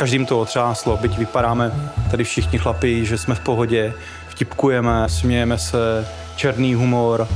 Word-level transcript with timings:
Každým 0.00 0.26
to 0.26 0.40
otřáslo, 0.40 0.96
byť 0.96 1.18
vypadáme 1.18 1.92
tady 2.10 2.24
všichni 2.24 2.58
chlapi, 2.58 3.06
že 3.06 3.18
jsme 3.18 3.34
v 3.34 3.40
pohodě, 3.40 3.94
vtipkujeme, 4.28 5.08
smějeme 5.08 5.58
se, 5.58 6.08
černý 6.36 6.74
humor, 6.74 7.28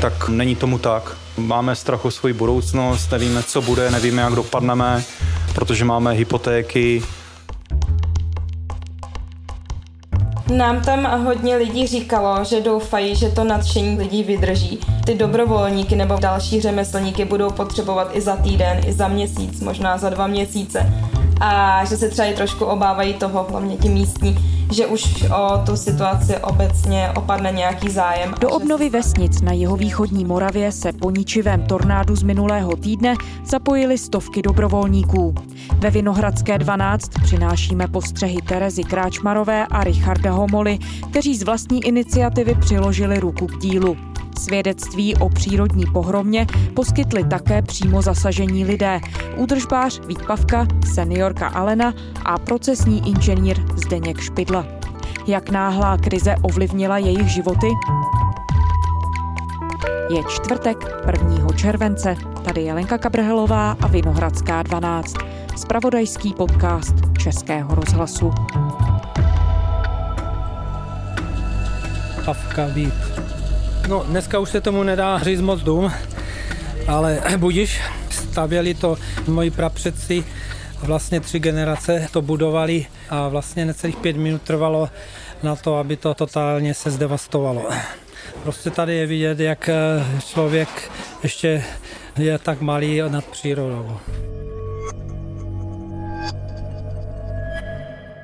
tak 0.00 0.28
není 0.28 0.56
tomu 0.56 0.78
tak. 0.78 1.16
Máme 1.36 1.76
strach 1.76 2.04
o 2.04 2.10
svoji 2.10 2.34
budoucnost, 2.34 3.12
nevíme, 3.12 3.42
co 3.42 3.62
bude, 3.62 3.90
nevíme, 3.90 4.22
jak 4.22 4.34
dopadneme, 4.34 5.04
protože 5.54 5.84
máme 5.84 6.12
hypotéky, 6.12 7.02
Nám 10.56 10.80
tam 10.80 11.24
hodně 11.24 11.56
lidí 11.56 11.86
říkalo, 11.86 12.44
že 12.44 12.60
doufají, 12.60 13.16
že 13.16 13.28
to 13.28 13.44
nadšení 13.44 13.98
lidí 13.98 14.22
vydrží. 14.22 14.80
Ty 15.04 15.14
dobrovolníky 15.14 15.96
nebo 15.96 16.16
další 16.20 16.60
řemeslníky 16.60 17.24
budou 17.24 17.50
potřebovat 17.50 18.10
i 18.12 18.20
za 18.20 18.36
týden, 18.36 18.80
i 18.86 18.92
za 18.92 19.08
měsíc, 19.08 19.60
možná 19.60 19.98
za 19.98 20.10
dva 20.10 20.26
měsíce. 20.26 20.92
A 21.40 21.84
že 21.84 21.96
se 21.96 22.08
třeba 22.08 22.28
i 22.28 22.34
trošku 22.34 22.64
obávají 22.64 23.14
toho, 23.14 23.46
hlavně 23.50 23.76
ti 23.76 23.88
místní, 23.88 24.38
že 24.72 24.86
už 24.86 25.24
o 25.30 25.62
tu 25.66 25.76
situaci 25.76 26.36
obecně 26.36 27.10
opadne 27.16 27.52
nějaký 27.52 27.90
zájem. 27.90 28.34
Do 28.40 28.50
obnovy 28.50 28.90
vesnic 28.90 29.40
na 29.40 29.52
jeho 29.52 29.76
východní 29.76 30.24
Moravě 30.24 30.72
se 30.72 30.92
po 30.92 31.10
ničivém 31.10 31.62
tornádu 31.62 32.16
z 32.16 32.22
minulého 32.22 32.76
týdne 32.76 33.14
zapojili 33.44 33.98
stovky 33.98 34.42
dobrovolníků. 34.42 35.34
Ve 35.78 35.90
Vinohradské 35.90 36.58
12 36.58 37.10
přinášíme 37.22 37.88
postřehy 37.88 38.42
Terezy 38.42 38.84
Kráčmarové 38.84 39.66
a 39.66 39.84
Richarda 39.84 40.32
Homoly, 40.32 40.78
kteří 41.10 41.36
z 41.36 41.42
vlastní 41.42 41.84
iniciativy 41.84 42.54
přiložili 42.54 43.20
ruku 43.20 43.46
k 43.46 43.58
dílu. 43.58 43.96
Svědectví 44.38 45.16
o 45.16 45.28
přírodní 45.28 45.84
pohromě 45.92 46.46
poskytli 46.74 47.24
také 47.24 47.62
přímo 47.62 48.02
zasažení 48.02 48.64
lidé. 48.64 49.00
Údržbář 49.36 50.00
Vít 50.06 50.26
Pavka, 50.26 50.66
seniorka 50.94 51.48
Alena 51.48 51.94
a 52.24 52.38
procesní 52.38 53.08
inženýr 53.08 53.56
Zdeněk 53.76 54.20
Špidla. 54.20 54.66
Jak 55.26 55.50
náhlá 55.50 55.96
krize 55.96 56.34
ovlivnila 56.42 56.98
jejich 56.98 57.28
životy? 57.28 57.66
Je 60.10 60.22
čtvrtek 60.28 60.76
1. 61.06 61.46
července. 61.56 62.16
Tady 62.44 62.62
je 62.62 62.74
Lenka 62.74 62.98
Kabrhelová 62.98 63.76
a 63.80 63.86
Vinohradská 63.86 64.62
12. 64.62 65.14
Spravodajský 65.56 66.34
podcast 66.34 66.94
Českého 67.18 67.74
rozhlasu. 67.74 68.30
Pavka 72.24 72.66
Vít. 72.66 73.35
No, 73.88 74.04
dneska 74.08 74.38
už 74.38 74.50
se 74.50 74.60
tomu 74.60 74.82
nedá 74.82 75.18
říct 75.18 75.40
moc 75.40 75.60
dům, 75.60 75.92
ale 76.88 77.22
budiš, 77.36 77.80
stavěli 78.10 78.74
to 78.74 78.96
moji 79.28 79.50
prapředci, 79.50 80.24
vlastně 80.82 81.20
tři 81.20 81.38
generace 81.38 82.08
to 82.10 82.22
budovali 82.22 82.86
a 83.10 83.28
vlastně 83.28 83.64
necelých 83.64 83.96
pět 83.96 84.16
minut 84.16 84.42
trvalo 84.42 84.90
na 85.42 85.56
to, 85.56 85.76
aby 85.76 85.96
to 85.96 86.14
totálně 86.14 86.74
se 86.74 86.90
zdevastovalo. 86.90 87.68
Prostě 88.42 88.70
tady 88.70 88.94
je 88.94 89.06
vidět, 89.06 89.40
jak 89.40 89.70
člověk 90.26 90.90
ještě 91.22 91.64
je 92.18 92.38
tak 92.38 92.60
malý 92.60 93.00
nad 93.08 93.24
přírodou. 93.24 93.98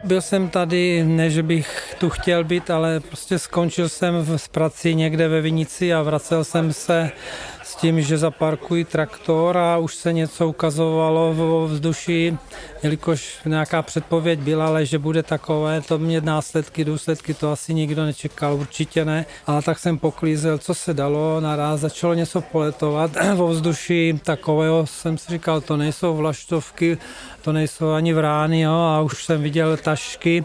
Byl 0.05 0.21
jsem 0.21 0.49
tady, 0.49 1.05
než 1.05 1.41
bych 1.41 1.95
tu 1.99 2.11
chtěl 2.11 2.45
být, 2.45 2.71
ale 2.71 3.01
prostě 3.01 3.39
skončil 3.39 3.89
jsem 3.89 4.15
v 4.37 4.49
prací 4.49 4.95
někde 4.95 5.29
ve 5.29 5.41
Vinici 5.41 5.95
a 5.95 6.03
vracel 6.03 6.45
jsem 6.45 6.73
se 6.73 7.11
s 7.13 7.52
tím, 7.83 8.01
že 8.01 8.19
zaparkuji 8.19 8.85
traktor 8.85 9.59
a 9.59 9.79
už 9.79 9.95
se 9.95 10.13
něco 10.13 10.49
ukazovalo 10.49 11.35
v 11.35 11.73
vzduší, 11.73 12.39
jelikož 12.83 13.39
nějaká 13.47 13.83
předpověď 13.83 14.39
byla, 14.39 14.67
ale 14.67 14.87
že 14.87 14.99
bude 14.99 15.23
takové, 15.23 15.81
to 15.81 15.99
mě 15.99 16.21
následky, 16.21 16.85
důsledky, 16.85 17.35
to 17.35 17.53
asi 17.53 17.75
nikdo 17.75 18.05
nečekal, 18.05 18.55
určitě 18.55 19.05
ne. 19.05 19.27
A 19.47 19.63
tak 19.63 19.79
jsem 19.79 19.99
poklízel, 19.99 20.59
co 20.59 20.75
se 20.75 20.95
dalo, 20.95 21.41
naraz 21.41 21.81
začalo 21.81 22.15
něco 22.15 22.41
poletovat 22.41 23.11
vo 23.35 23.49
vzduší, 23.49 24.21
takového 24.25 24.87
jsem 24.87 25.19
si 25.19 25.33
říkal, 25.33 25.61
to 25.61 25.77
nejsou 25.77 26.17
vlaštovky, 26.17 26.99
to 27.43 27.53
nejsou 27.53 27.91
ani 27.91 28.13
vrány, 28.13 28.61
jo, 28.61 28.75
a 28.75 29.01
už 29.01 29.25
jsem 29.25 29.43
viděl 29.43 29.77
tašky, 29.77 30.45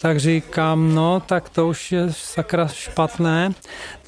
tak 0.00 0.20
říkám, 0.20 0.94
no, 0.94 1.20
tak 1.20 1.48
to 1.48 1.68
už 1.68 1.92
je 1.92 2.06
sakra 2.10 2.68
špatné, 2.68 3.52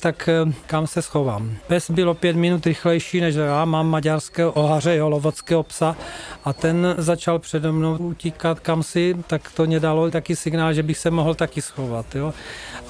tak 0.03 0.29
eh, 0.29 0.53
kam 0.67 0.87
se 0.87 1.03
schovám. 1.03 1.57
Pes 1.67 1.91
bylo 1.91 2.15
pět 2.15 2.37
minut 2.37 2.67
rychlejší 2.67 3.21
než 3.21 3.35
já, 3.35 3.65
mám 3.65 3.87
maďarského 3.87 4.53
ohaře, 4.53 4.97
jo, 4.97 5.09
lovockého 5.09 5.63
psa 5.63 5.97
a 6.45 6.53
ten 6.53 6.95
začal 6.99 7.39
přede 7.39 7.73
mnou 7.73 7.97
utíkat 7.97 8.61
kam 8.61 8.83
si, 8.83 9.17
tak 9.27 9.51
to 9.57 9.67
mě 9.67 9.81
dalo 9.81 10.11
taky 10.11 10.37
signál, 10.37 10.73
že 10.73 10.83
bych 10.83 10.99
se 10.99 11.11
mohl 11.11 11.35
taky 11.35 11.63
schovat, 11.63 12.15
jo. 12.15 12.35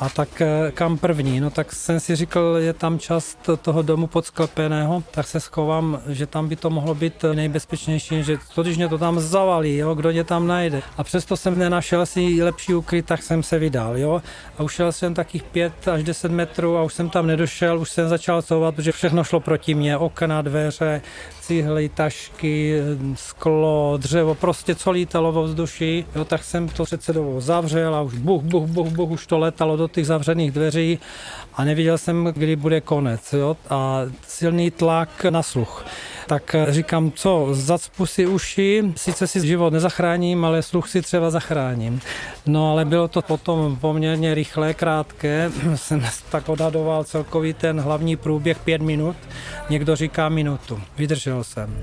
A 0.00 0.08
tak 0.08 0.40
eh, 0.40 0.72
kam 0.74 0.98
první? 0.98 1.40
No 1.40 1.50
tak 1.50 1.72
jsem 1.72 2.00
si 2.00 2.16
říkal, 2.16 2.56
je 2.56 2.72
tam 2.72 2.98
část 2.98 3.50
toho 3.62 3.82
domu 3.82 4.06
podsklepeného, 4.06 5.02
tak 5.10 5.26
se 5.26 5.40
schovám, 5.40 6.00
že 6.08 6.26
tam 6.26 6.48
by 6.48 6.56
to 6.56 6.70
mohlo 6.70 6.94
být 6.94 7.24
nejbezpečnější, 7.34 8.22
že 8.22 8.38
to, 8.54 8.62
když 8.62 8.76
mě 8.76 8.88
to 8.88 8.98
tam 8.98 9.20
zavalí, 9.20 9.76
jo, 9.76 9.94
kdo 9.94 10.10
mě 10.10 10.24
tam 10.24 10.46
najde. 10.46 10.82
A 10.96 11.04
přesto 11.04 11.36
jsem 11.36 11.58
nenašel 11.58 12.06
si 12.06 12.42
lepší 12.42 12.74
ukryt, 12.74 13.06
tak 13.06 13.22
jsem 13.22 13.42
se 13.42 13.58
vydal, 13.58 13.98
jo. 13.98 14.22
A 14.58 14.62
ušel 14.62 14.92
jsem 14.92 15.14
takých 15.14 15.42
5 15.42 15.88
až 15.88 16.02
10 16.02 16.32
metrů 16.32 16.76
a 16.76 16.82
už 16.82 16.94
jsem 16.94 17.10
tam 17.10 17.26
nedošel, 17.26 17.78
už 17.78 17.90
jsem 17.90 18.08
začal 18.08 18.42
couvat, 18.42 18.74
protože 18.74 18.92
všechno 18.92 19.24
šlo 19.24 19.40
proti 19.40 19.74
mně, 19.74 19.96
okna, 19.96 20.42
dveře, 20.42 21.02
cihly, 21.40 21.88
tašky, 21.88 22.80
sklo, 23.14 23.98
dřevo, 24.00 24.34
prostě 24.34 24.74
co 24.74 24.90
lítalo 24.90 25.32
vo 25.32 25.42
vzduší, 25.42 26.04
jo, 26.14 26.24
tak 26.24 26.44
jsem 26.44 26.68
to 26.68 26.84
před 26.84 27.02
sebou 27.02 27.40
zavřel 27.40 27.94
a 27.94 28.00
už 28.00 28.14
buch, 28.14 28.42
buch, 28.42 28.68
buch, 28.68 28.88
buch, 28.88 29.10
už 29.10 29.26
to 29.26 29.38
letalo 29.38 29.76
do 29.82 29.88
těch 29.88 30.06
zavřených 30.06 30.50
dveří 30.50 30.98
a 31.54 31.64
neviděl 31.64 31.98
jsem, 31.98 32.24
kdy 32.24 32.56
bude 32.56 32.80
konec. 32.80 33.32
Jo, 33.32 33.56
a 33.70 34.00
silný 34.28 34.70
tlak 34.70 35.24
na 35.24 35.42
sluch 35.42 35.84
tak 36.26 36.56
říkám, 36.68 37.12
co, 37.12 37.48
zacpu 37.52 38.06
si 38.06 38.26
uši, 38.26 38.92
sice 38.96 39.26
si 39.26 39.46
život 39.46 39.72
nezachráním, 39.72 40.44
ale 40.44 40.62
sluch 40.62 40.88
si 40.88 41.02
třeba 41.02 41.30
zachráním. 41.30 42.00
No 42.46 42.70
ale 42.72 42.84
bylo 42.84 43.08
to 43.08 43.22
potom 43.22 43.76
poměrně 43.80 44.34
rychlé, 44.34 44.74
krátké, 44.74 45.50
jsem 45.74 46.02
tak 46.30 46.48
odhadoval 46.48 47.04
celkový 47.04 47.54
ten 47.54 47.80
hlavní 47.80 48.16
průběh 48.16 48.58
pět 48.58 48.82
minut, 48.82 49.16
někdo 49.70 49.96
říká 49.96 50.28
minutu. 50.28 50.80
Vydržel 50.96 51.44
jsem. 51.44 51.76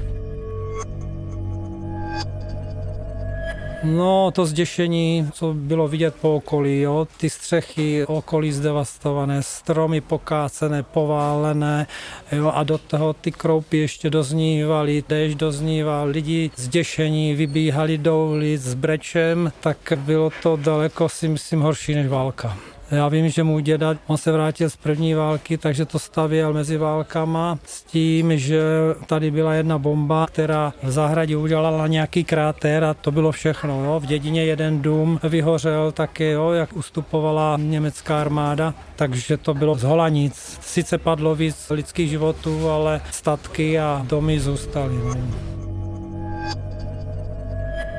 No, 3.83 4.31
to 4.31 4.45
zděšení, 4.45 5.29
co 5.33 5.53
bylo 5.53 5.87
vidět 5.87 6.15
po 6.21 6.35
okolí, 6.35 6.81
jo? 6.81 7.07
ty 7.17 7.29
střechy 7.29 8.05
okolí 8.05 8.51
zdevastované, 8.51 9.43
stromy 9.43 10.01
pokácené, 10.01 10.83
poválené 10.83 11.87
jo? 12.31 12.51
a 12.55 12.63
do 12.63 12.77
toho 12.77 13.13
ty 13.13 13.31
kroupy 13.31 13.77
ještě 13.77 14.09
doznívaly, 14.09 15.03
déšť 15.09 15.37
dozníval, 15.37 16.07
lidi 16.07 16.51
zděšení 16.55 17.33
vybíhali 17.33 17.97
do 17.97 18.25
ulic 18.25 18.61
s 18.61 18.73
brečem, 18.73 19.51
tak 19.59 19.77
bylo 19.97 20.29
to 20.43 20.55
daleko 20.55 21.09
si 21.09 21.27
myslím 21.27 21.61
horší 21.61 21.95
než 21.95 22.07
válka. 22.07 22.57
Já 22.91 23.07
vím, 23.07 23.29
že 23.29 23.43
můj 23.43 23.61
děda, 23.61 23.95
on 24.07 24.17
se 24.17 24.31
vrátil 24.31 24.69
z 24.69 24.75
první 24.75 25.13
války, 25.13 25.57
takže 25.57 25.85
to 25.85 25.99
stavěl 25.99 26.53
mezi 26.53 26.77
válkama 26.77 27.59
s 27.65 27.83
tím, 27.83 28.37
že 28.37 28.61
tady 29.05 29.31
byla 29.31 29.53
jedna 29.53 29.77
bomba, 29.77 30.25
která 30.27 30.73
v 30.83 30.91
zahradě 30.91 31.37
udělala 31.37 31.87
nějaký 31.87 32.23
kráter 32.23 32.83
a 32.83 32.93
to 32.93 33.11
bylo 33.11 33.31
všechno. 33.31 33.83
Jo. 33.83 33.99
V 33.99 34.05
dědině 34.05 34.45
jeden 34.45 34.81
dům 34.81 35.19
vyhořel 35.23 35.91
taky, 35.91 36.29
jo, 36.29 36.51
jak 36.51 36.73
ustupovala 36.73 37.57
německá 37.61 38.21
armáda, 38.21 38.73
takže 38.95 39.37
to 39.37 39.53
bylo 39.53 39.75
z 39.75 39.83
Holanic. 39.83 40.57
Sice 40.61 40.97
padlo 40.97 41.35
víc 41.35 41.69
lidských 41.69 42.09
životů, 42.09 42.69
ale 42.69 43.01
statky 43.11 43.79
a 43.79 44.05
domy 44.09 44.39
zůstaly. 44.39 44.95
No. 44.95 45.58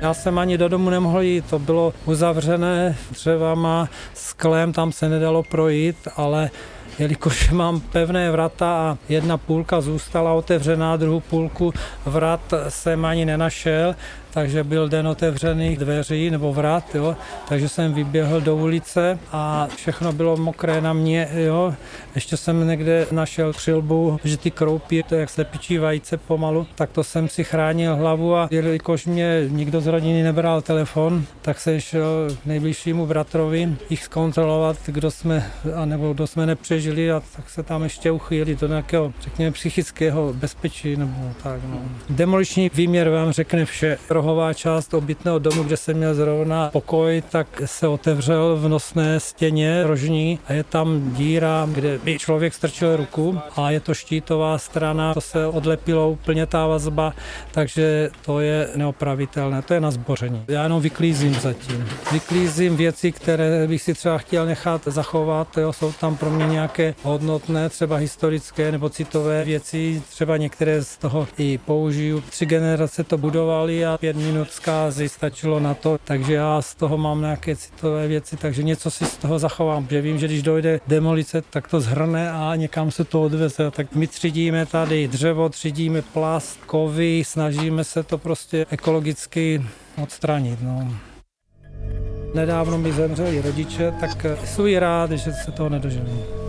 Já 0.00 0.14
jsem 0.14 0.38
ani 0.38 0.58
do 0.58 0.68
domu 0.68 0.90
nemohl 0.90 1.20
jít, 1.20 1.44
to 1.50 1.58
bylo 1.58 1.92
uzavřené 2.04 2.96
dřevama, 3.10 3.88
sklem, 4.14 4.72
tam 4.72 4.92
se 4.92 5.08
nedalo 5.08 5.42
projít, 5.42 5.96
ale 6.16 6.50
jelikož 6.98 7.50
mám 7.52 7.80
pevné 7.80 8.30
vrata 8.30 8.72
a 8.72 8.98
jedna 9.08 9.38
půlka 9.38 9.80
zůstala 9.80 10.32
otevřená, 10.32 10.96
druhou 10.96 11.20
půlku 11.20 11.74
vrat 12.06 12.54
jsem 12.68 13.04
ani 13.04 13.24
nenašel, 13.24 13.94
takže 14.30 14.64
byl 14.64 14.88
den 14.88 15.08
otevřených 15.08 15.78
dveří 15.78 16.30
nebo 16.30 16.52
vrat, 16.52 16.94
jo, 16.94 17.16
takže 17.48 17.68
jsem 17.68 17.94
vyběhl 17.94 18.40
do 18.40 18.56
ulice 18.56 19.18
a 19.32 19.68
všechno 19.76 20.12
bylo 20.12 20.36
mokré 20.36 20.80
na 20.80 20.92
mě, 20.92 21.28
jo. 21.32 21.74
Ještě 22.14 22.36
jsem 22.36 22.68
někde 22.68 23.06
našel 23.12 23.52
přilbu, 23.52 24.18
že 24.24 24.36
ty 24.36 24.50
kroupy, 24.50 25.02
to 25.02 25.14
jak 25.14 25.30
slepičí 25.30 25.78
vajíce 25.78 26.16
pomalu, 26.16 26.66
tak 26.74 26.90
to 26.90 27.04
jsem 27.04 27.28
si 27.28 27.44
chránil 27.44 27.96
hlavu 27.96 28.36
a 28.36 28.48
jelikož 28.50 29.06
mě 29.06 29.44
nikdo 29.48 29.80
z 29.80 29.86
rodiny 29.86 30.22
nebral 30.22 30.62
telefon, 30.62 31.24
tak 31.42 31.60
se 31.60 31.80
šel 31.80 32.28
k 32.42 32.46
nejbližšímu 32.46 33.06
bratrovi 33.06 33.68
jich 33.90 34.04
zkontrolovat, 34.04 34.76
kdo 34.86 35.10
jsme, 35.10 35.50
anebo 35.74 36.12
kdo 36.12 36.26
jsme 36.26 36.46
nepřežili 36.46 37.12
a 37.12 37.22
tak 37.36 37.50
se 37.50 37.62
tam 37.62 37.82
ještě 37.82 38.10
uchýlili 38.10 38.56
do 38.56 38.66
nějakého, 38.66 39.12
řekněme, 39.20 39.52
psychického 39.52 40.32
bezpečí 40.32 40.96
nebo 40.96 41.32
tak. 41.42 41.60
No. 41.70 41.82
Demoliční 42.10 42.70
výměr 42.74 43.08
vám 43.10 43.32
řekne 43.32 43.64
vše. 43.64 43.98
Rohová 44.20 44.54
část 44.54 44.94
obytného 44.94 45.38
domu, 45.38 45.62
kde 45.62 45.76
jsem 45.76 45.96
měl 45.96 46.14
zrovna 46.14 46.70
pokoj, 46.72 47.22
tak 47.30 47.62
se 47.64 47.88
otevřel 47.88 48.56
v 48.56 48.68
nosné 48.68 49.20
stěně 49.20 49.82
rožní 49.82 50.38
a 50.46 50.52
je 50.52 50.64
tam 50.64 51.10
díra, 51.14 51.68
kde 51.72 51.98
by 51.98 52.18
člověk 52.18 52.54
strčil 52.54 52.96
ruku 52.96 53.38
a 53.56 53.70
je 53.70 53.80
to 53.80 53.94
štítová 53.94 54.58
strana, 54.58 55.14
to 55.14 55.20
se 55.20 55.46
odlepilo 55.46 56.10
úplně 56.10 56.46
ta 56.46 56.66
vazba, 56.66 57.12
takže 57.50 58.10
to 58.24 58.40
je 58.40 58.68
neopravitelné, 58.76 59.62
to 59.62 59.74
je 59.74 59.80
na 59.80 59.90
zboření. 59.90 60.44
Já 60.48 60.62
jenom 60.62 60.82
vyklízím 60.82 61.34
zatím. 61.34 61.88
Vyklízím 62.12 62.76
věci, 62.76 63.12
které 63.12 63.66
bych 63.66 63.82
si 63.82 63.94
třeba 63.94 64.18
chtěl 64.18 64.46
nechat 64.46 64.82
zachovat, 64.86 65.58
jo, 65.58 65.72
jsou 65.72 65.92
tam 65.92 66.16
pro 66.16 66.30
mě 66.30 66.46
nějaké 66.46 66.94
hodnotné, 67.02 67.68
třeba 67.68 67.96
historické 67.96 68.72
nebo 68.72 68.88
citové 68.88 69.44
věci, 69.44 70.02
třeba 70.10 70.36
některé 70.36 70.84
z 70.84 70.96
toho 70.96 71.28
i 71.38 71.58
použiju. 71.58 72.20
Tři 72.20 72.46
generace 72.46 73.04
to 73.04 73.18
budovali 73.18 73.86
a 73.86 73.98
pět 73.98 74.09
minut 74.16 74.50
zkázy 74.50 75.08
stačilo 75.08 75.60
na 75.60 75.74
to, 75.74 75.98
takže 76.04 76.34
já 76.34 76.62
z 76.62 76.74
toho 76.74 76.98
mám 76.98 77.20
nějaké 77.20 77.56
citové 77.56 78.08
věci, 78.08 78.36
takže 78.36 78.62
něco 78.62 78.90
si 78.90 79.04
z 79.04 79.16
toho 79.16 79.38
zachovám, 79.38 79.86
že 79.90 80.00
vím, 80.00 80.18
že 80.18 80.26
když 80.26 80.42
dojde 80.42 80.80
demolice, 80.86 81.42
tak 81.50 81.68
to 81.68 81.80
zhrne 81.80 82.30
a 82.30 82.56
někam 82.56 82.90
se 82.90 83.04
to 83.04 83.22
odveze. 83.22 83.70
Tak 83.70 83.94
my 83.94 84.06
třídíme 84.06 84.66
tady 84.66 85.08
dřevo, 85.08 85.48
třídíme 85.48 86.02
plast, 86.02 86.60
kovy, 86.66 87.22
snažíme 87.26 87.84
se 87.84 88.02
to 88.02 88.18
prostě 88.18 88.66
ekologicky 88.70 89.62
odstranit. 90.02 90.58
No. 90.62 90.94
Nedávno 92.34 92.78
mi 92.78 92.92
zemřeli 92.92 93.42
rodiče, 93.42 93.92
tak 94.00 94.26
jsou 94.44 94.78
rád, 94.78 95.10
že 95.10 95.32
se 95.32 95.52
toho 95.52 95.68
nedožili. 95.68 96.40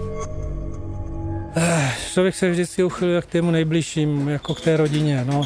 Eh, 1.56 1.92
člověk 2.14 2.36
se 2.36 2.52
vždycky 2.52 2.84
uchyluje 2.84 3.22
k 3.22 3.26
tému 3.26 3.52
nejbližším, 3.52 4.30
jako 4.30 4.56
k 4.56 4.62
té 4.62 4.78
rodině. 4.78 5.26
No 5.26 5.42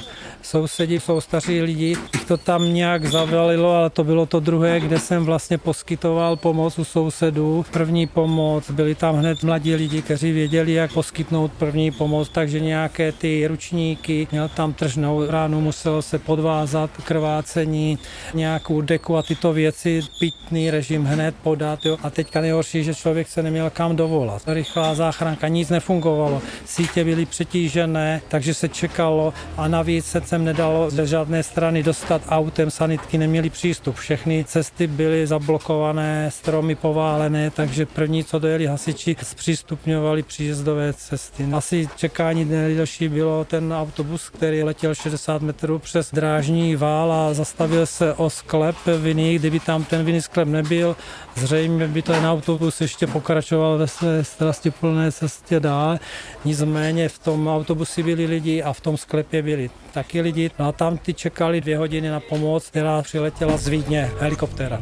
sousedi 0.45 0.99
jsou 0.99 1.21
staří 1.21 1.61
lidi, 1.61 1.85
jich 1.85 2.25
to 2.27 2.37
tam 2.37 2.73
nějak 2.73 3.05
zavalilo, 3.05 3.75
ale 3.75 3.89
to 3.89 4.03
bylo 4.03 4.25
to 4.25 4.39
druhé, 4.39 4.79
kde 4.79 4.99
jsem 4.99 5.25
vlastně 5.25 5.57
poskytoval 5.57 6.35
pomoc 6.35 6.79
u 6.79 6.83
sousedů. 6.83 7.65
První 7.71 8.07
pomoc, 8.07 8.71
byli 8.71 8.95
tam 8.95 9.15
hned 9.15 9.43
mladí 9.43 9.75
lidi, 9.75 10.01
kteří 10.01 10.31
věděli, 10.31 10.73
jak 10.73 10.93
poskytnout 10.93 11.51
první 11.51 11.91
pomoc, 11.91 12.29
takže 12.29 12.59
nějaké 12.59 13.11
ty 13.11 13.47
ručníky, 13.47 14.27
měl 14.31 14.49
tam 14.49 14.73
tržnou 14.73 15.25
ránu, 15.25 15.61
muselo 15.61 16.01
se 16.01 16.19
podvázat 16.19 16.89
krvácení, 17.03 17.97
nějakou 18.33 18.81
deku 18.81 19.17
a 19.17 19.23
tyto 19.23 19.53
věci, 19.53 20.01
pitný 20.19 20.71
režim 20.71 21.05
hned 21.05 21.35
podat. 21.43 21.85
Jo. 21.85 21.97
A 22.03 22.09
teďka 22.09 22.41
nejhorší, 22.41 22.83
že 22.83 22.95
člověk 22.95 23.27
se 23.27 23.43
neměl 23.43 23.69
kam 23.69 23.95
dovolat. 23.95 24.41
Rychlá 24.47 24.95
záchranka, 24.95 25.47
nic 25.47 25.69
nefungovalo, 25.69 26.41
sítě 26.65 27.03
byly 27.03 27.25
přetížené, 27.25 28.21
takže 28.27 28.53
se 28.53 28.69
čekalo 28.69 29.33
a 29.57 29.67
navíc 29.67 30.05
se 30.05 30.21
sem 30.35 30.45
nedalo 30.45 30.89
ze 30.89 31.07
žádné 31.07 31.43
strany 31.43 31.83
dostat 31.83 32.21
autem, 32.29 32.71
sanitky 32.71 33.17
neměli 33.17 33.49
přístup. 33.49 33.95
Všechny 33.95 34.45
cesty 34.47 34.87
byly 34.87 35.27
zablokované, 35.27 36.31
stromy 36.31 36.75
poválené, 36.75 37.51
takže 37.51 37.85
první, 37.85 38.23
co 38.23 38.39
dojeli 38.39 38.65
hasiči, 38.65 39.15
zpřístupňovali 39.23 40.23
příjezdové 40.23 40.93
cesty. 40.93 41.47
Asi 41.53 41.89
čekání 41.95 42.45
nejdelší 42.45 43.07
bylo 43.07 43.45
ten 43.45 43.73
autobus, 43.73 44.29
který 44.29 44.63
letěl 44.63 44.95
60 44.95 45.41
metrů 45.41 45.79
přes 45.79 46.11
drážní 46.11 46.75
vál 46.75 47.11
a 47.11 47.33
zastavil 47.33 47.85
se 47.85 48.13
o 48.13 48.29
sklep 48.29 48.75
viny. 48.99 49.35
Kdyby 49.35 49.59
tam 49.59 49.83
ten 49.83 50.05
viny 50.05 50.21
sklep 50.21 50.47
nebyl, 50.47 50.95
zřejmě 51.35 51.87
by 51.87 52.01
ten 52.01 52.25
autobus 52.25 52.81
ještě 52.81 53.07
pokračoval 53.07 53.77
ve 53.77 53.87
své 53.87 54.23
strastiplné 54.23 55.11
cestě 55.11 55.59
dál. 55.59 55.97
Nicméně 56.45 57.09
v 57.09 57.19
tom 57.19 57.47
autobusi 57.47 58.03
byli 58.03 58.25
lidi 58.25 58.63
a 58.63 58.73
v 58.73 58.81
tom 58.81 58.97
sklepě 58.97 59.41
byli 59.41 59.69
taky 59.95 60.21
lidi. 60.25 60.51
No 60.59 60.67
a 60.67 60.71
tam 60.71 60.97
ty 60.97 61.13
čekali 61.13 61.61
dvě 61.61 61.77
hodiny 61.77 62.09
na 62.09 62.19
pomoc, 62.19 62.69
která 62.69 63.01
přiletěla 63.01 63.57
z 63.57 63.67
Vídně, 63.67 64.11
helikoptéra. 64.19 64.81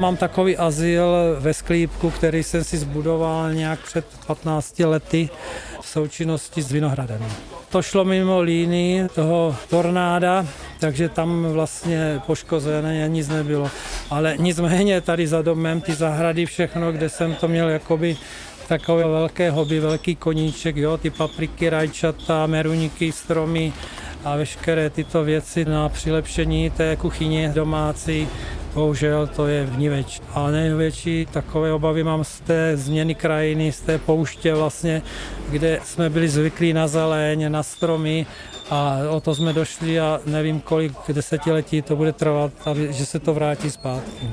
Mám 0.00 0.16
takový 0.16 0.56
azyl 0.56 1.36
ve 1.40 1.54
Sklípku, 1.54 2.10
který 2.10 2.42
jsem 2.42 2.64
si 2.64 2.78
zbudoval 2.78 3.52
nějak 3.52 3.80
před 3.80 4.04
15 4.26 4.78
lety 4.78 5.30
v 5.80 5.86
součinnosti 5.86 6.62
s 6.62 6.72
Vinohradem. 6.72 7.20
To 7.68 7.82
šlo 7.82 8.04
mimo 8.04 8.40
línii 8.40 9.08
toho 9.14 9.56
tornáda, 9.68 10.46
takže 10.80 11.08
tam 11.08 11.44
vlastně 11.52 12.20
poškozené 12.26 13.08
nic 13.08 13.28
nebylo. 13.28 13.70
Ale 14.10 14.34
nicméně 14.38 15.00
tady 15.00 15.26
za 15.26 15.42
domem 15.42 15.80
ty 15.80 15.94
zahrady, 15.94 16.46
všechno, 16.46 16.92
kde 16.92 17.08
jsem 17.08 17.34
to 17.34 17.48
měl 17.48 17.68
jakoby 17.68 18.16
takové 18.78 19.04
velké 19.04 19.50
hobby, 19.50 19.80
velký 19.80 20.16
koníček, 20.16 20.76
jo, 20.76 20.96
ty 20.96 21.10
papriky, 21.10 21.70
rajčata, 21.70 22.46
meruníky, 22.46 23.12
stromy 23.12 23.72
a 24.24 24.36
veškeré 24.36 24.90
tyto 24.90 25.24
věci 25.24 25.64
na 25.64 25.88
přilepšení 25.88 26.70
té 26.70 26.96
kuchyně 26.96 27.52
domácí. 27.54 28.28
Bohužel 28.74 29.26
to 29.26 29.46
je 29.46 29.66
vníveč. 29.66 30.20
A 30.34 30.50
největší 30.50 31.26
takové 31.32 31.72
obavy 31.72 32.04
mám 32.04 32.24
z 32.24 32.40
té 32.40 32.76
změny 32.76 33.14
krajiny, 33.14 33.72
z 33.72 33.80
té 33.80 33.98
pouště 33.98 34.54
vlastně, 34.54 35.02
kde 35.50 35.80
jsme 35.84 36.10
byli 36.10 36.28
zvyklí 36.28 36.72
na 36.72 36.88
zeleň, 36.88 37.52
na 37.52 37.62
stromy 37.62 38.26
a 38.70 38.98
o 39.10 39.20
to 39.20 39.34
jsme 39.34 39.52
došli 39.52 40.00
a 40.00 40.20
nevím, 40.26 40.60
kolik 40.60 40.92
desetiletí 41.12 41.82
to 41.82 41.96
bude 41.96 42.12
trvat, 42.12 42.52
aby, 42.64 42.92
že 42.92 43.06
se 43.06 43.18
to 43.18 43.34
vrátí 43.34 43.70
zpátky. 43.70 44.30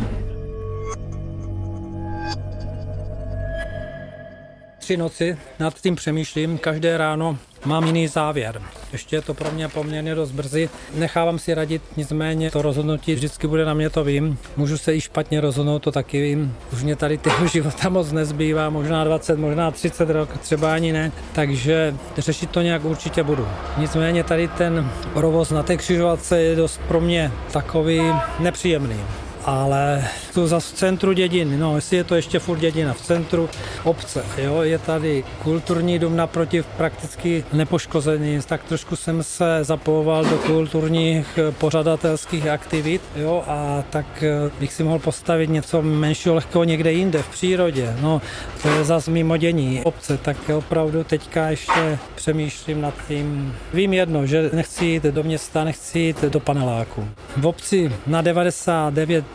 Tři 4.90 4.98
noci 4.98 5.38
nad 5.60 5.82
tím 5.82 5.96
přemýšlím, 5.96 6.58
každé 6.58 6.98
ráno 6.98 7.38
mám 7.66 7.86
jiný 7.86 8.08
závěr. 8.08 8.62
Ještě 8.92 9.16
je 9.16 9.22
to 9.22 9.34
pro 9.34 9.52
mě 9.52 9.68
poměrně 9.68 10.16
dost 10.16 10.32
brzy. 10.32 10.70
Nechávám 10.94 11.40
si 11.40 11.54
radit, 11.54 11.82
nicméně 11.98 12.52
to 12.52 12.62
rozhodnutí 12.62 13.16
vždycky 13.16 13.48
bude 13.48 13.66
na 13.66 13.74
mě, 13.74 13.90
to 13.90 14.04
vím. 14.04 14.38
Můžu 14.58 14.78
se 14.78 14.96
i 14.96 15.02
špatně 15.02 15.42
rozhodnout, 15.42 15.80
to 15.80 15.92
taky 15.92 16.22
vím. 16.22 16.56
Už 16.74 16.84
mě 16.84 16.96
tady 16.96 17.18
toho 17.18 17.48
života 17.54 17.90
moc 17.90 18.12
nezbývá, 18.12 18.70
možná 18.70 19.04
20, 19.04 19.40
možná 19.40 19.72
30 19.72 20.10
rok, 20.10 20.38
třeba 20.38 20.74
ani 20.74 20.94
ne. 20.94 21.12
Takže 21.34 21.96
řešit 22.18 22.50
to 22.50 22.62
nějak 22.62 22.86
určitě 22.86 23.24
budu. 23.24 23.48
Nicméně 23.78 24.24
tady 24.24 24.48
ten 24.48 24.92
provoz 25.14 25.52
na 25.52 25.64
té 25.64 25.78
křižovatce 25.78 26.42
je 26.42 26.56
dost 26.56 26.82
pro 26.88 27.02
mě 27.02 27.32
takový 27.52 28.02
nepříjemný 28.40 29.00
ale 29.46 30.08
tu 30.34 30.48
za 30.48 30.60
v 30.60 30.64
centru 30.64 31.14
dědiny, 31.14 31.58
no 31.58 31.76
jestli 31.76 31.98
je 31.98 32.04
to 32.04 32.16
ještě 32.16 32.40
furt 32.40 32.60
dědina, 32.60 32.94
v 32.94 33.02
centru 33.02 33.50
obce, 33.84 34.24
jo, 34.38 34.62
je 34.62 34.80
tady 34.80 35.24
kulturní 35.44 36.00
dům 36.00 36.16
naproti 36.16 36.64
prakticky 36.78 37.44
nepoškozený, 37.54 38.40
tak 38.46 38.64
trošku 38.64 38.96
jsem 38.96 39.24
se 39.24 39.60
zapojoval 39.62 40.26
do 40.26 40.38
kulturních 40.38 41.40
pořadatelských 41.58 42.48
aktivit, 42.48 43.02
jo, 43.16 43.44
a 43.48 43.84
tak 43.90 44.24
eh, 44.24 44.52
bych 44.60 44.74
si 44.74 44.84
mohl 44.84 45.00
postavit 45.00 45.50
něco 45.50 45.82
menšího 45.82 46.36
lehkého 46.36 46.64
někde 46.64 46.92
jinde, 46.92 47.22
v 47.22 47.30
přírodě, 47.30 47.96
no, 48.02 48.22
to 48.62 48.70
je 48.70 48.84
zase 48.84 49.12
mimo 49.12 49.38
dění 49.38 49.82
obce, 49.84 50.18
tak 50.18 50.38
opravdu 50.58 51.04
teďka 51.04 51.50
ještě 51.50 52.00
přemýšlím 52.16 52.82
nad 52.82 52.94
tím. 53.08 53.56
Vím 53.74 53.94
jedno, 53.94 54.26
že 54.26 54.50
nechci 54.54 54.86
jít 54.86 55.04
do 55.04 55.24
města, 55.24 55.64
nechci 55.64 56.00
jít 56.00 56.22
do 56.22 56.40
paneláku. 56.40 57.08
V 57.38 57.48
obci 57.48 57.92
na 58.08 58.22
99 58.22 59.26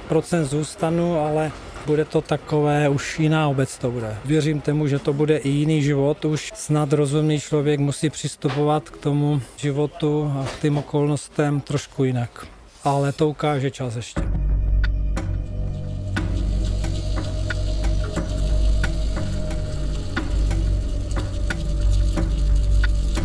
zůstanu, 0.43 1.19
ale 1.19 1.53
bude 1.87 2.05
to 2.05 2.21
takové, 2.21 2.89
už 2.89 3.19
jiná 3.19 3.49
obec 3.49 3.79
to 3.79 3.91
bude. 3.91 4.17
Věřím 4.25 4.61
tomu, 4.61 4.87
že 4.87 4.99
to 4.99 5.13
bude 5.13 5.37
i 5.37 5.49
jiný 5.49 5.83
život, 5.83 6.25
už 6.25 6.53
snad 6.55 6.93
rozumný 6.93 7.41
člověk 7.41 7.81
musí 7.81 8.11
přistupovat 8.11 8.91
k 8.91 8.97
tomu 8.97 9.43
životu 9.57 10.33
a 10.37 10.47
k 10.47 10.61
tím 10.61 10.79
okolnostem 10.79 11.61
trošku 11.61 12.05
jinak. 12.05 12.47
Ale 12.85 13.13
to 13.13 13.29
ukáže 13.29 13.71
čas 13.71 13.97
ještě. 13.97 14.54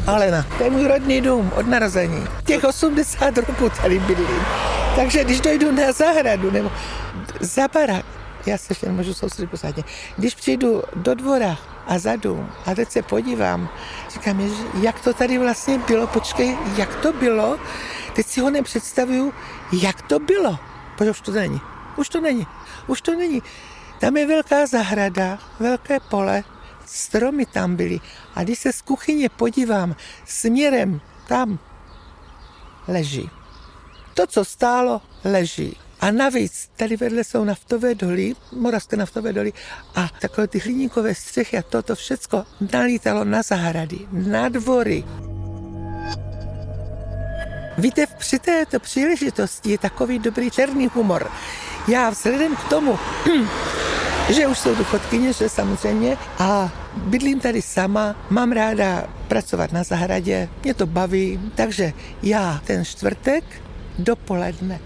Alena, 0.09 0.45
to 0.57 0.63
je 0.63 0.69
můj 0.69 0.87
rodný 0.87 1.21
dům 1.21 1.51
od 1.55 1.67
narození. 1.67 2.27
Těch 2.45 2.63
80 2.63 3.37
roků 3.37 3.69
tady 3.81 3.99
bydlím. 3.99 4.45
Takže 4.95 5.23
když 5.23 5.41
dojdu 5.41 5.71
na 5.71 5.91
zahradu 5.91 6.51
nebo 6.51 6.71
za 7.39 7.67
barák, 7.67 8.05
já 8.45 8.57
se 8.57 8.65
ještě 8.71 8.85
nemůžu 8.85 9.13
soustředit 9.13 9.47
pořádně. 9.47 9.83
Když 10.17 10.35
přijdu 10.35 10.83
do 10.95 11.15
dvora 11.15 11.57
a 11.87 11.99
za 11.99 12.15
dům 12.15 12.49
a 12.65 12.75
teď 12.75 12.91
se 12.91 13.01
podívám, 13.01 13.69
říkám, 14.13 14.51
jak 14.81 14.99
to 14.99 15.13
tady 15.13 15.37
vlastně 15.37 15.77
bylo, 15.77 16.07
počkej, 16.07 16.57
jak 16.77 16.95
to 16.95 17.13
bylo, 17.13 17.57
teď 18.13 18.25
si 18.25 18.41
ho 18.41 18.49
nepředstavuju, 18.49 19.33
jak 19.81 20.01
to 20.01 20.19
bylo, 20.19 20.59
protože 20.97 21.11
už 21.11 21.21
to 21.21 21.31
není, 21.31 21.61
už 21.97 22.09
to 22.09 22.21
není, 22.21 22.47
už 22.87 23.01
to 23.01 23.15
není. 23.15 23.43
Tam 23.99 24.17
je 24.17 24.27
velká 24.27 24.65
zahrada, 24.65 25.37
velké 25.59 25.99
pole, 25.99 26.43
stromy 26.91 27.45
tam 27.45 27.75
byly 27.75 27.99
a 28.35 28.43
když 28.43 28.59
se 28.59 28.73
z 28.73 28.81
kuchyně 28.81 29.29
podívám 29.29 29.95
směrem 30.25 31.01
tam, 31.27 31.59
leží 32.87 33.29
to, 34.19 34.27
co 34.27 34.45
stálo, 34.45 35.01
leží. 35.23 35.77
A 35.99 36.11
navíc 36.11 36.69
tady 36.75 36.97
vedle 36.97 37.23
jsou 37.23 37.43
naftové 37.43 37.95
doly, 37.95 38.35
moravské 38.51 38.97
naftové 38.97 39.33
doly 39.33 39.53
a 39.95 40.09
takové 40.21 40.47
ty 40.47 40.59
hliníkové 40.59 41.15
střechy 41.15 41.57
a 41.57 41.61
toto 41.61 41.95
všecko 41.95 42.45
nalítalo 42.73 43.23
na 43.23 43.41
zahrady, 43.41 43.99
na 44.11 44.49
dvory. 44.49 45.03
Víte, 47.77 48.05
při 48.17 48.39
této 48.39 48.79
příležitosti 48.79 49.71
je 49.71 49.77
takový 49.77 50.19
dobrý 50.19 50.51
černý 50.51 50.87
humor. 50.87 51.31
Já 51.87 52.09
vzhledem 52.09 52.55
k 52.55 52.63
tomu, 52.63 52.99
že 54.29 54.47
už 54.47 54.59
jsou 54.59 54.75
důchodkyně, 54.75 55.33
že 55.33 55.49
samozřejmě, 55.49 56.17
a 56.39 56.71
bydlím 56.97 57.39
tady 57.39 57.61
sama, 57.61 58.15
mám 58.29 58.51
ráda 58.51 59.03
pracovat 59.27 59.71
na 59.71 59.83
zahradě, 59.83 60.49
mě 60.63 60.73
to 60.73 60.85
baví, 60.85 61.39
takže 61.55 61.93
já 62.23 62.61
ten 62.65 62.85
čtvrtek 62.85 63.43
dopoledne 63.99 64.79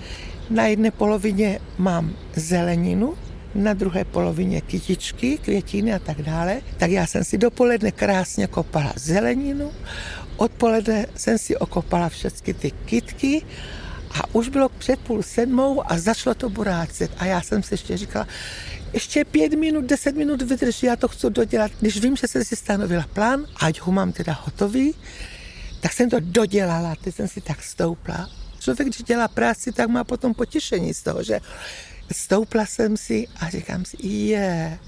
na 0.50 0.66
jedné 0.66 0.92
polovině 0.92 1.60
mám 1.78 2.14
zeleninu, 2.36 3.14
na 3.56 3.74
druhé 3.74 4.06
polovině 4.06 4.62
kytičky, 4.62 5.38
květiny 5.38 5.94
a 5.94 6.00
tak 6.00 6.22
dále, 6.22 6.62
tak 6.78 6.92
já 6.92 7.08
jsem 7.08 7.24
si 7.24 7.38
dopoledne 7.38 7.92
krásně 7.92 8.48
kopala 8.48 8.94
zeleninu, 8.96 9.72
odpoledne 10.38 11.06
jsem 11.16 11.38
si 11.38 11.58
okopala 11.58 12.10
všechny 12.10 12.54
ty 12.54 12.72
kytky 12.72 13.42
a 14.12 14.36
už 14.36 14.50
bylo 14.50 14.70
před 14.70 15.00
půl 15.00 15.24
sedmou 15.24 15.92
a 15.92 15.98
začalo 15.98 16.36
to 16.36 16.50
burácet. 16.50 17.12
A 17.18 17.26
já 17.26 17.42
jsem 17.42 17.64
si 17.64 17.74
ještě 17.74 17.98
říkala, 17.98 18.28
ještě 18.94 19.26
pět 19.26 19.54
minut, 19.54 19.86
deset 19.86 20.16
minut 20.16 20.42
vydrž, 20.42 20.84
já 20.84 20.96
to 20.96 21.08
chci 21.08 21.30
dodělat. 21.30 21.72
Když 21.80 22.02
vím, 22.02 22.16
že 22.16 22.28
jsem 22.28 22.44
si 22.44 22.56
stanovila 22.56 23.06
plán, 23.14 23.46
ať 23.56 23.82
ho 23.82 23.92
mám 23.92 24.12
teda 24.12 24.40
hotový, 24.44 24.96
tak 25.80 25.94
jsem 25.94 26.10
to 26.10 26.18
dodělala, 26.20 26.96
teď 26.96 27.16
jsem 27.16 27.28
si 27.28 27.42
tak 27.42 27.64
stoupla. 27.64 28.30
Člověk, 28.60 28.88
když 28.88 29.04
dělá 29.04 29.28
práci, 29.28 29.72
tak 29.72 29.90
má 29.90 30.04
potom 30.04 30.34
potěšení 30.34 30.94
z 30.94 31.04
toho, 31.04 31.24
že 31.24 31.40
stoupla 32.12 32.66
jsem 32.66 32.98
si 32.98 33.28
a 33.40 33.50
říkám 33.50 33.86
si, 33.86 33.98
je, 34.08 34.80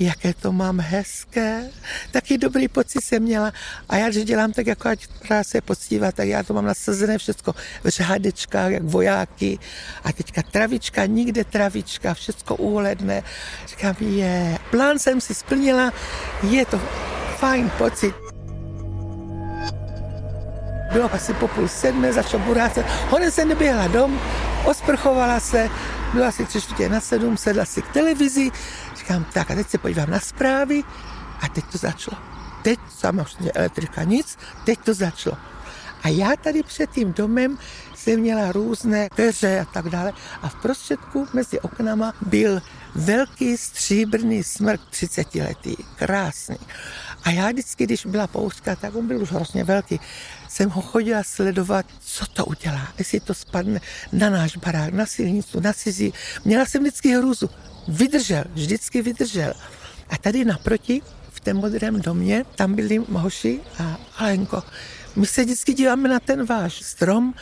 jaké 0.00 0.34
to 0.34 0.52
mám 0.52 0.80
hezké. 0.80 1.70
Taky 2.10 2.38
dobrý 2.38 2.68
pocit 2.68 3.04
jsem 3.04 3.22
měla. 3.22 3.52
A 3.88 3.96
já, 3.96 4.08
když 4.08 4.24
dělám 4.24 4.52
tak, 4.52 4.66
jako 4.66 4.88
ať 4.88 5.06
práce 5.06 5.58
je 5.58 5.62
poctivá, 5.62 6.12
tak 6.12 6.28
já 6.28 6.42
to 6.42 6.54
mám 6.54 6.64
nasazené 6.64 7.18
všechno 7.18 7.52
v 7.84 7.88
řádečkách, 7.88 8.72
jak 8.72 8.82
vojáky. 8.82 9.58
A 10.04 10.12
teďka 10.12 10.42
travička, 10.42 11.06
nikde 11.06 11.44
travička, 11.44 12.14
všechno 12.14 12.56
úhledné. 12.56 13.22
Říkám, 13.68 13.96
je, 14.00 14.58
plán 14.70 14.98
jsem 14.98 15.20
si 15.20 15.34
splnila, 15.34 15.92
je 16.50 16.66
to 16.66 16.80
fajn 17.38 17.70
pocit. 17.78 18.29
Bylo 20.92 21.14
asi 21.14 21.34
po 21.34 21.48
půl 21.48 21.68
sedmé, 21.68 22.12
začal 22.12 22.40
burácet. 22.40 22.86
Honem 23.08 23.30
se 23.30 23.44
neběhla 23.44 23.86
dom, 23.86 24.20
osprchovala 24.64 25.40
se, 25.40 25.70
bylo 26.12 26.24
asi 26.24 26.44
tři 26.44 26.60
čtvrtě 26.60 26.88
na 26.88 27.00
sedm, 27.00 27.36
sedla 27.36 27.64
si 27.64 27.82
k 27.82 27.88
televizi, 27.88 28.50
říkám, 28.96 29.24
tak 29.32 29.50
a 29.50 29.54
teď 29.54 29.68
se 29.70 29.78
podívám 29.78 30.10
na 30.10 30.20
zprávy 30.20 30.82
a 31.40 31.48
teď 31.48 31.64
to 31.72 31.78
začalo. 31.78 32.16
Teď 32.62 32.78
samozřejmě 32.98 33.52
elektrika 33.52 34.02
nic, 34.02 34.38
teď 34.64 34.78
to 34.78 34.94
začalo. 34.94 35.36
A 36.02 36.08
já 36.08 36.36
tady 36.36 36.62
před 36.62 36.90
tím 36.90 37.12
domem 37.12 37.58
jsem 37.94 38.20
měla 38.20 38.52
různé 38.52 39.08
dveře 39.16 39.60
a 39.60 39.64
tak 39.64 39.88
dále 39.88 40.12
a 40.42 40.48
v 40.48 40.54
prostředku 40.54 41.28
mezi 41.32 41.60
oknama 41.60 42.12
byl 42.20 42.62
velký 42.94 43.56
stříbrný 43.56 44.44
smrk 44.44 44.80
30 44.90 45.34
letý, 45.34 45.76
krásný. 45.96 46.56
A 47.24 47.30
já 47.30 47.48
vždycky, 47.48 47.84
když 47.84 48.06
byla 48.06 48.26
pouštka, 48.26 48.76
tak 48.76 48.94
on 48.94 49.06
byl 49.06 49.22
už 49.22 49.32
hrozně 49.32 49.64
velký, 49.64 50.00
jsem 50.48 50.70
ho 50.70 50.82
chodila 50.82 51.22
sledovat, 51.22 51.86
co 52.00 52.26
to 52.26 52.46
udělá, 52.46 52.92
jestli 52.98 53.20
to 53.20 53.34
spadne 53.34 53.80
na 54.12 54.30
náš 54.30 54.56
barák, 54.56 54.92
na 54.94 55.06
silnicu, 55.06 55.60
na 55.60 55.72
cizí. 55.72 56.12
Měla 56.44 56.64
jsem 56.64 56.82
vždycky 56.82 57.16
hrůzu. 57.16 57.50
Vydržel, 57.88 58.44
vždycky 58.54 59.02
vydržel. 59.02 59.52
A 60.08 60.18
tady 60.18 60.44
naproti, 60.44 61.02
v 61.30 61.40
tom 61.40 61.56
modrém 61.56 62.00
domě, 62.00 62.44
tam 62.56 62.74
byli 62.74 62.98
hoši 63.12 63.60
a 63.78 64.00
Alenko. 64.16 64.62
My 65.16 65.26
se 65.26 65.44
vždycky 65.44 65.74
díváme 65.74 66.08
na 66.08 66.20
ten 66.20 66.46
váš 66.46 66.82
strom, 66.82 67.34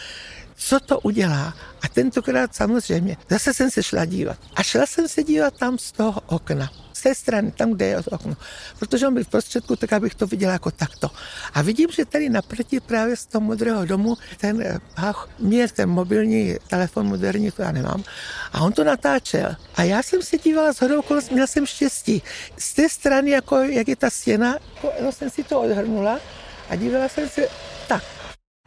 co 0.59 0.81
to 0.81 1.01
udělá. 1.01 1.55
A 1.83 1.89
tentokrát 1.89 2.55
samozřejmě, 2.55 3.17
zase 3.31 3.55
jsem 3.55 3.71
se 3.71 3.83
šla 3.83 4.05
dívat. 4.05 4.39
A 4.57 4.63
šla 4.63 4.87
jsem 4.87 5.09
se 5.09 5.23
dívat 5.23 5.55
tam 5.59 5.79
z 5.79 5.93
toho 5.93 6.21
okna 6.27 6.71
z 6.99 7.03
té 7.03 7.15
strany, 7.15 7.51
tam, 7.51 7.73
kde 7.73 7.87
je 7.87 8.03
to 8.03 8.11
okno. 8.11 8.35
Protože 8.79 9.07
on 9.07 9.15
byl 9.15 9.25
v 9.25 9.29
prostředku, 9.29 9.77
tak 9.77 9.93
abych 9.93 10.15
to 10.15 10.27
viděla 10.27 10.53
jako 10.53 10.71
takto. 10.71 11.11
A 11.55 11.63
vidím, 11.63 11.89
že 11.91 12.05
tady 12.05 12.29
naproti 12.29 12.81
právě 12.81 13.17
z 13.17 13.27
toho 13.27 13.43
modrého 13.43 13.85
domu 13.85 14.17
ten 14.37 14.63
eh, 14.63 14.79
ach, 14.97 15.29
mě 15.39 15.69
ten 15.69 15.89
mobilní 15.89 16.57
telefon 16.69 17.07
moderní, 17.07 17.51
to 17.51 17.63
já 17.63 17.73
nemám, 17.73 18.05
a 18.53 18.61
on 18.61 18.73
to 18.73 18.85
natáčel. 18.85 19.57
A 19.77 19.83
já 19.83 20.03
jsem 20.03 20.23
se 20.23 20.39
dívala 20.39 20.73
z 20.73 20.81
hodou 20.81 20.99
okolo, 20.99 21.21
měla 21.31 21.47
jsem 21.47 21.67
štěstí. 21.67 22.23
Z 22.59 22.75
té 22.75 22.89
strany, 22.89 23.31
jako 23.31 23.57
jak 23.57 23.89
je 23.89 23.97
ta 23.97 24.11
stěna, 24.11 24.57
jako, 24.83 25.13
jsem 25.13 25.31
si 25.31 25.45
to 25.45 25.61
odhrnula 25.61 26.21
a 26.69 26.77
dívala 26.77 27.09
jsem 27.09 27.29
se 27.29 27.49
tak. 27.89 28.03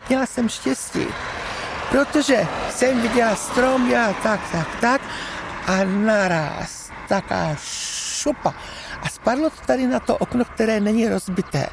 Měla 0.10 0.26
jsem 0.26 0.50
štěstí, 0.50 1.06
protože 1.92 2.48
jsem 2.70 3.02
viděla 3.02 3.36
strom, 3.36 3.92
já 3.92 4.14
tak, 4.14 4.40
tak, 4.52 4.68
tak 4.82 5.02
a 5.68 5.84
naraz 5.84 6.90
taká 7.10 7.56
šupa. 8.22 8.56
A 9.02 9.10
spadlo 9.10 9.50
to 9.50 9.62
tady 9.66 9.88
na 9.88 10.00
to 10.00 10.18
okno, 10.18 10.46
které 10.46 10.80
není 10.80 11.10
rozbité. 11.10 11.68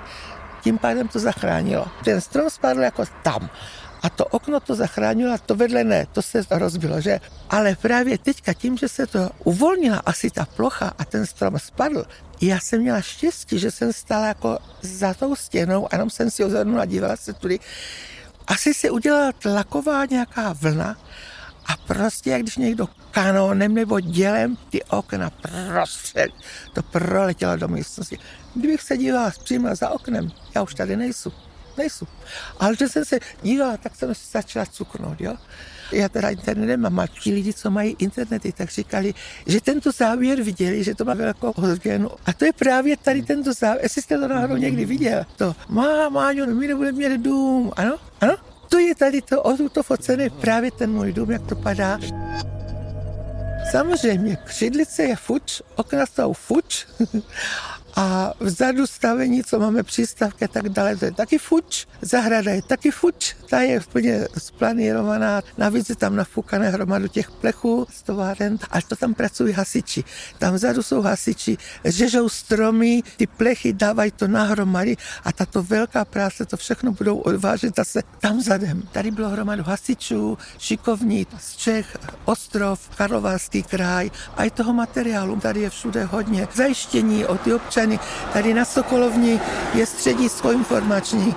Tím 0.63 0.79
pádem 0.79 1.09
to 1.09 1.19
zachránilo. 1.19 1.87
Ten 2.05 2.21
strom 2.21 2.51
spadl 2.51 2.81
jako 2.81 3.05
tam. 3.23 3.51
A 4.03 4.11
to 4.11 4.25
okno 4.25 4.61
to 4.61 4.75
zachránilo, 4.75 5.35
a 5.35 5.39
to 5.39 5.55
vedle 5.55 5.85
ne, 5.85 6.07
to 6.13 6.23
se 6.23 6.43
rozbilo, 6.51 7.01
že? 7.01 7.21
Ale 7.51 7.77
právě 7.77 8.19
teďka 8.19 8.53
tím, 8.53 8.77
že 8.77 8.89
se 8.89 9.07
to 9.07 9.31
uvolnila 9.45 10.03
asi 10.07 10.31
ta 10.31 10.47
plocha 10.47 10.93
a 10.99 11.05
ten 11.05 11.27
strom 11.27 11.59
spadl, 11.59 12.05
já 12.41 12.61
jsem 12.61 12.81
měla 12.81 13.01
štěstí, 13.01 13.59
že 13.59 13.71
jsem 13.71 13.93
stála 13.93 14.27
jako 14.27 14.59
za 14.83 15.15
tou 15.15 15.37
stěnou 15.37 15.87
a 15.87 15.89
jenom 15.93 16.11
jsem 16.11 16.31
si 16.31 16.45
ozornula 16.45 16.85
dívala 16.85 17.17
se 17.17 17.33
tudy. 17.33 17.59
Asi 18.49 18.75
se 18.75 18.91
udělala 18.91 19.33
tlaková 19.33 20.05
nějaká 20.05 20.53
vlna 20.53 20.97
a 21.67 21.77
prostě, 21.77 22.31
jak 22.31 22.43
když 22.43 22.57
někdo 22.57 22.89
kanónem 23.11 23.75
nebo 23.75 24.01
dělem 24.01 24.57
ty 24.71 24.85
okna 24.85 25.31
prostřed, 25.31 26.31
to 26.75 26.83
proletělo 26.83 27.57
do 27.57 27.69
místnosti. 27.69 28.19
Kdybych 28.55 28.83
se 28.83 28.97
dívala 28.97 29.33
přímo 29.45 29.77
za 29.77 29.91
oknem, 29.91 30.31
já 30.55 30.63
už 30.63 30.75
tady 30.75 30.97
nejsou. 30.97 31.33
Nejsou. 31.77 32.07
Ale 32.61 32.77
když 32.77 32.93
jsem 32.93 33.05
se 33.05 33.19
dívala, 33.43 33.77
tak 33.77 33.97
jsem 33.97 34.15
se 34.15 34.31
začala 34.33 34.67
cuknout, 34.67 35.21
jo. 35.21 35.37
Já 35.93 36.09
teda 36.09 36.31
internet 36.31 36.67
nemám, 36.67 36.99
a 36.99 37.07
ti 37.07 37.35
lidi, 37.35 37.53
co 37.53 37.71
mají 37.71 37.97
internety, 37.99 38.53
tak 38.53 38.71
říkali, 38.71 39.15
že 39.47 39.61
tento 39.61 39.93
záběr 39.93 40.43
viděli, 40.43 40.85
že 40.85 40.95
to 40.95 41.05
má 41.05 41.15
velkou 41.15 41.51
ozvěnu. 41.51 42.11
A 42.27 42.33
to 42.33 42.45
je 42.45 42.53
právě 42.53 42.97
tady 42.97 43.23
tento 43.23 43.53
záběr, 43.53 43.83
jestli 43.83 44.03
jste 44.03 44.19
to 44.19 44.29
náhodou 44.29 44.57
někdy 44.57 44.85
viděl. 44.85 45.25
To, 45.37 45.55
má, 45.69 46.09
Máňo, 46.09 46.47
my 46.47 46.69
nebudeme 46.69 47.09
mít 47.09 47.19
dům. 47.19 47.73
Ano, 47.77 47.97
ano, 48.21 48.37
to 48.69 48.79
je 48.79 48.95
tady 48.95 49.23
to, 49.23 49.43
o 49.43 49.69
to 49.69 49.83
focené 49.83 50.31
právě 50.31 50.71
ten 50.71 50.93
můj 50.93 51.13
dům, 51.13 51.31
jak 51.31 51.47
to 51.47 51.57
padá. 51.57 51.99
Samozřejmě, 53.71 54.39
křidlice 54.45 55.03
je 55.03 55.17
fuč, 55.17 55.63
okna 55.77 56.07
jsou 56.07 56.33
fuč 56.33 56.87
a 57.99 58.33
vzadu 58.41 58.87
stavení, 58.87 59.45
co 59.45 59.59
máme 59.59 59.83
přístavky 59.83 60.45
a 60.45 60.49
tak 60.49 60.69
dále, 60.69 60.97
to 60.97 61.05
je 61.05 61.13
taky 61.13 61.39
fuč. 61.39 61.87
Zahrada 62.03 62.51
je 62.51 62.63
taky 62.63 62.91
fuč, 62.91 63.37
ta 63.51 63.61
je 63.61 63.81
úplně 63.81 64.29
splanírovaná, 64.39 65.43
navíc 65.59 65.89
je 65.89 65.97
tam 65.97 66.17
nafukané 66.17 66.71
hromadu 66.71 67.09
těch 67.09 67.31
plechů 67.31 67.87
z 67.91 68.03
továren, 68.03 68.59
až 68.71 68.85
to 68.85 68.97
tam 68.97 69.15
pracují 69.15 69.53
hasiči. 69.53 70.05
Tam 70.39 70.55
vzadu 70.55 70.83
jsou 70.83 71.03
hasiči, 71.03 71.59
řežou 71.85 72.29
stromy, 72.29 73.03
ty 73.17 73.27
plechy 73.27 73.73
dávají 73.73 74.11
to 74.11 74.29
nahromady 74.29 74.97
a 75.25 75.33
tato 75.33 75.63
velká 75.63 76.05
práce, 76.05 76.47
to 76.47 76.57
všechno 76.57 76.93
budou 76.93 77.19
odvážet 77.19 77.77
zase 77.77 78.03
tam 78.21 78.41
zadem. 78.41 78.83
Tady 78.93 79.11
bylo 79.11 79.29
hromadu 79.29 79.63
hasičů, 79.63 80.39
šikovní 80.59 81.27
z 81.39 81.57
Čech, 81.57 81.97
Ostrov, 82.25 82.91
Karlovarský 82.97 83.63
kraj 83.63 84.11
a 84.37 84.45
i 84.45 84.51
toho 84.51 84.73
materiálu. 84.73 85.41
Tady 85.41 85.61
je 85.61 85.71
všude 85.71 86.05
hodně 86.05 86.49
zajištění 86.55 87.27
o 87.27 87.39
ty 87.39 87.53
strany. 87.97 88.33
Tady 88.33 88.55
na 88.55 88.65
Sokolovni 88.65 89.41
je 89.75 89.87
středisko 89.87 90.53
informační, 90.53 91.35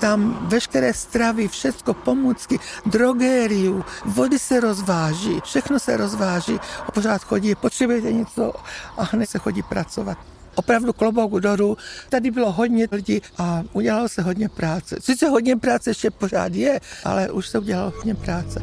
tam 0.00 0.38
veškeré 0.48 0.94
stravy, 0.94 1.48
všechno, 1.48 1.94
pomůcky, 1.94 2.58
drogériu, 2.86 3.84
vody 4.04 4.38
se 4.38 4.60
rozváží, 4.60 5.40
všechno 5.44 5.78
se 5.78 5.96
rozváží. 5.96 6.60
Pořád 6.94 7.24
chodí, 7.24 7.54
potřebujete 7.54 8.12
něco 8.12 8.52
a 8.96 9.04
hned 9.12 9.30
se 9.30 9.38
chodí 9.38 9.62
pracovat. 9.62 10.18
Opravdu 10.56 10.92
klobouk 10.92 11.40
dolů. 11.40 11.76
Tady 12.08 12.30
bylo 12.30 12.52
hodně 12.52 12.88
lidí 12.92 13.22
a 13.38 13.62
udělalo 13.72 14.08
se 14.08 14.22
hodně 14.22 14.48
práce. 14.48 14.96
Sice 15.00 15.28
hodně 15.28 15.56
práce 15.56 15.90
ještě 15.90 16.10
pořád 16.10 16.54
je, 16.54 16.80
ale 17.04 17.30
už 17.30 17.48
se 17.48 17.58
udělalo 17.58 17.92
hodně 17.96 18.14
práce. 18.14 18.60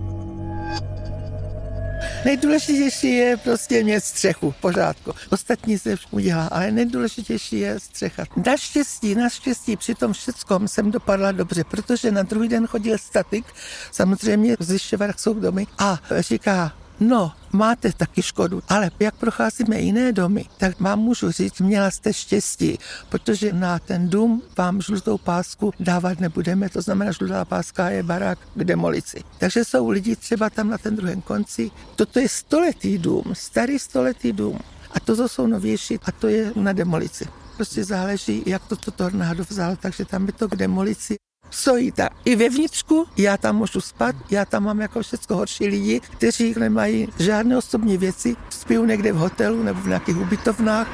Nejdůležitější 2.25 3.13
je 3.13 3.37
prostě 3.37 3.83
mít 3.83 4.03
střechu 4.03 4.53
pořádku. 4.61 5.13
Ostatní 5.29 5.79
se 5.79 5.95
udělá, 6.11 6.47
ale 6.47 6.71
nejdůležitější 6.71 7.59
je 7.59 7.79
střecha. 7.79 8.23
Naštěstí, 8.45 9.15
naštěstí 9.15 9.77
při 9.77 9.95
tom 9.95 10.13
všeckom 10.13 10.67
jsem 10.67 10.91
dopadla 10.91 11.31
dobře, 11.31 11.63
protože 11.63 12.11
na 12.11 12.23
druhý 12.23 12.47
den 12.47 12.67
chodil 12.67 12.97
statik, 12.97 13.45
samozřejmě 13.91 14.55
zjišťovat 14.59 15.19
jsou 15.19 15.33
domy 15.33 15.67
a 15.77 15.99
říká, 16.19 16.73
no, 17.01 17.31
máte 17.51 17.91
taky 17.93 18.21
škodu, 18.21 18.61
ale 18.69 18.91
jak 18.99 19.15
procházíme 19.15 19.79
jiné 19.79 20.11
domy, 20.11 20.45
tak 20.57 20.79
vám 20.79 20.99
můžu 20.99 21.31
říct, 21.31 21.59
měla 21.59 21.91
jste 21.91 22.13
štěstí, 22.13 22.77
protože 23.09 23.53
na 23.53 23.79
ten 23.79 24.09
dům 24.09 24.41
vám 24.57 24.81
žlutou 24.81 25.17
pásku 25.17 25.73
dávat 25.79 26.19
nebudeme, 26.19 26.69
to 26.69 26.81
znamená, 26.81 27.11
žlutá 27.11 27.45
páska 27.45 27.89
je 27.89 28.03
barák 28.03 28.39
k 28.55 28.63
demolici. 28.63 29.23
Takže 29.37 29.65
jsou 29.65 29.89
lidi 29.89 30.15
třeba 30.15 30.49
tam 30.49 30.69
na 30.69 30.77
ten 30.77 30.95
druhém 30.95 31.21
konci. 31.21 31.71
Toto 31.95 32.19
je 32.19 32.29
stoletý 32.29 32.97
dům, 32.97 33.23
starý 33.33 33.79
stoletý 33.79 34.31
dům. 34.31 34.59
A 34.91 34.99
to 34.99 35.27
jsou 35.27 35.47
novější 35.47 35.99
a 36.05 36.11
to 36.11 36.27
je 36.27 36.51
na 36.55 36.73
demolici. 36.73 37.25
Prostě 37.55 37.83
záleží, 37.83 38.43
jak 38.45 38.67
to, 38.67 38.75
to 38.75 38.91
tornádo 38.91 39.43
vzal, 39.49 39.75
takže 39.75 40.05
tam 40.05 40.27
je 40.27 40.33
to 40.33 40.47
k 40.47 40.55
demolici 40.55 41.15
stojí 41.51 41.91
ta 41.91 42.09
i 42.25 42.35
vevnitřku, 42.35 43.07
já 43.17 43.37
tam 43.37 43.55
můžu 43.55 43.81
spát, 43.81 44.15
já 44.29 44.45
tam 44.45 44.63
mám 44.63 44.79
jako 44.79 45.01
všechno 45.01 45.35
horší 45.35 45.67
lidi, 45.67 45.99
kteří 45.99 46.55
nemají 46.59 47.07
žádné 47.19 47.57
osobní 47.57 47.97
věci, 47.97 48.35
spí 48.49 48.77
někde 48.77 49.13
v 49.13 49.15
hotelu 49.15 49.63
nebo 49.63 49.81
v 49.81 49.87
nějakých 49.87 50.17
ubytovnách, 50.17 50.87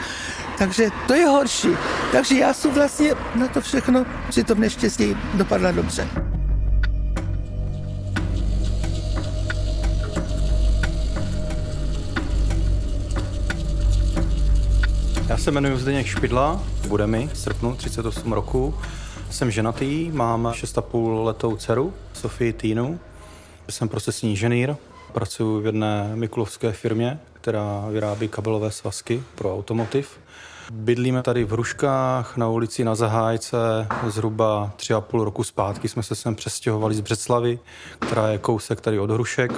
takže 0.58 0.90
to 1.08 1.14
je 1.14 1.26
horší. 1.26 1.70
Takže 2.12 2.36
já 2.36 2.54
jsem 2.54 2.72
vlastně 2.72 3.14
na 3.36 3.48
to 3.48 3.62
všechno, 3.62 4.06
že 4.30 4.44
to 4.44 4.56
neštěstí 4.56 5.18
dopadla 5.34 5.72
dobře. 5.72 6.08
Já 15.30 15.38
se 15.38 15.52
jmenuji 15.52 15.78
Zdeněk 15.78 16.08
Špidla, 16.08 16.64
bude 16.88 17.08
mi 17.08 17.30
v 17.34 17.38
srpnu 17.38 17.76
38 17.76 18.34
roku. 18.34 18.74
Jsem 19.32 19.52
ženatý, 19.52 20.12
mám 20.12 20.48
6,5 20.48 21.24
letou 21.24 21.56
dceru, 21.56 21.94
Sofii 22.14 22.54
Týnu. 22.54 23.00
Jsem 23.70 23.90
procesní 23.90 24.30
inženýr, 24.30 24.76
pracuji 25.14 25.62
v 25.62 25.66
jedné 25.66 26.12
mikulovské 26.16 26.72
firmě, 26.72 27.20
která 27.34 27.86
vyrábí 27.92 28.28
kabelové 28.28 28.72
svazky 28.72 29.24
pro 29.36 29.56
automotiv. 29.56 30.20
Bydlíme 30.72 31.24
tady 31.24 31.44
v 31.44 31.52
Hruškách 31.52 32.38
na 32.38 32.50
ulici 32.50 32.84
na 32.84 32.96
Zahájce. 32.96 33.58
Zhruba 34.08 34.72
tři 34.76 34.94
a 34.94 35.02
půl 35.02 35.24
roku 35.24 35.44
zpátky 35.44 35.88
jsme 35.88 36.04
se 36.04 36.16
sem 36.16 36.36
přestěhovali 36.36 36.96
z 36.96 37.02
Břeclavy, 37.02 37.60
která 38.00 38.30
je 38.30 38.38
kousek 38.38 38.82
tady 38.82 39.00
od 39.00 39.12
Hrušek. 39.12 39.54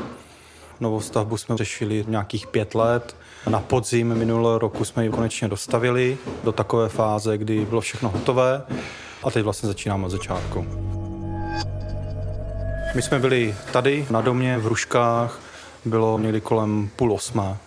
Novou 0.79 1.01
stavbu 1.01 1.37
jsme 1.37 1.57
řešili 1.57 2.05
nějakých 2.07 2.47
pět 2.47 2.75
let. 2.75 3.15
Na 3.49 3.59
podzim 3.59 4.15
minulého 4.15 4.57
roku 4.57 4.85
jsme 4.85 5.03
ji 5.03 5.09
konečně 5.09 5.47
dostavili 5.47 6.17
do 6.43 6.51
takové 6.51 6.89
fáze, 6.89 7.37
kdy 7.37 7.65
bylo 7.65 7.81
všechno 7.81 8.09
hotové 8.09 8.63
a 9.23 9.31
teď 9.31 9.43
vlastně 9.43 9.67
začínáme 9.67 10.05
od 10.05 10.09
začátku. 10.09 10.65
My 12.95 13.01
jsme 13.01 13.19
byli 13.19 13.55
tady 13.71 14.05
na 14.09 14.21
domě 14.21 14.57
v 14.57 14.67
Ruškách, 14.67 15.39
bylo 15.85 16.19
někdy 16.19 16.41
kolem 16.41 16.89
půl 16.95 17.13
osmé, 17.13 17.57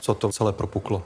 co 0.00 0.14
to 0.14 0.32
celé 0.32 0.52
propuklo. 0.52 1.02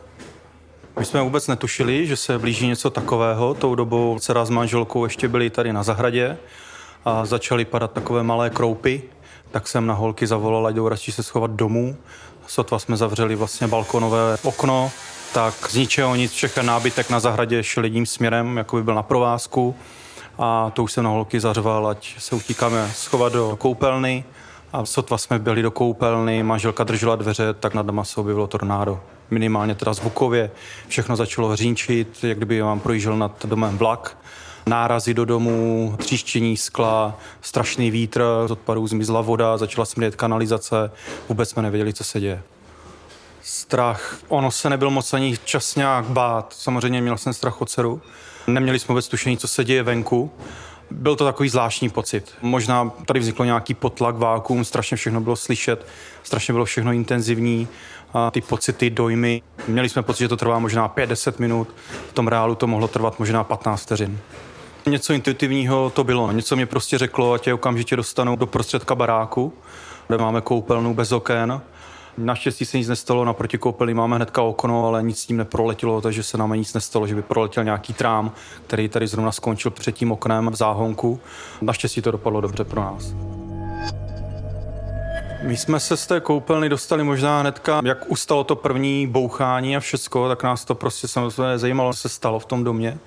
My 0.99 1.05
jsme 1.05 1.23
vůbec 1.23 1.47
netušili, 1.47 2.07
že 2.07 2.17
se 2.17 2.39
blíží 2.39 2.67
něco 2.67 2.91
takového. 2.91 3.55
Tou 3.55 3.75
dobou 3.75 4.19
dcera 4.19 4.45
s 4.45 4.51
manželkou 4.51 5.05
ještě 5.05 5.29
byli 5.29 5.51
tady 5.51 5.73
na 5.73 5.83
zahradě 5.83 6.39
a 7.05 7.25
začaly 7.25 7.65
padat 7.65 7.93
takové 7.93 8.23
malé 8.23 8.51
kroupy. 8.51 9.03
Tak 9.51 9.69
jsem 9.69 9.87
na 9.87 9.95
holky 9.95 10.27
zavolal, 10.27 10.67
ať 10.67 10.75
jdou 10.75 10.89
radši 10.89 11.13
se 11.13 11.23
schovat 11.23 11.51
domů. 11.51 11.97
Sotva 12.47 12.79
jsme 12.79 12.97
zavřeli 12.97 13.35
vlastně 13.35 13.67
balkonové 13.67 14.39
okno, 14.43 14.91
tak 15.35 15.55
z 15.71 15.75
ničeho 15.75 16.15
nic, 16.15 16.33
všechny 16.33 16.63
nábytek 16.63 17.11
na 17.11 17.21
zahradě 17.21 17.63
šel 17.63 17.85
jedním 17.85 18.07
směrem, 18.07 18.57
jako 18.57 18.77
by 18.77 18.83
byl 18.83 18.95
na 18.95 19.03
provázku 19.03 19.77
a 20.39 20.71
to 20.75 20.83
už 20.83 20.93
jsem 20.93 21.05
na 21.05 21.11
holky 21.11 21.41
zařval, 21.41 21.89
ať 21.89 22.15
se 22.19 22.35
utíkáme 22.35 22.91
schovat 22.95 23.33
do 23.33 23.57
koupelny 23.57 24.25
a 24.73 24.85
sotva 24.85 25.19
jsme 25.19 25.39
byli 25.39 25.63
do 25.63 25.71
koupelny, 25.71 26.43
manželka 26.43 26.85
držela 26.85 27.17
dveře, 27.17 27.55
tak 27.55 27.75
nad 27.75 27.87
doma 27.87 28.05
se 28.05 28.21
objevilo 28.21 28.47
tornádo. 28.47 29.01
Minimálně 29.31 29.75
teda 29.75 29.93
zvukově, 29.95 30.51
všechno 30.89 31.17
začalo 31.17 31.49
hřínčit, 31.49 32.25
jak 32.25 32.37
kdyby 32.37 32.63
vám 32.63 32.81
projížděl 32.81 33.17
nad 33.17 33.47
domem 33.47 33.79
vlak 33.79 34.19
nárazy 34.69 35.15
do 35.15 35.25
domu, 35.25 35.95
tříštění 35.99 36.57
skla, 36.57 37.19
strašný 37.41 37.91
vítr, 37.91 38.23
z 38.47 38.51
odpadů 38.51 38.87
zmizla 38.87 39.21
voda, 39.21 39.57
začala 39.57 39.85
smrdět 39.85 40.17
kanalizace, 40.17 40.91
vůbec 41.29 41.51
jsme 41.51 41.63
nevěděli, 41.63 41.93
co 41.93 42.05
se 42.05 42.21
děje 42.21 42.43
strach. 43.49 44.19
Ono 44.29 44.51
se 44.51 44.71
nebyl 44.71 44.91
moc 44.91 45.13
ani 45.13 45.37
čas 45.45 45.77
nějak 45.77 46.05
bát. 46.05 46.55
Samozřejmě 46.59 47.01
měl 47.01 47.19
jsem 47.19 47.33
strach 47.33 47.63
od 47.63 47.71
dceru. 47.71 48.03
Neměli 48.47 48.79
jsme 48.79 48.93
vůbec 48.93 49.09
tušení, 49.09 49.37
co 49.37 49.49
se 49.49 49.65
děje 49.65 49.83
venku. 49.83 50.31
Byl 50.91 51.17
to 51.17 51.25
takový 51.25 51.49
zvláštní 51.49 51.89
pocit. 51.89 52.33
Možná 52.43 52.91
tady 53.07 53.21
vzniklo 53.21 53.45
nějaký 53.45 53.75
potlak, 53.75 54.17
vákuum, 54.17 54.65
strašně 54.65 54.97
všechno 54.97 55.21
bylo 55.21 55.37
slyšet, 55.37 55.87
strašně 56.23 56.53
bylo 56.53 56.65
všechno 56.65 56.93
intenzivní 56.93 57.69
a 58.15 58.31
ty 58.31 58.41
pocity, 58.41 58.91
dojmy. 58.91 59.43
Měli 59.69 59.89
jsme 59.89 60.03
pocit, 60.03 60.25
že 60.25 60.29
to 60.29 60.37
trvá 60.37 60.59
možná 60.59 60.89
5-10 60.89 61.33
minut, 61.39 61.69
v 62.11 62.13
tom 62.13 62.29
reálu 62.29 62.55
to 62.55 62.67
mohlo 62.67 62.89
trvat 62.89 63.19
možná 63.19 63.45
15 63.45 63.83
vteřin. 63.83 64.19
Něco 64.89 65.13
intuitivního 65.13 65.91
to 65.91 66.05
bylo. 66.05 66.33
Něco 66.33 66.57
mě 66.57 66.67
prostě 66.67 66.99
řeklo, 66.99 67.33
ať 67.33 67.47
je 67.47 67.55
okamžitě 67.55 67.97
dostanu 67.97 68.37
do 68.37 68.47
prostředka 68.47 68.95
baráku, 68.95 69.53
kde 70.07 70.19
máme 70.19 70.41
koupelnu 70.41 70.95
bez 70.95 71.13
oken 71.13 71.61
Naštěstí 72.19 72.65
se 72.65 72.79
nic 72.79 72.89
nestalo, 72.89 73.25
naproti 73.25 73.59
koupeli 73.59 73.95
máme 73.95 74.17
hnedka 74.17 74.43
okno, 74.43 74.87
ale 74.87 75.03
nic 75.03 75.21
s 75.21 75.27
tím 75.27 75.37
neproletělo, 75.37 76.01
takže 76.01 76.23
se 76.23 76.39
nám 76.39 76.53
nic 76.53 76.75
nestalo, 76.75 77.07
že 77.07 77.15
by 77.15 77.23
proletěl 77.23 77.65
nějaký 77.65 77.93
trám, 77.93 78.33
který 78.67 78.89
tady 78.89 79.07
zrovna 79.07 79.33
skončil 79.33 79.71
před 79.71 79.93
tím 79.93 80.13
oknem 80.13 80.49
v 80.51 80.55
záhonku. 80.55 81.21
Naštěstí 81.61 82.03
to 82.03 82.11
dopadlo 82.11 82.41
dobře 82.41 82.65
pro 82.65 82.81
nás. 82.81 83.15
My 85.43 85.57
jsme 85.57 85.81
se 85.81 85.97
z 85.97 86.07
té 86.07 86.21
koupelny 86.21 86.69
dostali 86.69 87.05
možná 87.05 87.41
hnedka, 87.41 87.81
jak 87.85 88.11
ustalo 88.11 88.45
to 88.45 88.57
první 88.57 89.07
bouchání 89.07 89.77
a 89.77 89.81
všecko, 89.81 90.29
tak 90.29 90.43
nás 90.43 90.65
to 90.65 90.75
prostě 90.75 91.09
samozřejmě 91.09 91.59
zajímalo, 91.59 91.93
co 91.93 92.01
se 92.01 92.09
stalo 92.09 92.39
v 92.39 92.47
tom 92.47 92.65
domě. 92.65 92.99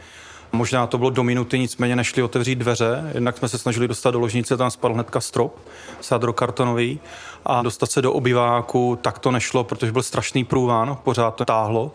Možná 0.52 0.88
to 0.88 0.98
bylo 0.98 1.10
do 1.10 1.24
minuty, 1.24 1.60
nicméně 1.60 1.96
nešli 1.96 2.24
otevřít 2.24 2.56
dveře. 2.56 3.12
Jednak 3.14 3.38
jsme 3.38 3.50
se 3.50 3.58
snažili 3.58 3.88
dostat 3.88 4.12
do 4.12 4.20
ložnice, 4.20 4.58
tam 4.58 4.72
spadl 4.72 4.94
hnedka 4.94 5.22
strop, 5.22 5.60
sádrokartonový 6.02 7.00
a 7.46 7.62
dostat 7.62 7.92
se 7.92 8.02
do 8.02 8.14
obyváku, 8.14 9.00
tak 9.02 9.20
to 9.20 9.32
nešlo, 9.32 9.64
protože 9.64 9.92
byl 9.92 10.04
strašný 10.04 10.44
průván, 10.44 10.98
pořád 11.04 11.36
to 11.36 11.46
táhlo 11.46 11.92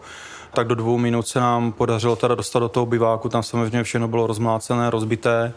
tak 0.56 0.68
do 0.68 0.74
dvou 0.74 0.98
minut 0.98 1.28
se 1.28 1.40
nám 1.40 1.72
podařilo 1.72 2.16
teda 2.16 2.34
dostat 2.34 2.58
do 2.58 2.68
toho 2.68 2.82
obyváku, 2.84 3.28
tam 3.28 3.42
samozřejmě 3.42 3.82
všechno 3.82 4.08
bylo 4.08 4.26
rozmlácené, 4.26 4.90
rozbité. 4.90 5.52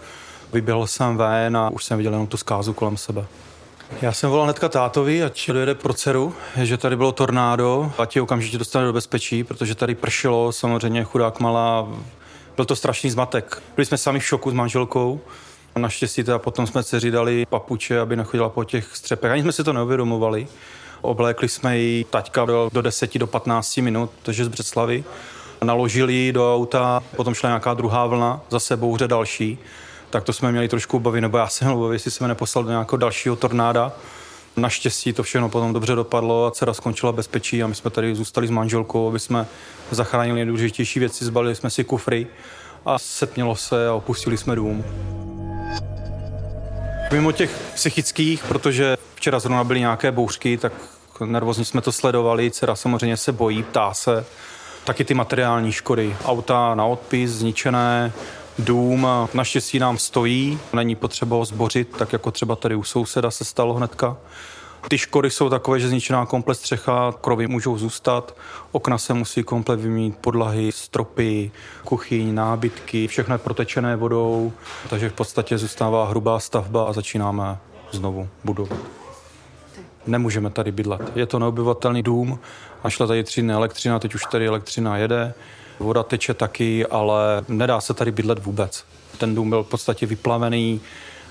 Vyběhl 0.53 0.88
jsem 0.88 1.17
ven 1.17 1.57
a 1.57 1.69
už 1.69 1.83
jsem 1.83 1.97
viděl 1.97 2.12
jenom 2.12 2.27
tu 2.27 2.38
zkázu 2.38 2.73
kolem 2.73 2.97
sebe. 2.97 3.25
Já 4.01 4.12
jsem 4.12 4.29
volal 4.29 4.43
hnedka 4.45 4.69
tátovi, 4.69 5.23
ať 5.23 5.49
dojede 5.51 5.75
pro 5.75 5.93
dceru, 5.93 6.33
že 6.55 6.77
tady 6.77 6.95
bylo 6.95 7.12
tornádo, 7.12 7.91
ať 7.97 8.15
ji 8.15 8.21
okamžitě 8.21 8.57
dostane 8.57 8.85
do 8.85 8.93
bezpečí, 8.93 9.43
protože 9.43 9.75
tady 9.75 9.95
pršelo, 9.95 10.51
samozřejmě 10.51 11.03
chudák 11.03 11.39
malá, 11.39 11.88
byl 12.60 12.65
to 12.65 12.76
strašný 12.76 13.10
zmatek. 13.10 13.63
Byli 13.76 13.86
jsme 13.86 13.98
sami 13.98 14.19
v 14.19 14.26
šoku 14.26 14.52
s 14.52 14.54
manželkou, 14.54 15.22
Naštěstí 15.78 16.24
teda 16.24 16.39
potom 16.39 16.67
jsme 16.67 16.84
dceři 16.84 17.12
dali 17.12 17.45
papuče, 17.50 18.00
aby 18.00 18.15
nechodila 18.15 18.50
po 18.50 18.63
těch 18.63 18.95
střepech. 18.95 19.32
Ani 19.32 19.41
jsme 19.41 19.52
si 19.52 19.63
to 19.63 19.74
neuvědomovali. 19.74 20.48
Oblékli 21.02 21.50
jsme 21.50 21.78
ji 21.78 22.04
taťka 22.04 22.45
do, 22.45 22.69
do 22.74 22.82
10 22.82 23.17
do 23.17 23.28
15 23.28 23.78
minut, 23.78 24.12
takže 24.24 24.45
z 24.45 24.48
Břeclavy. 24.48 25.04
Naložili 25.63 26.13
ji 26.13 26.34
do 26.34 26.56
auta, 26.56 27.04
potom 27.15 27.34
šla 27.34 27.50
nějaká 27.50 27.74
druhá 27.74 28.06
vlna, 28.06 28.41
zase 28.50 28.78
bouře 28.78 29.08
další. 29.08 29.60
Tak 30.10 30.24
to 30.24 30.34
jsme 30.34 30.52
měli 30.52 30.67
trošku 30.67 30.98
obavy, 30.98 31.22
nebo 31.22 31.38
já 31.38 31.48
jsem 31.48 31.67
měl 31.67 31.78
obavy, 31.78 31.95
jestli 31.95 32.12
jsme 32.12 32.28
neposlali 32.28 32.65
do 32.65 32.72
nějakého 32.72 32.98
dalšího 32.98 33.36
tornáda. 33.36 33.91
Naštěstí 34.57 35.13
to 35.13 35.23
všechno 35.23 35.49
potom 35.49 35.73
dobře 35.73 35.95
dopadlo 35.95 36.45
a 36.45 36.51
dcera 36.51 36.73
skončila 36.73 37.12
bezpečí 37.12 37.63
a 37.63 37.67
my 37.67 37.75
jsme 37.75 37.89
tady 37.89 38.15
zůstali 38.15 38.47
s 38.47 38.51
manželkou, 38.51 39.09
aby 39.09 39.19
jsme 39.19 39.45
zachránili 39.91 40.35
nejdůležitější 40.35 40.99
věci, 40.99 41.25
zbalili 41.25 41.55
jsme 41.55 41.69
si 41.69 41.83
kufry 41.83 42.27
a 42.85 42.99
setmělo 42.99 43.55
se 43.55 43.88
a 43.88 43.93
opustili 43.93 44.38
jsme 44.38 44.55
dům. 44.55 44.83
Mimo 47.12 47.31
těch 47.31 47.51
psychických, 47.73 48.43
protože 48.43 48.97
včera 49.15 49.39
zrovna 49.39 49.63
byly 49.63 49.79
nějaké 49.79 50.12
bouřky, 50.12 50.57
tak 50.57 50.73
nervózně 51.25 51.65
jsme 51.65 51.81
to 51.81 51.91
sledovali, 51.91 52.51
dcera 52.51 52.75
samozřejmě 52.75 53.17
se 53.17 53.31
bojí, 53.31 53.63
ptá 53.63 53.93
se. 53.93 54.25
Taky 54.83 55.03
ty 55.05 55.13
materiální 55.13 55.71
škody, 55.71 56.15
auta 56.25 56.75
na 56.75 56.85
odpis, 56.85 57.31
zničené, 57.31 58.12
dům 58.60 59.08
naštěstí 59.34 59.80
nám 59.80 59.98
stojí, 59.98 60.60
není 60.74 60.95
potřeba 60.95 61.36
ho 61.36 61.45
zbořit, 61.45 61.98
tak 61.98 62.13
jako 62.13 62.32
třeba 62.32 62.56
tady 62.56 62.76
u 62.76 62.84
souseda 62.84 63.32
se 63.32 63.45
stalo 63.45 63.74
hnedka. 63.74 64.17
Ty 64.88 64.98
škody 64.98 65.30
jsou 65.32 65.50
takové, 65.50 65.80
že 65.80 65.89
zničená 65.89 66.26
komplet 66.26 66.58
střecha, 66.58 67.13
krovy 67.22 67.48
můžou 67.48 67.78
zůstat, 67.78 68.36
okna 68.72 68.98
se 68.98 69.13
musí 69.13 69.43
komplet 69.43 69.80
vymít, 69.80 70.17
podlahy, 70.17 70.72
stropy, 70.72 71.52
kuchyň, 71.84 72.36
nábytky, 72.36 73.08
všechno 73.08 73.36
je 73.36 73.39
protečené 73.39 73.95
vodou, 73.95 74.54
takže 74.89 75.10
v 75.10 75.13
podstatě 75.13 75.58
zůstává 75.58 76.10
hrubá 76.10 76.39
stavba 76.39 76.84
a 76.84 76.93
začínáme 76.93 77.58
znovu 77.91 78.28
budovat. 78.43 78.80
Nemůžeme 80.08 80.50
tady 80.50 80.72
bydlet. 80.72 81.12
Je 81.15 81.26
to 81.26 81.39
neobyvatelný 81.39 82.04
dům, 82.04 82.39
a 82.84 82.89
šla 82.89 83.08
tady 83.08 83.24
tři 83.24 83.48
elektřina, 83.52 84.00
teď 84.00 84.15
už 84.15 84.22
tady 84.32 84.48
elektřina 84.48 84.98
jede, 84.98 85.34
voda 85.80 86.04
teče 86.04 86.34
taky, 86.34 86.86
ale 86.86 87.44
nedá 87.48 87.82
se 87.82 87.94
tady 87.94 88.12
bydlet 88.12 88.46
vůbec. 88.46 88.86
Ten 89.18 89.36
dům 89.36 89.50
byl 89.50 89.63
v 89.63 89.70
podstatě 89.70 90.06
vyplavený, 90.06 90.82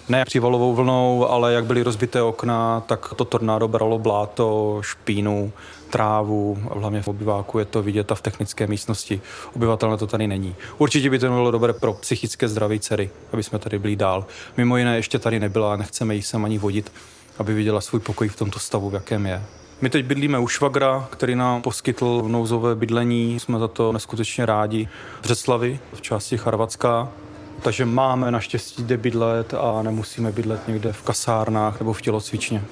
Ne 0.08 0.24
přívalovou 0.24 0.74
vlnou, 0.74 1.26
ale 1.28 1.52
jak 1.52 1.64
byly 1.64 1.82
rozbité 1.82 2.22
okna, 2.22 2.80
tak 2.80 3.14
to 3.16 3.24
tornádo 3.24 3.68
bralo 3.68 3.98
bláto, 3.98 4.78
špínu, 4.82 5.52
trávu, 5.90 6.58
a 6.70 6.78
hlavně 6.78 7.02
v 7.02 7.08
obyváku 7.08 7.58
je 7.58 7.64
to 7.64 7.82
vidět 7.82 8.12
a 8.12 8.14
v 8.14 8.22
technické 8.22 8.66
místnosti. 8.66 9.20
Obyvatelné 9.56 9.96
to 9.96 10.06
tady 10.06 10.26
není. 10.26 10.56
Určitě 10.78 11.10
by 11.10 11.18
to 11.18 11.28
bylo 11.28 11.50
dobré 11.50 11.72
pro 11.72 11.92
psychické 11.92 12.48
zdraví 12.48 12.80
dcery, 12.80 13.10
aby 13.32 13.42
jsme 13.42 13.58
tady 13.58 13.78
byli 13.78 13.96
dál. 13.96 14.26
Mimo 14.56 14.76
jiné 14.76 14.96
ještě 14.96 15.18
tady 15.18 15.40
nebyla, 15.40 15.76
nechceme 15.76 16.14
jí 16.14 16.22
sem 16.22 16.44
ani 16.44 16.58
vodit, 16.58 16.92
aby 17.38 17.54
viděla 17.54 17.80
svůj 17.80 18.00
pokoj 18.00 18.28
v 18.28 18.36
tomto 18.36 18.58
stavu, 18.58 18.90
v 18.90 18.94
jakém 18.94 19.26
je. 19.26 19.42
My 19.80 19.90
teď 19.90 20.04
bydlíme 20.04 20.38
u 20.38 20.48
švagra, 20.48 21.08
který 21.10 21.34
nám 21.34 21.62
poskytl 21.62 22.24
nouzové 22.28 22.74
bydlení. 22.74 23.40
Jsme 23.40 23.58
za 23.58 23.68
to 23.68 23.92
neskutečně 23.92 24.46
rádi. 24.46 24.88
V 25.20 25.22
Břeclavi, 25.22 25.80
v 25.92 26.00
části 26.00 26.38
Charvatska. 26.38 27.08
Takže 27.62 27.84
máme 27.84 28.30
naštěstí 28.30 28.82
kde 28.82 28.96
bydlet 28.96 29.54
a 29.54 29.82
nemusíme 29.82 30.32
bydlet 30.32 30.68
někde 30.68 30.92
v 30.92 31.02
kasárnách 31.02 31.80
nebo 31.80 31.92
v 31.92 32.02
tělocvičně, 32.02 32.64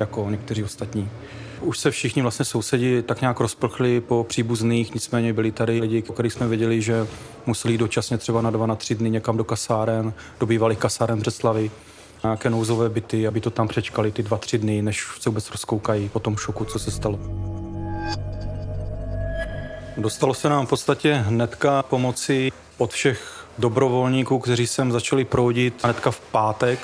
jako 0.00 0.26
někteří 0.30 0.64
ostatní. 0.64 1.10
Už 1.60 1.78
se 1.78 1.90
všichni 1.90 2.22
vlastně 2.22 2.44
sousedi 2.44 3.02
tak 3.02 3.20
nějak 3.20 3.40
rozprchli 3.40 4.00
po 4.00 4.24
příbuzných, 4.28 4.94
nicméně 4.94 5.32
byli 5.32 5.52
tady 5.52 5.80
lidi, 5.80 6.02
o 6.08 6.12
kterých 6.12 6.32
jsme 6.32 6.48
věděli, 6.48 6.82
že 6.82 7.06
museli 7.46 7.74
jít 7.74 7.78
dočasně 7.78 8.18
třeba 8.18 8.42
na 8.42 8.50
dva, 8.50 8.66
na 8.66 8.76
tři 8.76 8.94
dny 8.94 9.10
někam 9.10 9.36
do 9.36 9.44
kasáren, 9.44 10.12
do 10.40 10.46
bývalých 10.46 10.78
kasáren 10.78 11.18
Břeclavy 11.18 11.70
nějaké 12.24 12.50
nouzové 12.50 12.88
byty, 12.88 13.26
aby 13.26 13.40
to 13.40 13.50
tam 13.50 13.68
přečkali 13.68 14.12
ty 14.12 14.22
dva, 14.22 14.38
tři 14.38 14.58
dny, 14.58 14.82
než 14.82 15.06
se 15.20 15.30
vůbec 15.30 15.50
rozkoukají 15.50 16.08
po 16.08 16.18
tom 16.18 16.36
šoku, 16.36 16.64
co 16.64 16.78
se 16.78 16.90
stalo. 16.90 17.18
Dostalo 19.96 20.34
se 20.34 20.48
nám 20.48 20.66
v 20.66 20.68
podstatě 20.68 21.14
hnedka 21.14 21.82
pomoci 21.82 22.52
od 22.78 22.92
všech 22.92 23.46
dobrovolníků, 23.58 24.38
kteří 24.38 24.66
sem 24.66 24.92
začali 24.92 25.24
proudit 25.24 25.84
hnedka 25.84 26.10
v 26.10 26.20
pátek, 26.20 26.78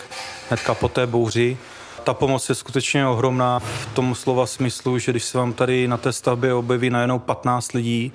hnedka 0.48 0.74
po 0.74 0.88
té 0.88 1.06
bouři. 1.06 1.58
Ta 2.04 2.14
pomoc 2.14 2.48
je 2.48 2.54
skutečně 2.54 3.06
ohromná 3.06 3.58
v 3.58 3.86
tom 3.94 4.14
slova 4.14 4.46
smyslu, 4.46 4.98
že 4.98 5.12
když 5.12 5.24
se 5.24 5.38
vám 5.38 5.52
tady 5.52 5.88
na 5.88 5.96
té 5.96 6.12
stavbě 6.12 6.54
objeví 6.54 6.90
najednou 6.90 7.18
15 7.18 7.72
lidí, 7.72 8.12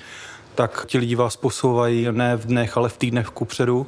tak 0.56 0.86
ti 0.86 0.98
lidi 0.98 1.16
vás 1.16 1.36
posouvají 1.36 2.08
ne 2.12 2.36
v 2.36 2.46
dnech, 2.46 2.78
ale 2.78 2.90
v 2.90 2.98
týdnech 2.98 3.28
kupředu. 3.28 3.88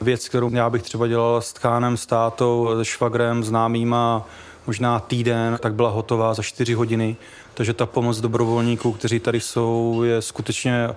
Věc, 0.00 0.28
kterou 0.28 0.50
já 0.54 0.70
bych 0.70 0.82
třeba 0.82 1.06
dělal 1.06 1.42
s 1.42 1.52
tkánem, 1.52 1.96
s 1.96 2.06
tátou, 2.06 2.70
se 2.78 2.84
švagrem, 2.84 3.44
známýma, 3.44 4.26
možná 4.66 5.00
týden, 5.00 5.58
tak 5.60 5.74
byla 5.74 5.90
hotová 5.90 6.34
za 6.34 6.42
čtyři 6.42 6.74
hodiny. 6.74 7.16
Takže 7.54 7.72
ta 7.72 7.86
pomoc 7.86 8.20
dobrovolníků, 8.20 8.92
kteří 8.92 9.20
tady 9.20 9.40
jsou, 9.40 10.02
je 10.04 10.22
skutečně 10.22 10.88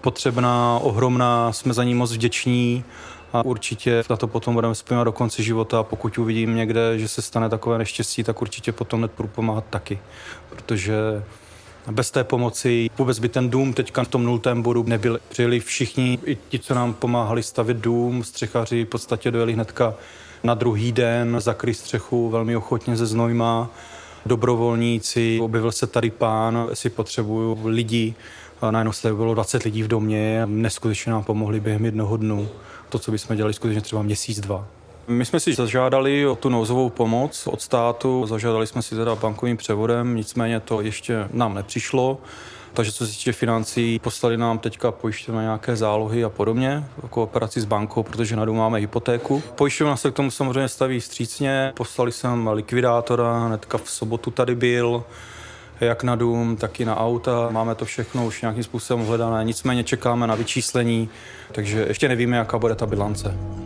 potřebná, 0.00 0.78
ohromná, 0.82 1.52
jsme 1.52 1.74
za 1.74 1.84
ní 1.84 1.94
moc 1.94 2.12
vděční 2.12 2.84
a 3.32 3.44
určitě 3.44 4.04
na 4.10 4.16
to 4.16 4.26
potom 4.26 4.54
budeme 4.54 4.74
vzpomínat 4.74 5.04
do 5.04 5.12
konce 5.12 5.42
života. 5.42 5.82
Pokud 5.82 6.18
uvidím 6.18 6.56
někde, 6.56 6.98
že 6.98 7.08
se 7.08 7.22
stane 7.22 7.48
takové 7.48 7.78
neštěstí, 7.78 8.24
tak 8.24 8.42
určitě 8.42 8.72
potom 8.72 9.00
hned 9.00 9.12
budu 9.16 9.28
pomáhat 9.28 9.64
taky, 9.70 9.98
protože 10.48 10.94
bez 11.90 12.10
té 12.10 12.24
pomoci 12.24 12.90
vůbec 12.98 13.18
by 13.18 13.28
ten 13.28 13.50
dům 13.50 13.72
teďka 13.72 14.04
v 14.04 14.08
tom 14.08 14.24
nultém 14.24 14.62
bodu 14.62 14.84
nebyl. 14.86 15.20
Přijeli 15.28 15.60
všichni, 15.60 16.18
i 16.24 16.38
ti, 16.48 16.58
co 16.58 16.74
nám 16.74 16.94
pomáhali 16.94 17.42
stavět 17.42 17.76
dům, 17.76 18.24
střechaři 18.24 18.84
v 18.84 18.88
podstatě 18.88 19.30
dojeli 19.30 19.52
hnedka 19.52 19.94
na 20.42 20.54
druhý 20.54 20.92
den, 20.92 21.36
zakryt 21.38 21.76
střechu 21.76 22.30
velmi 22.30 22.56
ochotně 22.56 22.96
ze 22.96 23.06
znojma, 23.06 23.70
dobrovolníci, 24.26 25.40
objevil 25.42 25.72
se 25.72 25.86
tady 25.86 26.10
pán, 26.10 26.66
jestli 26.70 26.90
potřebuju 26.90 27.58
lidi, 27.64 28.14
najednou 28.70 28.92
se 28.92 29.14
bylo 29.14 29.34
20 29.34 29.62
lidí 29.62 29.82
v 29.82 29.88
domě, 29.88 30.42
neskutečně 30.46 31.12
nám 31.12 31.24
pomohli 31.24 31.60
během 31.60 31.84
jednoho 31.84 32.16
dnu. 32.16 32.48
To, 32.88 32.98
co 32.98 33.10
bychom 33.10 33.36
dělali 33.36 33.54
skutečně 33.54 33.80
třeba 33.80 34.02
měsíc, 34.02 34.40
dva. 34.40 34.66
My 35.08 35.24
jsme 35.24 35.40
si 35.40 35.54
zažádali 35.54 36.26
o 36.26 36.34
tu 36.34 36.48
nouzovou 36.48 36.90
pomoc 36.90 37.46
od 37.46 37.62
státu, 37.62 38.26
zažádali 38.26 38.66
jsme 38.66 38.82
si 38.82 38.94
teda 38.94 39.14
bankovým 39.14 39.56
převodem, 39.56 40.16
nicméně 40.16 40.60
to 40.60 40.80
ještě 40.80 41.28
nám 41.32 41.54
nepřišlo. 41.54 42.18
Takže 42.74 42.92
co 42.92 43.06
se 43.06 43.12
týče 43.12 43.32
financí, 43.32 43.98
poslali 43.98 44.36
nám 44.36 44.58
teďka 44.58 44.92
pojišťovna 44.92 45.42
nějaké 45.42 45.76
zálohy 45.76 46.24
a 46.24 46.28
podobně, 46.28 46.84
jako 47.02 47.22
operaci 47.22 47.60
s 47.60 47.64
bankou, 47.64 48.02
protože 48.02 48.36
na 48.36 48.44
máme 48.44 48.78
hypotéku. 48.78 49.42
Pojišťovna 49.54 49.96
se 49.96 50.10
k 50.10 50.14
tomu 50.14 50.30
samozřejmě 50.30 50.68
staví 50.68 51.00
střícně, 51.00 51.72
poslali 51.76 52.12
jsem 52.12 52.48
likvidátora, 52.48 53.46
hnedka 53.46 53.78
v 53.78 53.90
sobotu 53.90 54.30
tady 54.30 54.54
byl, 54.54 55.04
jak 55.80 56.02
na 56.02 56.16
dům, 56.16 56.56
tak 56.56 56.80
i 56.80 56.84
na 56.84 56.96
auta. 56.96 57.48
Máme 57.50 57.74
to 57.74 57.84
všechno 57.84 58.26
už 58.26 58.42
nějakým 58.42 58.64
způsobem 58.64 59.06
hledané, 59.06 59.44
nicméně 59.44 59.84
čekáme 59.84 60.26
na 60.26 60.34
vyčíslení, 60.34 61.08
takže 61.52 61.84
ještě 61.88 62.08
nevíme, 62.08 62.36
jaká 62.36 62.58
bude 62.58 62.74
ta 62.74 62.86
bilance. 62.86 63.61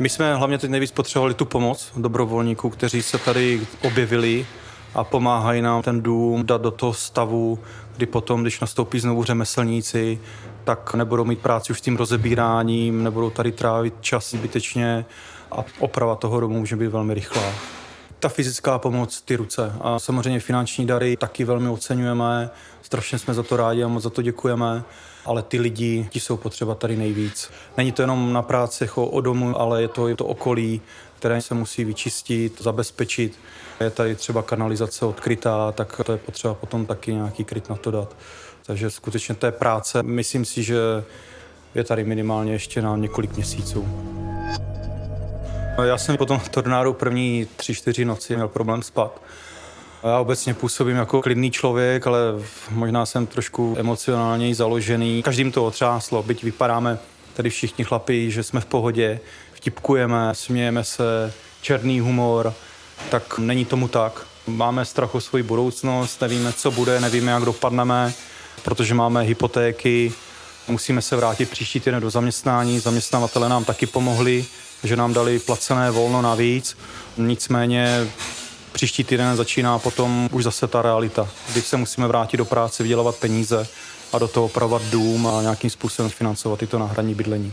My 0.00 0.08
jsme 0.08 0.34
hlavně 0.34 0.58
teď 0.58 0.70
nejvíc 0.70 0.90
potřebovali 0.90 1.34
tu 1.34 1.44
pomoc 1.44 1.92
dobrovolníků, 1.96 2.70
kteří 2.70 3.02
se 3.02 3.18
tady 3.18 3.66
objevili 3.82 4.46
a 4.94 5.04
pomáhají 5.04 5.62
nám 5.62 5.82
ten 5.82 6.02
dům 6.02 6.46
dát 6.46 6.62
do 6.62 6.70
toho 6.70 6.94
stavu, 6.94 7.58
kdy 7.96 8.06
potom, 8.06 8.42
když 8.42 8.60
nastoupí 8.60 9.00
znovu 9.00 9.24
řemeslníci, 9.24 10.20
tak 10.64 10.94
nebudou 10.94 11.24
mít 11.24 11.38
práci 11.38 11.72
už 11.72 11.78
s 11.78 11.82
tím 11.82 11.96
rozebíráním, 11.96 13.04
nebudou 13.04 13.30
tady 13.30 13.52
trávit 13.52 13.94
čas 14.00 14.30
zbytečně 14.30 15.04
a 15.52 15.64
oprava 15.78 16.14
toho 16.14 16.40
domu 16.40 16.58
může 16.58 16.76
být 16.76 16.88
velmi 16.88 17.14
rychlá. 17.14 17.52
Ta 18.18 18.28
fyzická 18.28 18.78
pomoc, 18.78 19.20
ty 19.20 19.36
ruce 19.36 19.72
a 19.80 19.98
samozřejmě 19.98 20.40
finanční 20.40 20.86
dary 20.86 21.16
taky 21.16 21.44
velmi 21.44 21.68
oceňujeme, 21.68 22.50
strašně 22.82 23.18
jsme 23.18 23.34
za 23.34 23.42
to 23.42 23.56
rádi 23.56 23.84
a 23.84 23.88
moc 23.88 24.02
za 24.02 24.10
to 24.10 24.22
děkujeme 24.22 24.84
ale 25.24 25.42
ty 25.42 25.60
lidi, 25.60 26.08
ti 26.10 26.20
jsou 26.20 26.36
potřeba 26.36 26.74
tady 26.74 26.96
nejvíc. 26.96 27.50
Není 27.76 27.92
to 27.92 28.02
jenom 28.02 28.32
na 28.32 28.42
práci 28.42 28.84
jako 28.84 29.06
o 29.06 29.20
domu, 29.20 29.60
ale 29.60 29.82
je 29.82 29.88
to 29.88 30.08
i 30.08 30.14
to 30.14 30.26
okolí, 30.26 30.80
které 31.18 31.42
se 31.42 31.54
musí 31.54 31.84
vyčistit, 31.84 32.62
zabezpečit. 32.62 33.38
Je 33.80 33.90
tady 33.90 34.14
třeba 34.14 34.42
kanalizace 34.42 35.06
odkrytá, 35.06 35.72
tak 35.72 36.00
to 36.04 36.12
je 36.12 36.18
potřeba 36.18 36.54
potom 36.54 36.86
taky 36.86 37.14
nějaký 37.14 37.44
kryt 37.44 37.68
na 37.68 37.76
to 37.76 37.90
dát. 37.90 38.16
Takže 38.66 38.90
skutečně 38.90 39.34
té 39.34 39.52
práce, 39.52 40.02
myslím 40.02 40.44
si, 40.44 40.62
že 40.62 40.78
je 41.74 41.84
tady 41.84 42.04
minimálně 42.04 42.52
ještě 42.52 42.82
na 42.82 42.96
několik 42.96 43.36
měsíců. 43.36 43.88
Já 45.82 45.98
jsem 45.98 46.16
potom 46.16 46.38
v 46.38 46.48
tornádu 46.48 46.92
první 46.92 47.46
tři, 47.56 47.74
čtyři 47.74 48.04
noci 48.04 48.34
měl 48.34 48.48
problém 48.48 48.82
spát. 48.82 49.22
Já 50.04 50.18
obecně 50.18 50.54
působím 50.54 50.96
jako 50.96 51.22
klidný 51.22 51.50
člověk, 51.50 52.06
ale 52.06 52.18
možná 52.70 53.06
jsem 53.06 53.26
trošku 53.26 53.76
emocionálně 53.78 54.54
založený. 54.54 55.22
Každým 55.22 55.52
to 55.52 55.64
otřáslo, 55.64 56.22
byť 56.22 56.44
vypadáme 56.44 56.98
tady 57.34 57.50
všichni 57.50 57.84
chlapi, 57.84 58.30
že 58.30 58.42
jsme 58.42 58.60
v 58.60 58.66
pohodě, 58.66 59.20
vtipkujeme, 59.52 60.30
smějeme 60.32 60.84
se, 60.84 61.32
černý 61.60 62.00
humor, 62.00 62.54
tak 63.10 63.38
není 63.38 63.64
tomu 63.64 63.88
tak. 63.88 64.26
Máme 64.46 64.84
strach 64.84 65.14
o 65.14 65.20
svoji 65.20 65.42
budoucnost, 65.42 66.20
nevíme, 66.20 66.52
co 66.52 66.70
bude, 66.70 67.00
nevíme, 67.00 67.32
jak 67.32 67.42
dopadneme, 67.42 68.12
protože 68.64 68.94
máme 68.94 69.22
hypotéky, 69.22 70.12
musíme 70.68 71.02
se 71.02 71.16
vrátit 71.16 71.50
příští 71.50 71.80
týden 71.80 72.00
do 72.00 72.10
zaměstnání. 72.10 72.78
Zaměstnavatele 72.78 73.48
nám 73.48 73.64
taky 73.64 73.86
pomohli, 73.86 74.44
že 74.84 74.96
nám 74.96 75.12
dali 75.14 75.38
placené 75.38 75.90
volno 75.90 76.22
navíc. 76.22 76.76
Nicméně 77.16 78.06
Příští 78.78 79.04
týden 79.04 79.36
začíná 79.36 79.78
potom 79.78 80.28
už 80.32 80.44
zase 80.44 80.66
ta 80.66 80.82
realita, 80.82 81.28
kdy 81.52 81.62
se 81.62 81.76
musíme 81.76 82.06
vrátit 82.06 82.36
do 82.36 82.44
práce, 82.44 82.82
vydělávat 82.82 83.16
peníze 83.16 83.66
a 84.12 84.18
do 84.18 84.28
toho 84.28 84.46
opravovat 84.46 84.82
dům 84.82 85.26
a 85.26 85.42
nějakým 85.42 85.70
způsobem 85.70 86.10
financovat 86.10 86.62
i 86.62 86.66
to 86.66 86.78
náhradní 86.78 87.14
bydlení. 87.14 87.52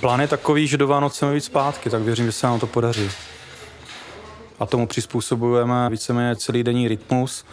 Plán 0.00 0.20
je 0.20 0.28
takový, 0.28 0.66
že 0.66 0.76
do 0.76 0.86
Vánoc 0.86 1.16
chceme 1.16 1.34
být 1.34 1.44
zpátky, 1.44 1.90
tak 1.90 2.02
věřím, 2.02 2.26
že 2.26 2.32
se 2.32 2.46
nám 2.46 2.60
to 2.60 2.66
podaří. 2.66 3.10
A 4.58 4.66
tomu 4.66 4.86
přizpůsobujeme 4.86 5.90
víceméně 5.90 6.36
celý 6.36 6.62
denní 6.62 6.88
rytmus. 6.88 7.44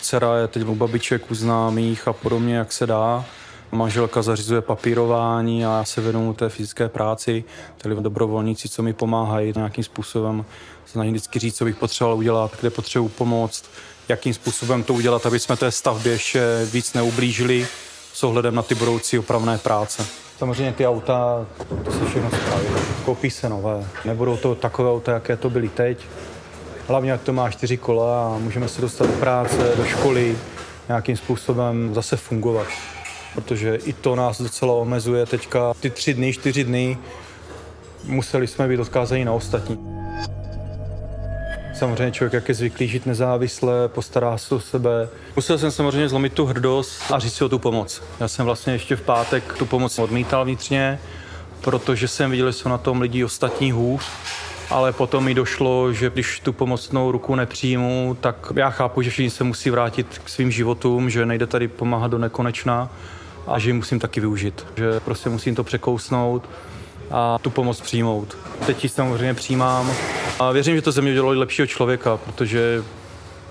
Dcera 0.00 0.36
je 0.36 0.48
teď 0.48 0.62
u 0.66 0.74
babiček, 0.74 1.30
u 1.30 1.34
známých 1.34 2.08
a 2.08 2.12
podobně, 2.12 2.56
jak 2.56 2.72
se 2.72 2.86
dá. 2.86 3.24
Manželka 3.72 4.22
zařizuje 4.22 4.60
papírování 4.60 5.66
a 5.66 5.78
já 5.78 5.84
se 5.84 6.00
věnuju 6.00 6.32
té 6.32 6.48
fyzické 6.48 6.88
práci, 6.88 7.44
tedy 7.78 7.94
dobrovolníci, 7.94 8.68
co 8.68 8.82
mi 8.82 8.92
pomáhají 8.92 9.52
nějakým 9.56 9.84
způsobem 9.84 10.44
snažím 10.96 11.12
vždycky 11.12 11.38
říct, 11.38 11.56
co 11.56 11.64
bych 11.64 11.76
potřeboval 11.76 12.18
udělat, 12.18 12.50
kde 12.60 12.70
potřebuji 12.70 13.08
pomoct, 13.08 13.64
jakým 14.08 14.34
způsobem 14.34 14.82
to 14.82 14.94
udělat, 14.94 15.26
aby 15.26 15.38
jsme 15.38 15.56
té 15.56 15.70
stavbě 15.70 16.12
ještě 16.12 16.40
víc 16.72 16.94
neublížili 16.94 17.66
s 18.12 18.24
ohledem 18.24 18.54
na 18.54 18.62
ty 18.62 18.74
budoucí 18.74 19.18
opravné 19.18 19.58
práce. 19.58 20.06
Samozřejmě 20.38 20.72
ty 20.72 20.86
auta, 20.86 21.46
to 21.84 21.92
se 21.92 22.04
všechno 22.04 22.30
spraví. 22.30 22.66
Koupí 23.04 23.30
se 23.30 23.48
nové. 23.48 23.86
Nebudou 24.04 24.36
to 24.36 24.54
takové 24.54 24.90
auta, 24.90 25.12
jaké 25.12 25.36
to 25.36 25.50
byly 25.50 25.68
teď. 25.68 25.98
Hlavně, 26.88 27.10
jak 27.10 27.22
to 27.22 27.32
má 27.32 27.50
čtyři 27.50 27.76
kola 27.76 28.34
a 28.34 28.38
můžeme 28.38 28.68
se 28.68 28.80
dostat 28.80 29.06
do 29.06 29.12
práce, 29.12 29.72
do 29.76 29.84
školy, 29.84 30.38
nějakým 30.88 31.16
způsobem 31.16 31.94
zase 31.94 32.16
fungovat. 32.16 32.66
Protože 33.34 33.74
i 33.74 33.92
to 33.92 34.16
nás 34.16 34.40
docela 34.40 34.72
omezuje 34.72 35.26
teďka. 35.26 35.74
Ty 35.80 35.90
tři 35.90 36.14
dny, 36.14 36.32
čtyři 36.32 36.64
dny 36.64 36.98
museli 38.04 38.46
jsme 38.46 38.68
být 38.68 38.80
odkázaní 38.80 39.24
na 39.24 39.32
ostatní. 39.32 40.05
Samozřejmě 41.78 42.12
člověk, 42.12 42.32
jak 42.32 42.48
je 42.48 42.54
zvyklý 42.54 42.88
žít 42.88 43.06
nezávisle, 43.06 43.88
postará 43.88 44.38
se 44.38 44.54
o 44.54 44.60
sebe. 44.60 45.08
Musel 45.36 45.58
jsem 45.58 45.70
samozřejmě 45.70 46.08
zlomit 46.08 46.32
tu 46.32 46.46
hrdost 46.46 47.02
a 47.12 47.18
říct 47.18 47.34
si 47.34 47.44
o 47.44 47.48
tu 47.48 47.58
pomoc. 47.58 48.02
Já 48.20 48.28
jsem 48.28 48.44
vlastně 48.44 48.72
ještě 48.72 48.96
v 48.96 49.02
pátek 49.02 49.54
tu 49.58 49.66
pomoc 49.66 49.98
odmítal 49.98 50.44
vnitřně, 50.44 50.98
protože 51.60 52.08
jsem 52.08 52.30
viděl, 52.30 52.46
že 52.46 52.52
jsou 52.52 52.68
na 52.68 52.78
tom 52.78 53.00
lidi 53.00 53.24
ostatní 53.24 53.72
hůř, 53.72 54.04
ale 54.70 54.92
potom 54.92 55.24
mi 55.24 55.34
došlo, 55.34 55.92
že 55.92 56.10
když 56.10 56.40
tu 56.40 56.52
pomocnou 56.52 57.12
ruku 57.12 57.34
nepřijmu, 57.34 58.16
tak 58.20 58.52
já 58.54 58.70
chápu, 58.70 59.02
že 59.02 59.10
všichni 59.10 59.30
se 59.30 59.44
musí 59.44 59.70
vrátit 59.70 60.20
k 60.24 60.28
svým 60.28 60.50
životům, 60.50 61.10
že 61.10 61.26
nejde 61.26 61.46
tady 61.46 61.68
pomáhat 61.68 62.10
do 62.10 62.18
nekonečna 62.18 62.90
a 63.46 63.58
že 63.58 63.68
ji 63.68 63.72
musím 63.72 63.98
taky 63.98 64.20
využít, 64.20 64.66
že 64.76 65.00
prostě 65.00 65.28
musím 65.28 65.54
to 65.54 65.64
překousnout 65.64 66.48
a 67.10 67.38
tu 67.42 67.50
pomoc 67.50 67.80
přijmout. 67.80 68.36
Teď 68.66 68.84
ji 68.84 68.88
samozřejmě 68.88 69.34
přijímám 69.34 69.92
a 70.40 70.52
věřím, 70.52 70.76
že 70.76 70.82
to 70.82 70.92
ze 70.92 71.02
mě 71.02 71.10
udělalo 71.10 71.40
lepšího 71.40 71.66
člověka, 71.66 72.16
protože 72.16 72.84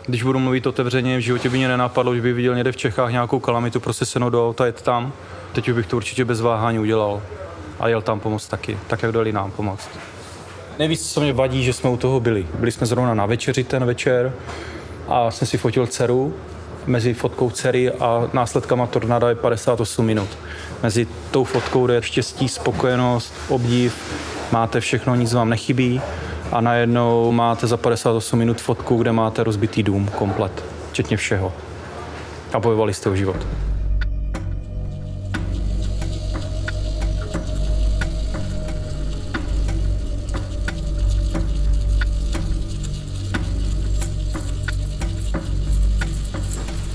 když 0.05 0.23
budu 0.23 0.39
mluvit 0.39 0.67
otevřeně, 0.67 1.17
v 1.17 1.21
životě 1.21 1.49
by 1.49 1.57
mě 1.57 1.67
nenapadlo, 1.67 2.15
že 2.15 2.21
by 2.21 2.33
viděl 2.33 2.55
někde 2.55 2.71
v 2.71 2.77
Čechách 2.77 3.11
nějakou 3.11 3.39
kalamitu, 3.39 3.79
prostě 3.79 4.05
seno 4.05 4.29
do 4.29 4.47
auta, 4.47 4.65
jet 4.65 4.81
tam. 4.81 5.13
Teď 5.53 5.71
bych 5.71 5.87
to 5.87 5.95
určitě 5.95 6.25
bez 6.25 6.41
váhání 6.41 6.79
udělal. 6.79 7.21
A 7.79 7.87
jel 7.87 8.01
tam 8.01 8.19
pomoct 8.19 8.47
taky, 8.47 8.77
tak 8.87 9.03
jak 9.03 9.11
dali 9.11 9.31
nám 9.31 9.51
pomoct. 9.51 9.89
Nejvíc, 10.79 11.13
co 11.13 11.21
mě 11.21 11.33
vadí, 11.33 11.63
že 11.63 11.73
jsme 11.73 11.89
u 11.89 11.97
toho 11.97 12.19
byli. 12.19 12.47
Byli 12.59 12.71
jsme 12.71 12.87
zrovna 12.87 13.13
na 13.13 13.25
večeři 13.25 13.63
ten 13.63 13.85
večer 13.85 14.33
a 15.07 15.31
jsem 15.31 15.47
si 15.47 15.57
fotil 15.57 15.87
dceru. 15.87 16.33
Mezi 16.85 17.13
fotkou 17.13 17.49
dcery 17.49 17.91
a 17.91 18.29
následkama 18.33 18.87
tornáda 18.87 19.29
je 19.29 19.35
58 19.35 20.05
minut. 20.05 20.29
Mezi 20.83 21.07
tou 21.31 21.43
fotkou 21.43 21.91
je 21.91 22.01
štěstí, 22.01 22.49
spokojenost, 22.49 23.33
obdiv, 23.49 23.95
máte 24.51 24.79
všechno, 24.79 25.15
nic 25.15 25.33
vám 25.33 25.49
nechybí 25.49 26.01
a 26.51 26.61
najednou 26.61 27.31
máte 27.31 27.67
za 27.67 27.77
58 27.77 28.39
minut 28.39 28.61
fotku, 28.61 28.97
kde 28.97 29.11
máte 29.11 29.43
rozbitý 29.43 29.83
dům 29.83 30.09
komplet, 30.17 30.63
včetně 30.91 31.17
všeho. 31.17 31.53
A 32.53 32.59
bojovali 32.59 32.93
jste 32.93 33.09
o 33.09 33.15
život. 33.15 33.37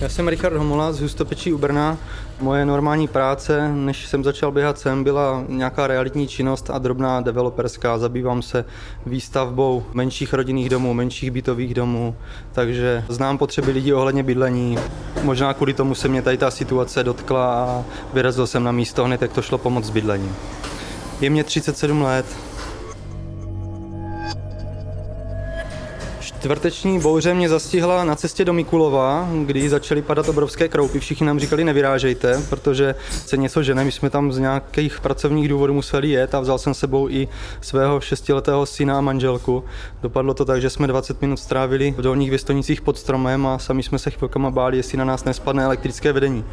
Já 0.01 0.09
jsem 0.09 0.29
Richard 0.29 0.57
Homola 0.57 0.93
z 0.93 1.01
Hustopečí 1.01 1.53
u 1.53 1.59
Brna. 1.59 1.99
Moje 2.41 2.67
normální 2.67 3.09
práce, 3.09 3.69
než 3.69 4.07
jsem 4.07 4.25
začal 4.25 4.53
běhat 4.53 4.79
sem, 4.79 5.05
byla 5.05 5.45
nějaká 5.49 5.87
realitní 5.87 6.29
činnost 6.29 6.71
a 6.71 6.79
drobná 6.79 7.21
developerská. 7.21 7.99
Zabývám 7.99 8.43
se 8.43 8.65
výstavbou 9.07 9.83
menších 9.93 10.33
rodinných 10.33 10.69
domů, 10.69 10.95
menších 10.95 11.31
bytových 11.31 11.75
domů, 11.75 12.17
takže 12.53 13.05
znám 13.09 13.39
potřeby 13.39 13.71
lidí 13.71 13.93
ohledně 13.93 14.23
bydlení. 14.23 14.79
Možná 15.23 15.55
kvůli 15.55 15.75
tomu 15.75 15.95
se 15.95 16.09
mě 16.09 16.23
tady 16.23 16.37
ta 16.37 16.51
situace 16.51 17.05
dotkla 17.05 17.65
a 17.65 17.85
vyrazil 18.13 18.47
jsem 18.47 18.65
na 18.65 18.73
místo 18.73 19.05
hned, 19.05 19.23
jak 19.23 19.33
to 19.33 19.43
šlo 19.43 19.59
pomoct 19.59 19.85
s 19.85 19.91
bydlením. 19.91 20.37
Je 21.21 21.31
mě 21.31 21.45
37 21.45 22.03
let, 22.03 22.27
Čtvrteční 26.41 27.01
bouře 27.01 27.35
mě 27.35 27.49
zastihla 27.49 28.05
na 28.05 28.17
cestě 28.17 28.45
do 28.45 28.53
Mikulova, 28.53 29.29
kdy 29.45 29.69
začaly 29.69 30.03
padat 30.03 30.29
obrovské 30.29 30.69
kroupy. 30.69 31.01
Všichni 31.01 31.27
nám 31.27 31.41
říkali 31.41 31.65
nevyrážejte, 31.65 32.43
protože 32.51 32.95
se 33.11 33.37
něco 33.37 33.63
žene. 33.63 33.85
My 33.85 33.93
jsme 33.93 34.11
tam 34.11 34.33
z 34.33 34.39
nějakých 34.39 35.01
pracovních 35.01 35.49
důvodů 35.49 35.75
museli 35.75 36.11
jet 36.11 36.35
a 36.35 36.41
vzal 36.41 36.59
jsem 36.59 36.75
sebou 36.75 37.09
i 37.09 37.29
svého 37.61 38.01
šestiletého 38.01 38.67
syna 38.67 38.99
a 38.99 39.01
manželku. 39.01 39.65
Dopadlo 40.03 40.35
to 40.35 40.45
tak, 40.45 40.61
že 40.61 40.71
jsme 40.71 40.87
20 40.87 41.23
minut 41.23 41.37
strávili 41.37 41.95
v 41.99 42.03
dolních 42.03 42.31
věstonicích 42.31 42.81
pod 42.81 42.99
stromem 42.99 43.47
a 43.47 43.59
sami 43.59 43.83
jsme 43.83 43.99
se 43.99 44.11
chvilkama 44.11 44.51
báli, 44.51 44.77
jestli 44.77 44.99
na 44.99 45.05
nás 45.05 45.25
nespadne 45.25 45.65
elektrické 45.65 46.13
vedení. 46.13 46.45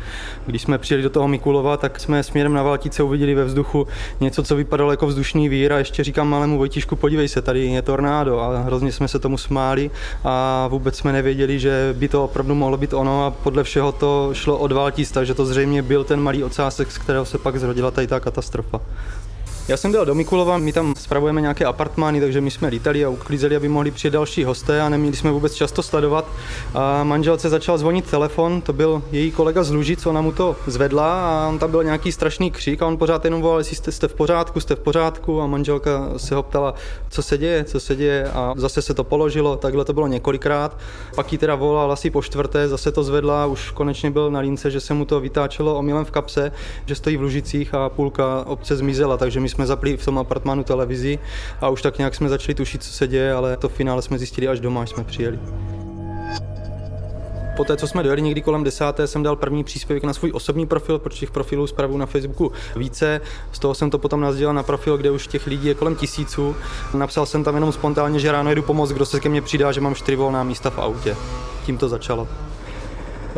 Když 0.45 0.61
jsme 0.61 0.77
přijeli 0.77 1.03
do 1.03 1.09
toho 1.09 1.27
Mikulova, 1.27 1.77
tak 1.77 1.99
jsme 1.99 2.23
směrem 2.23 2.53
na 2.53 2.63
Valtice 2.63 3.03
uviděli 3.03 3.35
ve 3.35 3.45
vzduchu 3.45 3.87
něco, 4.19 4.43
co 4.43 4.55
vypadalo 4.55 4.91
jako 4.91 5.07
vzdušný 5.07 5.49
vír 5.49 5.73
a 5.73 5.77
ještě 5.77 6.03
říkám 6.03 6.27
malému 6.27 6.57
Vojtišku, 6.57 6.95
podívej 6.95 7.27
se, 7.27 7.41
tady 7.41 7.65
je 7.65 7.81
tornádo 7.81 8.39
a 8.39 8.57
hrozně 8.61 8.91
jsme 8.91 9.07
se 9.07 9.19
tomu 9.19 9.37
smáli 9.37 9.76
hráli 9.77 9.91
a 10.23 10.67
vůbec 10.67 10.97
jsme 10.97 11.13
nevěděli, 11.13 11.59
že 11.59 11.95
by 11.97 12.07
to 12.07 12.23
opravdu 12.23 12.55
mohlo 12.55 12.77
být 12.77 12.93
ono 12.93 13.25
a 13.25 13.31
podle 13.31 13.63
všeho 13.63 13.91
to 13.91 14.29
šlo 14.33 14.57
od 14.57 14.71
Valtis, 14.71 15.11
takže 15.11 15.33
to 15.33 15.45
zřejmě 15.45 15.81
byl 15.81 16.03
ten 16.03 16.19
malý 16.19 16.43
ocásek, 16.43 16.91
z 16.91 16.97
kterého 16.97 17.25
se 17.25 17.37
pak 17.37 17.59
zrodila 17.59 17.91
tady 17.91 18.07
ta 18.07 18.19
katastrofa. 18.19 18.81
Já 19.67 19.77
jsem 19.77 19.91
byl 19.91 20.05
do 20.05 20.15
Mikulova, 20.15 20.57
my 20.57 20.73
tam 20.73 20.93
spravujeme 20.97 21.41
nějaké 21.41 21.65
apartmány, 21.65 22.21
takže 22.21 22.41
my 22.41 22.51
jsme 22.51 22.67
lítali 22.67 23.05
a 23.05 23.09
uklízeli, 23.09 23.55
aby 23.55 23.67
mohli 23.67 23.91
přijet 23.91 24.13
další 24.13 24.43
hosté 24.43 24.81
a 24.81 24.89
neměli 24.89 25.15
jsme 25.15 25.31
vůbec 25.31 25.53
často 25.53 25.83
sledovat. 25.83 26.27
A 26.73 27.03
manželce 27.03 27.49
začal 27.49 27.77
zvonit 27.77 28.09
telefon, 28.09 28.61
to 28.61 28.73
byl 28.73 29.03
její 29.11 29.31
kolega 29.31 29.63
z 29.63 29.71
Lužic, 29.71 30.05
ona 30.05 30.21
mu 30.21 30.31
to 30.31 30.55
zvedla 30.67 31.29
a 31.29 31.47
on 31.47 31.59
tam 31.59 31.71
byl 31.71 31.83
nějaký 31.83 32.11
strašný 32.11 32.51
křik 32.51 32.81
a 32.81 32.87
on 32.87 32.97
pořád 32.97 33.25
jenom 33.25 33.41
volal, 33.41 33.57
jestli 33.57 33.75
jste, 33.75 33.91
jste 33.91 34.07
v 34.07 34.13
pořádku, 34.13 34.59
jste 34.59 34.75
v 34.75 34.79
pořádku 34.79 35.41
a 35.41 35.47
manželka 35.47 36.09
se 36.17 36.35
ho 36.35 36.43
ptala, 36.43 36.73
co 37.09 37.23
se 37.23 37.37
děje, 37.37 37.63
co 37.63 37.79
se 37.79 37.95
děje 37.95 38.31
a 38.33 38.53
zase 38.57 38.81
se 38.81 38.93
to 38.93 39.03
položilo, 39.03 39.55
takhle 39.55 39.85
to 39.85 39.93
bylo 39.93 40.07
několikrát. 40.07 40.77
Pak 41.15 41.31
jí 41.31 41.37
teda 41.37 41.55
volal 41.55 41.91
asi 41.91 42.09
po 42.09 42.21
čtvrté, 42.21 42.67
zase 42.67 42.91
to 42.91 43.03
zvedla, 43.03 43.45
už 43.45 43.71
konečně 43.71 44.11
byl 44.11 44.31
na 44.31 44.39
lince, 44.39 44.71
že 44.71 44.79
se 44.79 44.93
mu 44.93 45.05
to 45.05 45.19
vytáčelo 45.19 45.75
omylem 45.75 46.05
v 46.05 46.11
kapse, 46.11 46.51
že 46.85 46.95
stojí 46.95 47.17
v 47.17 47.21
Lužicích 47.21 47.73
a 47.73 47.89
půlka 47.89 48.43
obce 48.47 48.75
zmizela, 48.75 49.17
takže 49.17 49.39
my 49.39 49.49
jsme 49.49 49.56
zapli 49.65 49.97
v 49.97 50.05
tom 50.05 50.19
apartmánu 50.19 50.63
televizi 50.63 51.19
a 51.61 51.69
už 51.69 51.81
tak 51.81 51.97
nějak 51.97 52.15
jsme 52.15 52.29
začali 52.29 52.55
tušit, 52.55 52.83
co 52.83 52.91
se 52.91 53.07
děje, 53.07 53.33
ale 53.33 53.57
to 53.57 53.69
finále 53.69 54.01
jsme 54.01 54.17
zjistili 54.17 54.47
až 54.47 54.59
doma, 54.59 54.81
až 54.81 54.89
jsme 54.89 55.03
přijeli. 55.03 55.39
Poté, 57.57 57.77
co 57.77 57.87
jsme 57.87 58.03
dojeli 58.03 58.21
někdy 58.21 58.41
kolem 58.41 58.63
desáté, 58.63 59.07
jsem 59.07 59.23
dal 59.23 59.35
první 59.35 59.63
příspěvek 59.63 60.03
na 60.03 60.13
svůj 60.13 60.31
osobní 60.33 60.67
profil, 60.67 60.99
protože 60.99 61.19
těch 61.19 61.31
profilů 61.31 61.67
zpravu 61.67 61.97
na 61.97 62.05
Facebooku 62.05 62.51
více. 62.75 63.21
Z 63.51 63.59
toho 63.59 63.73
jsem 63.73 63.89
to 63.89 63.97
potom 63.97 64.21
nazdělal 64.21 64.55
na 64.55 64.63
profil, 64.63 64.97
kde 64.97 65.11
už 65.11 65.27
těch 65.27 65.47
lidí 65.47 65.67
je 65.67 65.73
kolem 65.73 65.95
tisíců. 65.95 66.55
Napsal 66.93 67.25
jsem 67.25 67.43
tam 67.43 67.55
jenom 67.55 67.71
spontánně, 67.71 68.19
že 68.19 68.31
ráno 68.31 68.49
jedu 68.49 68.61
pomoct, 68.61 68.91
kdo 68.91 69.05
se 69.05 69.19
ke 69.19 69.29
mně 69.29 69.41
přidá, 69.41 69.71
že 69.71 69.81
mám 69.81 69.95
čtyři 69.95 70.15
volná 70.15 70.43
místa 70.43 70.69
v 70.69 70.79
autě. 70.79 71.15
Tím 71.65 71.77
to 71.77 71.89
začalo. 71.89 72.27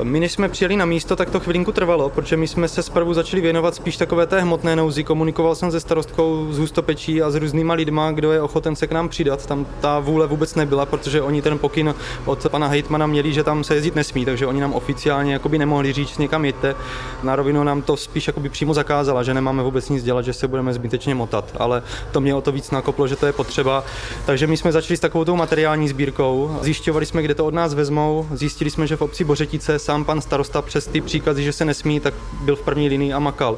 My, 0.03 0.19
než 0.19 0.31
jsme 0.31 0.49
přijeli 0.49 0.75
na 0.75 0.85
místo, 0.85 1.15
tak 1.15 1.29
to 1.29 1.39
chvilinku 1.39 1.71
trvalo, 1.71 2.09
protože 2.09 2.38
my 2.38 2.47
jsme 2.47 2.67
se 2.67 2.83
zprvu 2.83 3.13
začali 3.13 3.41
věnovat 3.41 3.75
spíš 3.75 3.97
takové 3.97 4.27
té 4.27 4.41
hmotné 4.41 4.75
nouzi. 4.75 5.03
Komunikoval 5.03 5.55
jsem 5.55 5.71
se 5.71 5.79
starostkou 5.79 6.47
z 6.51 6.57
Hustopečí 6.57 7.21
a 7.21 7.31
s 7.31 7.35
různýma 7.35 7.73
lidma, 7.73 8.12
kdo 8.12 8.31
je 8.31 8.41
ochoten 8.41 8.75
se 8.75 8.88
k 8.88 8.91
nám 8.91 9.09
přidat. 9.09 9.45
Tam 9.45 9.65
ta 9.81 9.99
vůle 9.99 10.27
vůbec 10.27 10.55
nebyla, 10.55 10.85
protože 10.85 11.21
oni 11.21 11.41
ten 11.41 11.57
pokyn 11.57 11.95
od 12.25 12.47
pana 12.49 12.67
hejtmana 12.67 13.07
měli, 13.07 13.33
že 13.33 13.43
tam 13.43 13.63
se 13.63 13.75
jezdit 13.75 13.95
nesmí, 13.95 14.25
takže 14.25 14.47
oni 14.47 14.62
nám 14.62 14.73
oficiálně 14.73 15.33
jakoby 15.33 15.57
nemohli 15.57 15.93
říct, 15.93 16.17
někam 16.17 16.45
jděte. 16.45 16.75
Na 17.23 17.35
rovinu 17.35 17.63
nám 17.63 17.81
to 17.81 17.97
spíš 17.97 18.27
jakoby 18.27 18.49
přímo 18.49 18.73
zakázala, 18.73 19.23
že 19.23 19.33
nemáme 19.33 19.63
vůbec 19.63 19.89
nic 19.89 20.03
dělat, 20.03 20.25
že 20.25 20.33
se 20.33 20.47
budeme 20.47 20.73
zbytečně 20.73 21.15
motat, 21.15 21.45
ale 21.57 21.83
to 22.12 22.21
mě 22.21 22.35
o 22.35 22.41
to 22.41 22.51
víc 22.51 22.71
nakoplo, 22.71 23.07
že 23.07 23.15
to 23.15 23.25
je 23.25 23.33
potřeba. 23.33 23.83
Takže 24.25 24.47
my 24.47 24.57
jsme 24.57 24.71
začali 24.71 24.97
s 24.97 24.99
takovou 24.99 25.35
materiální 25.35 25.89
sbírkou. 25.89 26.57
Zjišťovali 26.62 27.05
jsme, 27.05 27.21
kde 27.21 27.35
to 27.35 27.45
od 27.45 27.53
nás 27.53 27.73
vezmou. 27.73 28.27
Zjistili 28.31 28.69
jsme, 28.69 28.88
že 28.88 28.95
v 28.95 29.01
obci 29.01 29.23
Bořetice 29.23 29.79
sám 29.89 30.06
pan 30.06 30.21
starosta 30.21 30.62
přes 30.62 30.88
ty 30.88 31.02
příkazy, 31.02 31.43
že 31.43 31.54
se 31.54 31.65
nesmí, 31.65 31.99
tak 31.99 32.13
byl 32.41 32.56
v 32.56 32.62
první 32.62 32.89
linii 32.89 33.13
a 33.13 33.19
makal. 33.19 33.58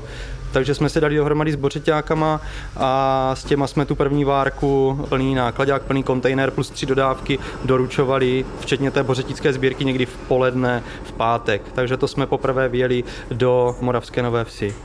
Takže 0.52 0.76
jsme 0.76 0.90
se 0.90 1.02
dali 1.02 1.16
dohromady 1.16 1.52
s 1.52 1.56
bořeťákama 1.56 2.42
a 2.78 3.32
s 3.36 3.44
těma 3.44 3.68
jsme 3.68 3.86
tu 3.86 3.96
první 3.96 4.26
várku, 4.26 5.00
plný 5.10 5.36
nákladák, 5.36 5.82
plný 5.82 6.04
kontejner 6.04 6.52
plus 6.52 6.70
tři 6.70 6.86
dodávky 6.86 7.40
doručovali, 7.66 8.46
včetně 8.60 8.92
té 8.92 9.04
bořetické 9.04 9.54
sbírky 9.54 9.86
někdy 9.86 10.06
v 10.06 10.18
poledne, 10.28 10.84
v 11.04 11.12
pátek. 11.12 11.62
Takže 11.76 11.98
to 11.98 12.08
jsme 12.08 12.26
poprvé 12.26 12.70
vyjeli 12.70 13.04
do 13.32 13.76
Moravské 13.82 14.24
Nové 14.24 14.44
Vsi. 14.46 14.76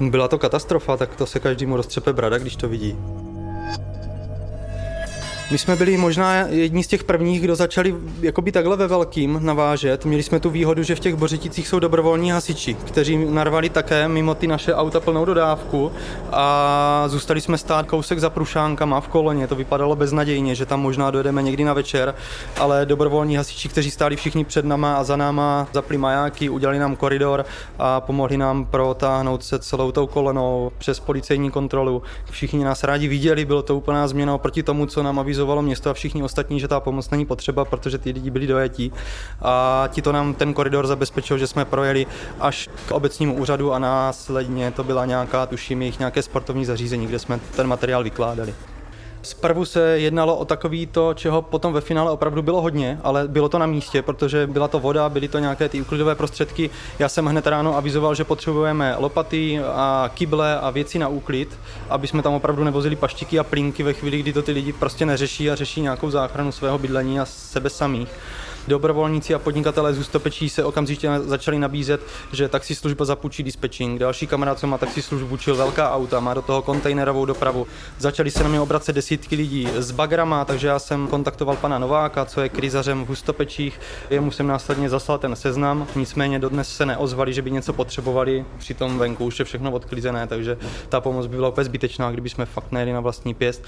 Byla 0.00 0.28
to 0.28 0.38
katastrofa, 0.38 0.96
tak 0.96 1.16
to 1.16 1.26
se 1.26 1.40
každému 1.40 1.76
roztřepe 1.76 2.12
brada, 2.12 2.38
když 2.38 2.56
to 2.56 2.68
vidí. 2.68 2.96
My 5.52 5.58
jsme 5.58 5.76
byli 5.76 5.96
možná 5.96 6.34
jedni 6.34 6.84
z 6.84 6.86
těch 6.86 7.04
prvních, 7.04 7.40
kdo 7.40 7.56
začali 7.56 7.94
jakoby 8.20 8.52
takhle 8.52 8.76
ve 8.76 8.86
velkým 8.86 9.38
navážet. 9.42 10.04
Měli 10.04 10.22
jsme 10.22 10.40
tu 10.40 10.50
výhodu, 10.50 10.82
že 10.82 10.94
v 10.94 11.00
těch 11.00 11.14
Bořeticích 11.14 11.68
jsou 11.68 11.78
dobrovolní 11.78 12.30
hasiči, 12.30 12.74
kteří 12.74 13.26
narvali 13.30 13.68
také 13.68 14.08
mimo 14.08 14.34
ty 14.34 14.46
naše 14.46 14.74
auta 14.74 15.00
plnou 15.00 15.24
dodávku 15.24 15.92
a 16.32 17.04
zůstali 17.06 17.40
jsme 17.40 17.58
stát 17.58 17.86
kousek 17.86 18.18
za 18.18 18.30
Prušánkama 18.30 19.00
v 19.00 19.08
koloně. 19.08 19.46
To 19.46 19.54
vypadalo 19.54 19.96
beznadějně, 19.96 20.54
že 20.54 20.66
tam 20.66 20.80
možná 20.80 21.10
dojedeme 21.10 21.42
někdy 21.42 21.64
na 21.64 21.74
večer, 21.74 22.14
ale 22.58 22.86
dobrovolní 22.86 23.36
hasiči, 23.36 23.68
kteří 23.68 23.90
stáli 23.90 24.16
všichni 24.16 24.44
před 24.44 24.64
náma 24.64 24.96
a 24.96 25.04
za 25.04 25.16
náma, 25.16 25.68
zapli 25.72 25.98
majáky, 25.98 26.48
udělali 26.48 26.78
nám 26.78 26.96
koridor 26.96 27.44
a 27.78 28.00
pomohli 28.00 28.36
nám 28.36 28.64
protáhnout 28.64 29.44
se 29.44 29.58
celou 29.58 29.92
tou 29.92 30.06
kolonou 30.06 30.72
přes 30.78 31.00
policejní 31.00 31.50
kontrolu. 31.50 32.02
Všichni 32.30 32.64
nás 32.64 32.84
rádi 32.84 33.08
viděli, 33.08 33.44
bylo 33.44 33.62
to 33.62 33.76
úplná 33.76 34.08
změna 34.08 34.34
oproti 34.34 34.62
tomu, 34.62 34.86
co 34.86 35.02
nám 35.02 35.18
avizovali 35.18 35.41
avizovalo 35.42 35.62
město 35.62 35.90
a 35.90 35.94
všichni 35.94 36.22
ostatní, 36.22 36.60
že 36.60 36.68
ta 36.68 36.80
pomoc 36.80 37.10
není 37.10 37.26
potřeba, 37.26 37.64
protože 37.64 37.98
ty 37.98 38.10
lidi 38.10 38.30
byli 38.30 38.46
dojetí. 38.46 38.92
A 39.42 39.88
ti 39.92 40.02
to 40.02 40.12
nám 40.12 40.34
ten 40.34 40.54
koridor 40.54 40.86
zabezpečil, 40.86 41.38
že 41.38 41.46
jsme 41.46 41.64
projeli 41.64 42.06
až 42.40 42.68
k 42.88 42.90
obecnímu 42.90 43.34
úřadu 43.34 43.72
a 43.72 43.78
následně 43.78 44.70
to 44.70 44.84
byla 44.84 45.06
nějaká, 45.06 45.46
tuším, 45.46 45.82
jejich 45.82 45.98
nějaké 45.98 46.22
sportovní 46.22 46.64
zařízení, 46.64 47.06
kde 47.06 47.18
jsme 47.18 47.40
ten 47.56 47.66
materiál 47.66 48.04
vykládali. 48.04 48.54
Zprvu 49.22 49.64
se 49.64 49.80
jednalo 49.98 50.36
o 50.36 50.44
takový 50.44 50.86
to, 50.86 51.14
čeho 51.14 51.42
potom 51.42 51.72
ve 51.72 51.80
finále 51.80 52.10
opravdu 52.10 52.42
bylo 52.42 52.60
hodně, 52.60 53.00
ale 53.02 53.28
bylo 53.28 53.48
to 53.48 53.58
na 53.58 53.66
místě, 53.66 54.02
protože 54.02 54.46
byla 54.46 54.68
to 54.68 54.80
voda, 54.80 55.08
byly 55.08 55.28
to 55.28 55.38
nějaké 55.38 55.68
ty 55.68 55.80
uklidové 55.80 56.14
prostředky. 56.14 56.70
Já 56.98 57.08
jsem 57.08 57.26
hned 57.26 57.46
ráno 57.46 57.76
avizoval, 57.76 58.14
že 58.14 58.24
potřebujeme 58.24 58.94
lopaty 58.98 59.60
a 59.60 60.10
kyble 60.14 60.60
a 60.60 60.70
věci 60.70 60.98
na 60.98 61.08
úklid, 61.08 61.58
aby 61.88 62.06
jsme 62.06 62.22
tam 62.22 62.34
opravdu 62.34 62.64
nevozili 62.64 62.96
paštiky 62.96 63.38
a 63.38 63.44
plínky 63.44 63.82
ve 63.82 63.92
chvíli, 63.92 64.18
kdy 64.18 64.32
to 64.32 64.42
ty 64.42 64.52
lidi 64.52 64.72
prostě 64.72 65.06
neřeší 65.06 65.50
a 65.50 65.54
řeší 65.54 65.80
nějakou 65.80 66.10
záchranu 66.10 66.52
svého 66.52 66.78
bydlení 66.78 67.20
a 67.20 67.24
sebe 67.24 67.70
samých 67.70 68.08
dobrovolníci 68.68 69.34
a 69.34 69.38
podnikatelé 69.38 69.94
z 69.94 69.98
Ústopečí 69.98 70.48
se 70.48 70.64
okamžitě 70.64 71.10
začali 71.24 71.58
nabízet, 71.58 72.00
že 72.32 72.48
taxislužba 72.48 73.04
zapůjčí 73.04 73.42
dispečing. 73.42 74.00
Další 74.00 74.26
kamarád, 74.26 74.58
co 74.58 74.66
má 74.66 74.78
taxislužbu, 74.78 75.28
půjčil 75.28 75.56
velká 75.56 75.94
auta, 75.94 76.20
má 76.20 76.34
do 76.34 76.42
toho 76.42 76.62
kontejnerovou 76.62 77.24
dopravu. 77.24 77.66
Začali 77.98 78.30
se 78.30 78.42
na 78.42 78.48
mě 78.48 78.60
obracet 78.60 78.92
desítky 78.92 79.36
lidí 79.36 79.68
z 79.78 79.90
Bagrama, 79.90 80.44
takže 80.44 80.68
já 80.68 80.78
jsem 80.78 81.08
kontaktoval 81.08 81.56
pana 81.56 81.78
Nováka, 81.78 82.24
co 82.24 82.40
je 82.40 82.48
krizařem 82.48 83.04
v 83.04 83.08
Hustopečích. 83.08 83.80
Jemu 84.10 84.30
jsem 84.30 84.46
následně 84.46 84.88
zaslal 84.88 85.18
ten 85.18 85.36
seznam, 85.36 85.86
nicméně 85.96 86.38
dodnes 86.38 86.76
se 86.76 86.86
neozvali, 86.86 87.34
že 87.34 87.42
by 87.42 87.50
něco 87.50 87.72
potřebovali, 87.72 88.44
přitom 88.58 88.98
venku 88.98 89.24
už 89.24 89.38
je 89.38 89.44
všechno 89.44 89.72
odklizené, 89.72 90.26
takže 90.26 90.58
ta 90.88 91.00
pomoc 91.00 91.26
by 91.26 91.36
byla 91.36 91.48
úplně 91.48 91.64
zbytečná, 91.64 92.10
kdyby 92.10 92.28
jsme 92.28 92.46
fakt 92.46 92.72
nejeli 92.72 92.92
na 92.92 93.00
vlastní 93.00 93.34
pěst. 93.34 93.64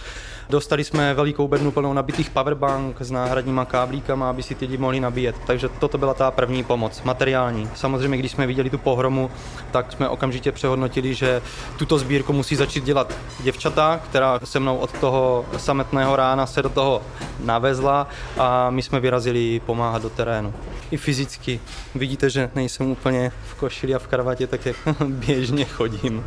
Dostali 0.50 0.85
jsme 0.85 1.14
velikou 1.14 1.48
bednu 1.48 1.70
plnou 1.70 1.92
nabitých 1.92 2.30
powerbank 2.30 2.96
s 3.00 3.11
náhradníma 3.11 3.64
káblíkama, 3.64 4.30
aby 4.30 4.42
si 4.42 4.54
ty 4.54 4.66
lidi 4.66 4.84
mohli 4.85 5.01
nabíjet. 5.01 5.37
Takže 5.47 5.68
toto 5.68 5.99
byla 5.99 6.14
ta 6.14 6.31
první 6.31 6.64
pomoc, 6.64 7.03
materiální. 7.03 7.70
Samozřejmě, 7.75 8.18
když 8.18 8.33
jsme 8.33 8.47
viděli 8.47 8.70
tu 8.70 8.79
pohromu, 8.79 9.31
tak 9.70 9.92
jsme 9.92 10.09
okamžitě 10.09 10.53
přehodnotili, 10.53 11.14
že 11.14 11.42
tuto 11.79 11.99
sbírku 11.99 12.33
musí 12.33 12.57
začít 12.57 12.85
dělat 12.85 13.14
děvčata, 13.40 14.01
která 14.05 14.40
se 14.44 14.61
mnou 14.61 14.77
od 14.77 14.92
toho 14.92 15.44
sametného 15.57 16.16
rána 16.16 16.47
se 16.47 16.62
do 16.62 16.68
toho 16.68 17.03
navezla 17.44 18.07
a 18.38 18.70
my 18.70 18.83
jsme 18.83 19.01
vyrazili 19.01 19.61
pomáhat 19.66 20.03
do 20.03 20.11
terénu. 20.11 20.55
I 20.90 20.97
fyzicky. 20.97 21.61
Vidíte, 21.94 22.31
že 22.31 22.51
nejsem 22.55 22.90
úplně 22.90 23.33
v 23.49 23.55
košili 23.55 23.94
a 23.94 23.99
v 23.99 24.07
kravatě, 24.07 24.47
tak 24.47 24.66
jak 24.66 24.77
běžně 25.05 25.64
chodím. 25.64 26.25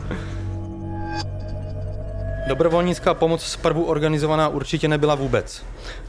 Dobrovolnická 2.48 3.14
pomoc 3.14 3.44
zprvu 3.44 3.84
organizovaná 3.84 4.48
určitě 4.48 4.88
nebyla 4.88 5.16
vůbec. 5.16 5.64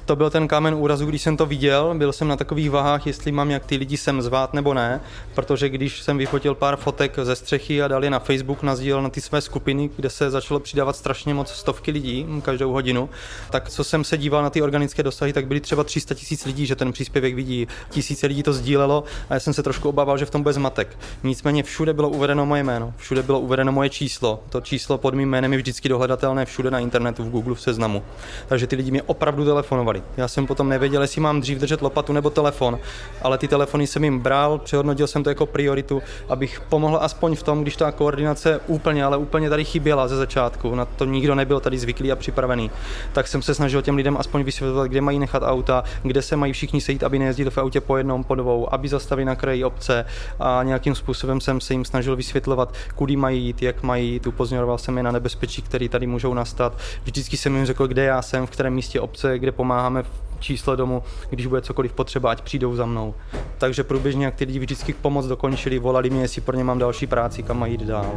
To 0.09 0.17
byl 0.17 0.31
ten 0.31 0.49
kámen 0.49 0.75
úrazu, 0.75 1.07
když 1.07 1.23
jsem 1.23 1.37
to 1.37 1.47
viděl, 1.47 1.95
byl 1.95 2.13
jsem 2.13 2.29
na 2.29 2.37
takových 2.37 2.71
váhách, 2.71 3.07
jestli 3.07 3.33
mám 3.33 3.51
jak 3.51 3.67
ty 3.67 3.77
lidi 3.77 3.97
sem 3.97 4.23
zvát 4.23 4.55
nebo 4.55 4.75
ne, 4.75 5.01
protože 5.35 5.69
když 5.69 6.03
jsem 6.03 6.19
vyfotil 6.19 6.55
pár 6.55 6.77
fotek 6.77 7.19
ze 7.23 7.37
střechy 7.37 7.83
a 7.83 7.89
dal 7.89 8.05
je 8.05 8.11
na 8.11 8.19
Facebook, 8.19 8.63
nazdílel 8.63 9.03
na 9.03 9.09
ty 9.09 9.21
své 9.21 9.41
skupiny, 9.41 9.91
kde 9.97 10.11
se 10.11 10.31
začalo 10.31 10.61
přidávat 10.61 10.97
strašně 10.97 11.35
moc 11.35 11.51
stovky 11.51 11.91
lidí 11.91 12.27
každou 12.43 12.73
hodinu, 12.73 13.09
tak 13.51 13.69
co 13.69 13.85
jsem 13.85 14.05
se 14.05 14.19
díval 14.19 14.43
na 14.43 14.51
ty 14.51 14.63
organické 14.63 15.03
dosahy, 15.03 15.33
tak 15.33 15.47
byly 15.47 15.61
třeba 15.61 15.85
300 15.85 16.15
tisíc 16.15 16.45
lidí, 16.45 16.67
že 16.67 16.77
ten 16.77 16.93
příspěvek 16.93 17.35
vidí, 17.35 17.69
tisíce 17.91 18.27
lidí 18.27 18.43
to 18.43 18.53
sdílelo 18.53 19.05
a 19.31 19.35
já 19.35 19.41
jsem 19.41 19.53
se 19.53 19.63
trošku 19.63 19.89
obával, 19.89 20.19
že 20.19 20.27
v 20.27 20.31
tom 20.31 20.43
bude 20.43 20.53
zmatek. 20.53 20.99
Nicméně 21.23 21.63
všude 21.63 21.93
bylo 21.93 22.09
uvedeno 22.09 22.47
moje 22.47 22.65
jméno, 22.65 22.95
všude 22.97 23.23
bylo 23.23 23.41
uvedeno 23.41 23.73
moje 23.73 23.91
číslo. 23.91 24.43
To 24.49 24.61
číslo 24.61 24.99
pod 24.99 25.15
mým 25.15 25.29
jménem 25.29 25.53
je 25.53 25.59
vždycky 25.59 25.89
dohledatelné 25.89 26.45
všude 26.45 26.71
na 26.71 26.79
internetu, 26.79 27.25
v 27.25 27.31
Google, 27.31 27.55
v 27.55 27.61
seznamu. 27.61 28.03
Takže 28.47 28.67
ty 28.67 28.77
lidi 28.77 28.91
mě 28.91 29.03
opravdu 29.03 29.45
telefonovali. 29.45 29.98
Já 30.17 30.29
jsem 30.29 30.47
potom 30.47 30.69
nevěděl, 30.69 31.03
jestli 31.03 31.21
mám 31.21 31.41
dřív 31.41 31.59
držet 31.59 31.83
lopatu 31.83 32.13
nebo 32.13 32.31
telefon, 32.31 32.79
ale 33.23 33.39
ty 33.39 33.49
telefony 33.49 33.87
jsem 33.87 34.05
jim 34.05 34.19
bral, 34.19 34.59
přehodnotil 34.59 35.07
jsem 35.07 35.23
to 35.25 35.31
jako 35.31 35.47
prioritu, 35.47 36.03
abych 36.29 36.61
pomohl 36.69 36.99
aspoň 37.03 37.37
v 37.37 37.43
tom, 37.43 37.63
když 37.63 37.77
ta 37.77 37.93
koordinace 37.93 38.61
úplně, 38.67 39.05
ale 39.05 39.17
úplně 39.17 39.51
tady 39.51 39.65
chyběla 39.65 40.09
ze 40.09 40.17
začátku, 40.17 40.75
na 40.75 40.85
to 40.85 41.05
nikdo 41.05 41.35
nebyl 41.35 41.61
tady 41.61 41.79
zvyklý 41.79 42.13
a 42.13 42.17
připravený, 42.17 42.71
tak 43.13 43.29
jsem 43.29 43.43
se 43.43 43.55
snažil 43.55 43.83
těm 43.83 43.97
lidem 43.97 44.17
aspoň 44.17 44.43
vysvětlovat, 44.43 44.87
kde 44.87 45.01
mají 45.01 45.19
nechat 45.19 45.43
auta, 45.47 45.85
kde 46.03 46.23
se 46.23 46.37
mají 46.37 46.53
všichni 46.53 46.81
sejít, 46.81 47.05
aby 47.05 47.19
nejezdili 47.19 47.51
v 47.51 47.59
autě 47.59 47.81
po 47.81 47.97
jednom, 47.97 48.25
po 48.25 48.35
dvou, 48.35 48.75
aby 48.75 48.89
zastavili 48.89 49.25
na 49.25 49.37
kraji 49.37 49.65
obce 49.65 50.05
a 50.41 50.63
nějakým 50.63 50.95
způsobem 50.95 51.41
jsem 51.41 51.61
se 51.61 51.75
jim 51.75 51.85
snažil 51.85 52.17
vysvětlovat, 52.17 52.75
kudy 52.95 53.17
mají 53.17 53.45
jít, 53.45 53.63
jak 53.63 53.83
mají 53.83 54.13
jít, 54.13 54.27
upozorňoval 54.27 54.79
jsem 54.79 54.97
je 54.97 55.03
na 55.03 55.13
nebezpečí, 55.13 55.63
které 55.63 55.89
tady 55.89 56.07
můžou 56.07 56.35
nastat. 56.35 56.79
Vždycky 57.05 57.37
jsem 57.37 57.57
jim 57.57 57.67
řekl, 57.67 57.87
kde 57.87 58.05
já 58.05 58.23
jsem, 58.23 58.47
v 58.47 58.51
kterém 58.51 58.75
místě 58.75 59.01
obce, 59.01 59.39
kde 59.39 59.53
pomáháme 59.89 60.09
číslo 60.39 60.77
domu, 60.77 61.03
když 61.31 61.47
bude 61.47 61.63
cokoliv 61.63 61.93
potřeba, 61.93 62.31
ať 62.31 62.41
přijdou 62.41 62.77
za 62.77 62.87
mnou. 62.87 63.15
Takže 63.59 63.85
průběžně, 63.85 64.25
jak 64.25 64.35
ty 64.35 64.45
lidi 64.45 64.59
vždycky 64.59 64.93
pomoc 64.93 65.27
dokončili, 65.27 65.79
volali 65.79 66.11
mě, 66.11 66.23
jestli 66.23 66.41
pro 66.41 66.57
ně 66.57 66.65
mám 66.65 66.79
další 66.79 67.07
práci, 67.07 67.43
kam 67.43 67.59
mají 67.59 67.73
jít 67.73 67.81
dál 67.81 68.13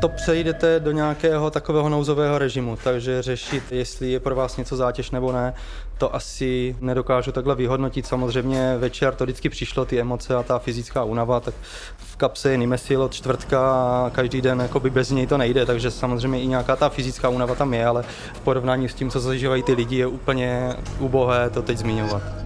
to 0.00 0.08
přejdete 0.08 0.80
do 0.80 0.92
nějakého 0.92 1.50
takového 1.50 1.88
nouzového 1.88 2.38
režimu, 2.38 2.78
takže 2.84 3.22
řešit, 3.22 3.64
jestli 3.70 4.12
je 4.12 4.20
pro 4.20 4.34
vás 4.34 4.56
něco 4.56 4.76
zátěž 4.76 5.10
nebo 5.10 5.32
ne, 5.32 5.54
to 5.98 6.14
asi 6.14 6.76
nedokážu 6.80 7.32
takhle 7.32 7.54
vyhodnotit. 7.54 8.06
Samozřejmě 8.06 8.76
večer 8.78 9.14
to 9.14 9.24
vždycky 9.24 9.48
přišlo, 9.48 9.84
ty 9.84 10.00
emoce 10.00 10.34
a 10.34 10.42
ta 10.42 10.58
fyzická 10.58 11.04
únava, 11.04 11.40
tak 11.40 11.54
v 11.96 12.16
kapse 12.16 12.50
je 12.50 12.56
Nimesil 12.56 13.02
od 13.02 13.14
čtvrtka 13.14 13.60
a 13.70 14.10
každý 14.10 14.40
den 14.40 14.60
jakoby 14.60 14.90
bez 14.90 15.10
něj 15.10 15.26
to 15.26 15.38
nejde, 15.38 15.66
takže 15.66 15.90
samozřejmě 15.90 16.42
i 16.42 16.46
nějaká 16.46 16.76
ta 16.76 16.88
fyzická 16.88 17.28
únava 17.28 17.54
tam 17.54 17.74
je, 17.74 17.86
ale 17.86 18.02
v 18.32 18.40
porovnání 18.40 18.88
s 18.88 18.94
tím, 18.94 19.10
co 19.10 19.20
zažívají 19.20 19.62
ty 19.62 19.72
lidi, 19.72 19.96
je 19.96 20.06
úplně 20.06 20.74
ubohé 20.98 21.50
to 21.50 21.62
teď 21.62 21.78
zmiňovat 21.78 22.45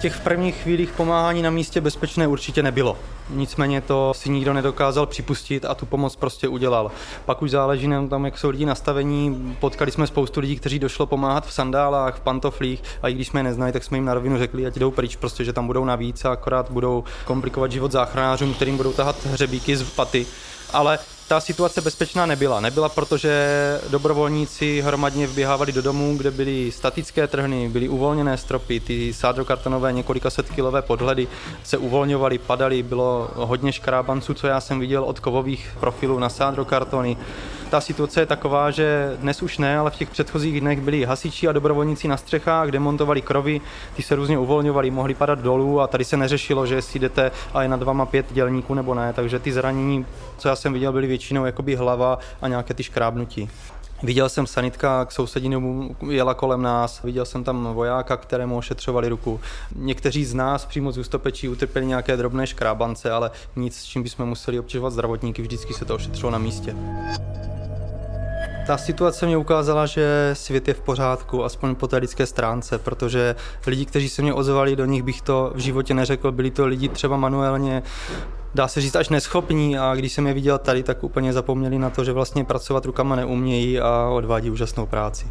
těch 0.00 0.20
prvních 0.20 0.56
chvílích 0.62 0.92
pomáhání 0.92 1.42
na 1.42 1.50
místě 1.50 1.80
bezpečné 1.80 2.26
určitě 2.26 2.62
nebylo. 2.62 2.96
Nicméně 3.30 3.80
to 3.80 4.14
si 4.14 4.30
nikdo 4.30 4.52
nedokázal 4.52 5.06
připustit 5.06 5.64
a 5.64 5.74
tu 5.74 5.86
pomoc 5.86 6.16
prostě 6.16 6.48
udělal. 6.48 6.90
Pak 7.24 7.42
už 7.42 7.50
záleží 7.50 7.88
na 7.88 8.06
tom, 8.06 8.24
jak 8.24 8.38
jsou 8.38 8.50
lidi 8.50 8.66
nastavení. 8.66 9.56
Potkali 9.60 9.90
jsme 9.90 10.06
spoustu 10.06 10.40
lidí, 10.40 10.56
kteří 10.56 10.78
došlo 10.78 11.06
pomáhat 11.06 11.46
v 11.46 11.52
sandálách, 11.52 12.16
v 12.16 12.20
pantoflích 12.20 12.82
a 13.02 13.08
i 13.08 13.14
když 13.14 13.28
jsme 13.28 13.40
je 13.40 13.44
neznali, 13.44 13.72
tak 13.72 13.84
jsme 13.84 13.96
jim 13.96 14.04
na 14.04 14.14
rovinu 14.14 14.38
řekli, 14.38 14.66
ať 14.66 14.74
jdou 14.74 14.90
pryč, 14.90 15.16
prostě, 15.16 15.44
že 15.44 15.52
tam 15.52 15.66
budou 15.66 15.84
navíc 15.84 16.24
a 16.24 16.32
akorát 16.32 16.70
budou 16.70 17.04
komplikovat 17.24 17.72
život 17.72 17.92
záchranářům, 17.92 18.54
kterým 18.54 18.76
budou 18.76 18.92
tahat 18.92 19.26
hřebíky 19.26 19.76
z 19.76 19.90
paty. 19.90 20.26
Ale 20.72 20.98
ta 21.30 21.40
situace 21.40 21.80
bezpečná 21.80 22.26
nebyla. 22.26 22.60
Nebyla, 22.60 22.88
protože 22.88 23.30
dobrovolníci 23.90 24.80
hromadně 24.80 25.26
vběhávali 25.26 25.72
do 25.72 25.82
domů, 25.82 26.16
kde 26.16 26.30
byly 26.30 26.72
statické 26.72 27.26
trhny, 27.26 27.68
byly 27.68 27.88
uvolněné 27.88 28.36
stropy, 28.36 28.80
ty 28.80 29.12
sádrokartonové 29.12 29.92
několika 29.92 30.30
set 30.30 30.50
kilové 30.50 30.82
podhledy 30.82 31.28
se 31.62 31.78
uvolňovaly, 31.78 32.38
padaly, 32.38 32.82
bylo 32.82 33.30
hodně 33.34 33.72
škrábanců, 33.72 34.34
co 34.34 34.46
já 34.46 34.60
jsem 34.60 34.80
viděl 34.80 35.04
od 35.04 35.20
kovových 35.20 35.76
profilů 35.80 36.18
na 36.18 36.28
sádrokartony. 36.28 37.16
Ta 37.70 37.80
situace 37.80 38.20
je 38.20 38.26
taková, 38.26 38.70
že 38.70 39.16
dnes 39.20 39.42
už 39.42 39.58
ne, 39.58 39.78
ale 39.78 39.90
v 39.90 39.96
těch 39.96 40.10
předchozích 40.10 40.60
dnech 40.60 40.80
byli 40.80 41.04
hasiči 41.04 41.48
a 41.48 41.52
dobrovolníci 41.52 42.08
na 42.08 42.16
střechách, 42.16 42.68
demontovali 42.68 43.22
krovy, 43.22 43.60
ty 43.96 44.02
se 44.02 44.14
různě 44.14 44.38
uvolňovali, 44.38 44.90
mohli 44.90 45.14
padat 45.14 45.38
dolů 45.38 45.80
a 45.80 45.86
tady 45.86 46.04
se 46.04 46.16
neřešilo, 46.16 46.66
že 46.66 46.74
jestli 46.74 47.00
jdete 47.00 47.30
a 47.54 47.62
je 47.62 47.68
nad 47.68 47.82
vama 47.82 48.06
pět 48.06 48.26
dělníků 48.32 48.74
nebo 48.74 48.94
ne, 48.94 49.12
takže 49.12 49.38
ty 49.38 49.52
zranění, 49.52 50.06
co 50.38 50.48
já 50.48 50.56
jsem 50.56 50.72
viděl, 50.72 50.92
byly 50.92 51.06
většinou 51.06 51.44
jakoby 51.44 51.76
hlava 51.76 52.18
a 52.42 52.48
nějaké 52.48 52.74
ty 52.74 52.82
škrábnutí. 52.82 53.50
Viděl 54.02 54.28
jsem 54.28 54.46
sanitka 54.46 55.04
k 55.04 55.12
sousedínu 55.12 55.90
jela 56.08 56.34
kolem 56.34 56.62
nás, 56.62 57.02
viděl 57.02 57.24
jsem 57.24 57.44
tam 57.44 57.74
vojáka, 57.74 58.16
kterému 58.16 58.56
ošetřovali 58.56 59.08
ruku. 59.08 59.40
Někteří 59.74 60.24
z 60.24 60.34
nás 60.34 60.66
přímo 60.66 60.92
z 60.92 60.98
ústopečí 60.98 61.48
utrpěli 61.48 61.86
nějaké 61.86 62.16
drobné 62.16 62.46
škrábance, 62.46 63.10
ale 63.10 63.30
nic, 63.56 63.76
s 63.76 63.84
čím 63.84 64.02
bychom 64.02 64.28
museli 64.28 64.58
obtěžovat 64.58 64.92
zdravotníky, 64.92 65.42
vždycky 65.42 65.74
se 65.74 65.84
to 65.84 65.94
ošetřilo 65.94 66.30
na 66.30 66.38
místě. 66.38 66.76
Ta 68.66 68.78
situace 68.78 69.26
mě 69.26 69.36
ukázala, 69.36 69.86
že 69.86 70.30
svět 70.32 70.68
je 70.68 70.74
v 70.74 70.80
pořádku, 70.80 71.44
aspoň 71.44 71.74
po 71.74 71.88
té 71.88 71.96
lidské 71.96 72.26
stránce, 72.26 72.78
protože 72.78 73.36
lidi, 73.66 73.86
kteří 73.86 74.08
se 74.08 74.22
mě 74.22 74.34
ozvali, 74.34 74.76
do 74.76 74.84
nich 74.84 75.02
bych 75.02 75.22
to 75.22 75.52
v 75.54 75.58
životě 75.58 75.94
neřekl, 75.94 76.32
byli 76.32 76.50
to 76.50 76.66
lidi 76.66 76.88
třeba 76.88 77.16
manuálně 77.16 77.82
dá 78.54 78.68
se 78.68 78.80
říct 78.80 78.96
až 78.96 79.08
neschopní 79.08 79.78
a 79.78 79.94
když 79.94 80.12
jsem 80.12 80.26
je 80.26 80.34
viděl 80.34 80.58
tady, 80.58 80.82
tak 80.82 81.04
úplně 81.04 81.32
zapomněli 81.32 81.78
na 81.78 81.90
to, 81.90 82.04
že 82.04 82.12
vlastně 82.12 82.44
pracovat 82.44 82.84
rukama 82.84 83.16
neumějí 83.16 83.80
a 83.80 84.08
odvádí 84.08 84.50
úžasnou 84.50 84.86
práci. 84.86 85.26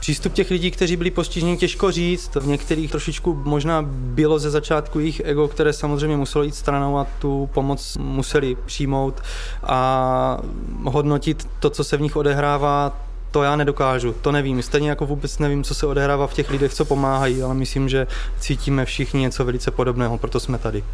Přístup 0.00 0.32
těch 0.32 0.50
lidí, 0.50 0.70
kteří 0.70 0.96
byli 0.96 1.10
postiženi, 1.10 1.56
těžko 1.56 1.90
říct. 1.90 2.34
V 2.34 2.46
některých 2.46 2.90
trošičku 2.90 3.34
možná 3.44 3.82
bylo 3.88 4.38
ze 4.38 4.50
začátku 4.50 4.98
jejich 5.00 5.22
ego, 5.24 5.48
které 5.48 5.72
samozřejmě 5.72 6.16
muselo 6.16 6.44
jít 6.44 6.54
stranou 6.54 6.98
a 6.98 7.06
tu 7.18 7.48
pomoc 7.54 7.96
museli 8.00 8.56
přijmout 8.66 9.22
a 9.62 10.38
hodnotit 10.84 11.48
to, 11.60 11.70
co 11.70 11.84
se 11.84 11.96
v 11.96 12.00
nich 12.00 12.16
odehrává, 12.16 13.00
to 13.30 13.42
já 13.42 13.56
nedokážu, 13.56 14.14
to 14.22 14.32
nevím. 14.32 14.62
Stejně 14.62 14.88
jako 14.88 15.06
vůbec 15.06 15.38
nevím, 15.38 15.64
co 15.64 15.74
se 15.74 15.86
odehrává 15.86 16.26
v 16.26 16.34
těch 16.34 16.50
lidech, 16.50 16.74
co 16.74 16.84
pomáhají, 16.84 17.42
ale 17.42 17.54
myslím, 17.54 17.88
že 17.88 18.06
cítíme 18.40 18.84
všichni 18.84 19.20
něco 19.20 19.44
velice 19.44 19.70
podobného, 19.70 20.18
proto 20.18 20.40
jsme 20.40 20.58
tady. 20.58 20.84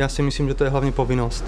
Já 0.00 0.08
si 0.08 0.22
myslím, 0.22 0.48
že 0.48 0.54
to 0.54 0.64
je 0.64 0.70
hlavně 0.70 0.92
povinnost. 0.92 1.44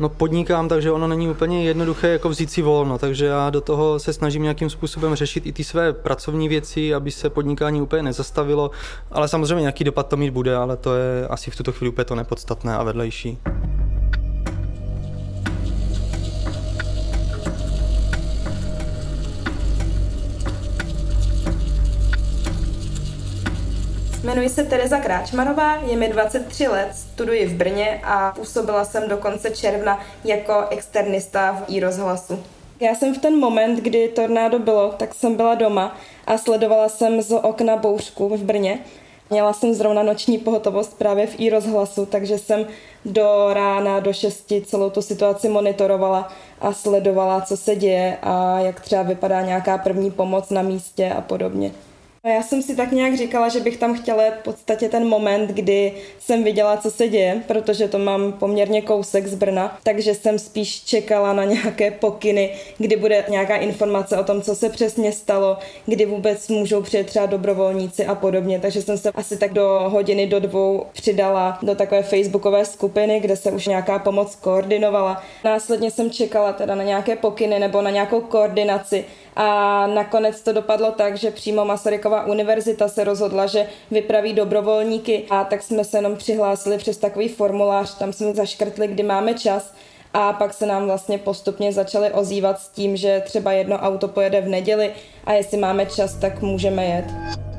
No 0.00 0.08
podnikám, 0.08 0.68
takže 0.68 0.90
ono 0.90 1.08
není 1.08 1.28
úplně 1.28 1.64
jednoduché 1.64 2.08
jako 2.08 2.28
vzít 2.28 2.50
si 2.50 2.62
volno, 2.62 2.98
takže 2.98 3.26
já 3.26 3.50
do 3.50 3.60
toho 3.60 3.98
se 3.98 4.12
snažím 4.12 4.42
nějakým 4.42 4.70
způsobem 4.70 5.14
řešit 5.14 5.46
i 5.46 5.52
ty 5.52 5.64
své 5.64 5.92
pracovní 5.92 6.48
věci, 6.48 6.94
aby 6.94 7.10
se 7.10 7.30
podnikání 7.30 7.82
úplně 7.82 8.02
nezastavilo, 8.02 8.70
ale 9.10 9.28
samozřejmě 9.28 9.60
nějaký 9.60 9.84
dopad 9.84 10.08
to 10.08 10.16
mít 10.16 10.30
bude, 10.30 10.56
ale 10.56 10.76
to 10.76 10.94
je 10.94 11.28
asi 11.28 11.50
v 11.50 11.56
tuto 11.56 11.72
chvíli 11.72 11.92
úplně 11.92 12.04
to 12.04 12.14
nepodstatné 12.14 12.76
a 12.76 12.82
vedlejší. 12.82 13.38
Jmenuji 24.22 24.48
se 24.48 24.64
Tereza 24.64 24.98
Kráčmanová, 24.98 25.76
je 25.76 25.96
mi 25.96 26.08
23 26.08 26.68
let, 26.68 27.09
studuji 27.20 27.46
v 27.46 27.54
Brně 27.54 28.00
a 28.04 28.32
působila 28.32 28.84
jsem 28.84 29.08
do 29.08 29.16
konce 29.16 29.50
června 29.50 30.00
jako 30.24 30.54
externista 30.70 31.52
v 31.52 31.74
iRozhlasu. 31.74 32.42
Já 32.80 32.94
jsem 32.94 33.14
v 33.14 33.18
ten 33.18 33.38
moment, 33.38 33.80
kdy 33.80 34.08
tornádo 34.08 34.58
bylo, 34.58 34.94
tak 34.96 35.14
jsem 35.14 35.36
byla 35.36 35.54
doma 35.54 35.96
a 36.26 36.38
sledovala 36.38 36.88
jsem 36.88 37.22
z 37.22 37.32
okna 37.32 37.76
bouřku 37.76 38.36
v 38.36 38.42
Brně. 38.42 38.78
Měla 39.30 39.52
jsem 39.52 39.74
zrovna 39.74 40.02
noční 40.02 40.38
pohotovost 40.38 40.98
právě 40.98 41.26
v 41.26 41.40
iRozhlasu, 41.40 42.06
takže 42.06 42.38
jsem 42.38 42.66
do 43.04 43.48
rána, 43.52 44.00
do 44.00 44.12
šesti 44.12 44.62
celou 44.66 44.90
tu 44.90 45.02
situaci 45.02 45.48
monitorovala 45.48 46.28
a 46.60 46.72
sledovala, 46.72 47.40
co 47.40 47.56
se 47.56 47.76
děje 47.76 48.18
a 48.22 48.58
jak 48.60 48.80
třeba 48.80 49.02
vypadá 49.02 49.40
nějaká 49.40 49.78
první 49.78 50.10
pomoc 50.10 50.50
na 50.50 50.62
místě 50.62 51.12
a 51.16 51.20
podobně. 51.20 51.72
Já 52.24 52.42
jsem 52.42 52.62
si 52.62 52.76
tak 52.76 52.92
nějak 52.92 53.16
říkala, 53.16 53.48
že 53.48 53.60
bych 53.60 53.76
tam 53.76 53.94
chtěla 53.94 54.22
v 54.40 54.42
podstatě 54.44 54.88
ten 54.88 55.08
moment, 55.08 55.50
kdy 55.50 55.92
jsem 56.18 56.44
viděla, 56.44 56.76
co 56.76 56.90
se 56.90 57.08
děje, 57.08 57.42
protože 57.48 57.88
to 57.88 57.98
mám 57.98 58.32
poměrně 58.32 58.82
kousek 58.82 59.26
z 59.26 59.34
Brna, 59.34 59.78
takže 59.82 60.14
jsem 60.14 60.38
spíš 60.38 60.84
čekala 60.84 61.32
na 61.32 61.44
nějaké 61.44 61.90
pokyny, 61.90 62.50
kdy 62.78 62.96
bude 62.96 63.24
nějaká 63.28 63.56
informace 63.56 64.18
o 64.18 64.24
tom, 64.24 64.42
co 64.42 64.54
se 64.54 64.68
přesně 64.68 65.12
stalo, 65.12 65.58
kdy 65.86 66.06
vůbec 66.06 66.48
můžou 66.48 66.82
přijet 66.82 67.06
třeba 67.06 67.26
dobrovolníci 67.26 68.06
a 68.06 68.14
podobně. 68.14 68.60
Takže 68.60 68.82
jsem 68.82 68.98
se 68.98 69.10
asi 69.10 69.36
tak 69.36 69.52
do 69.52 69.80
hodiny, 69.86 70.26
do 70.26 70.40
dvou 70.40 70.86
přidala 70.92 71.58
do 71.62 71.74
takové 71.74 72.02
facebookové 72.02 72.64
skupiny, 72.64 73.20
kde 73.20 73.36
se 73.36 73.52
už 73.52 73.66
nějaká 73.66 73.98
pomoc 73.98 74.34
koordinovala. 74.36 75.22
Následně 75.44 75.90
jsem 75.90 76.10
čekala 76.10 76.52
teda 76.52 76.74
na 76.74 76.84
nějaké 76.84 77.16
pokyny 77.16 77.58
nebo 77.58 77.82
na 77.82 77.90
nějakou 77.90 78.20
koordinaci 78.20 79.04
a 79.42 79.86
nakonec 79.86 80.40
to 80.40 80.52
dopadlo 80.52 80.92
tak, 80.92 81.16
že 81.16 81.30
přímo 81.30 81.64
Masarykova 81.64 82.26
univerzita 82.26 82.88
se 82.88 83.04
rozhodla, 83.04 83.46
že 83.46 83.66
vypraví 83.90 84.32
dobrovolníky 84.32 85.24
a 85.30 85.44
tak 85.44 85.62
jsme 85.62 85.84
se 85.84 85.98
jenom 85.98 86.16
přihlásili 86.16 86.78
přes 86.78 86.98
takový 86.98 87.28
formulář, 87.28 87.98
tam 87.98 88.12
jsme 88.12 88.34
zaškrtli, 88.34 88.88
kdy 88.88 89.02
máme 89.02 89.34
čas 89.34 89.74
a 90.14 90.32
pak 90.32 90.54
se 90.54 90.66
nám 90.66 90.84
vlastně 90.84 91.18
postupně 91.18 91.72
začaly 91.72 92.10
ozývat 92.12 92.60
s 92.60 92.68
tím, 92.68 92.96
že 92.96 93.22
třeba 93.24 93.52
jedno 93.52 93.76
auto 93.76 94.08
pojede 94.08 94.40
v 94.40 94.48
neděli 94.48 94.92
a 95.24 95.32
jestli 95.32 95.58
máme 95.58 95.86
čas, 95.86 96.14
tak 96.14 96.42
můžeme 96.42 96.84
jet. 96.84 97.49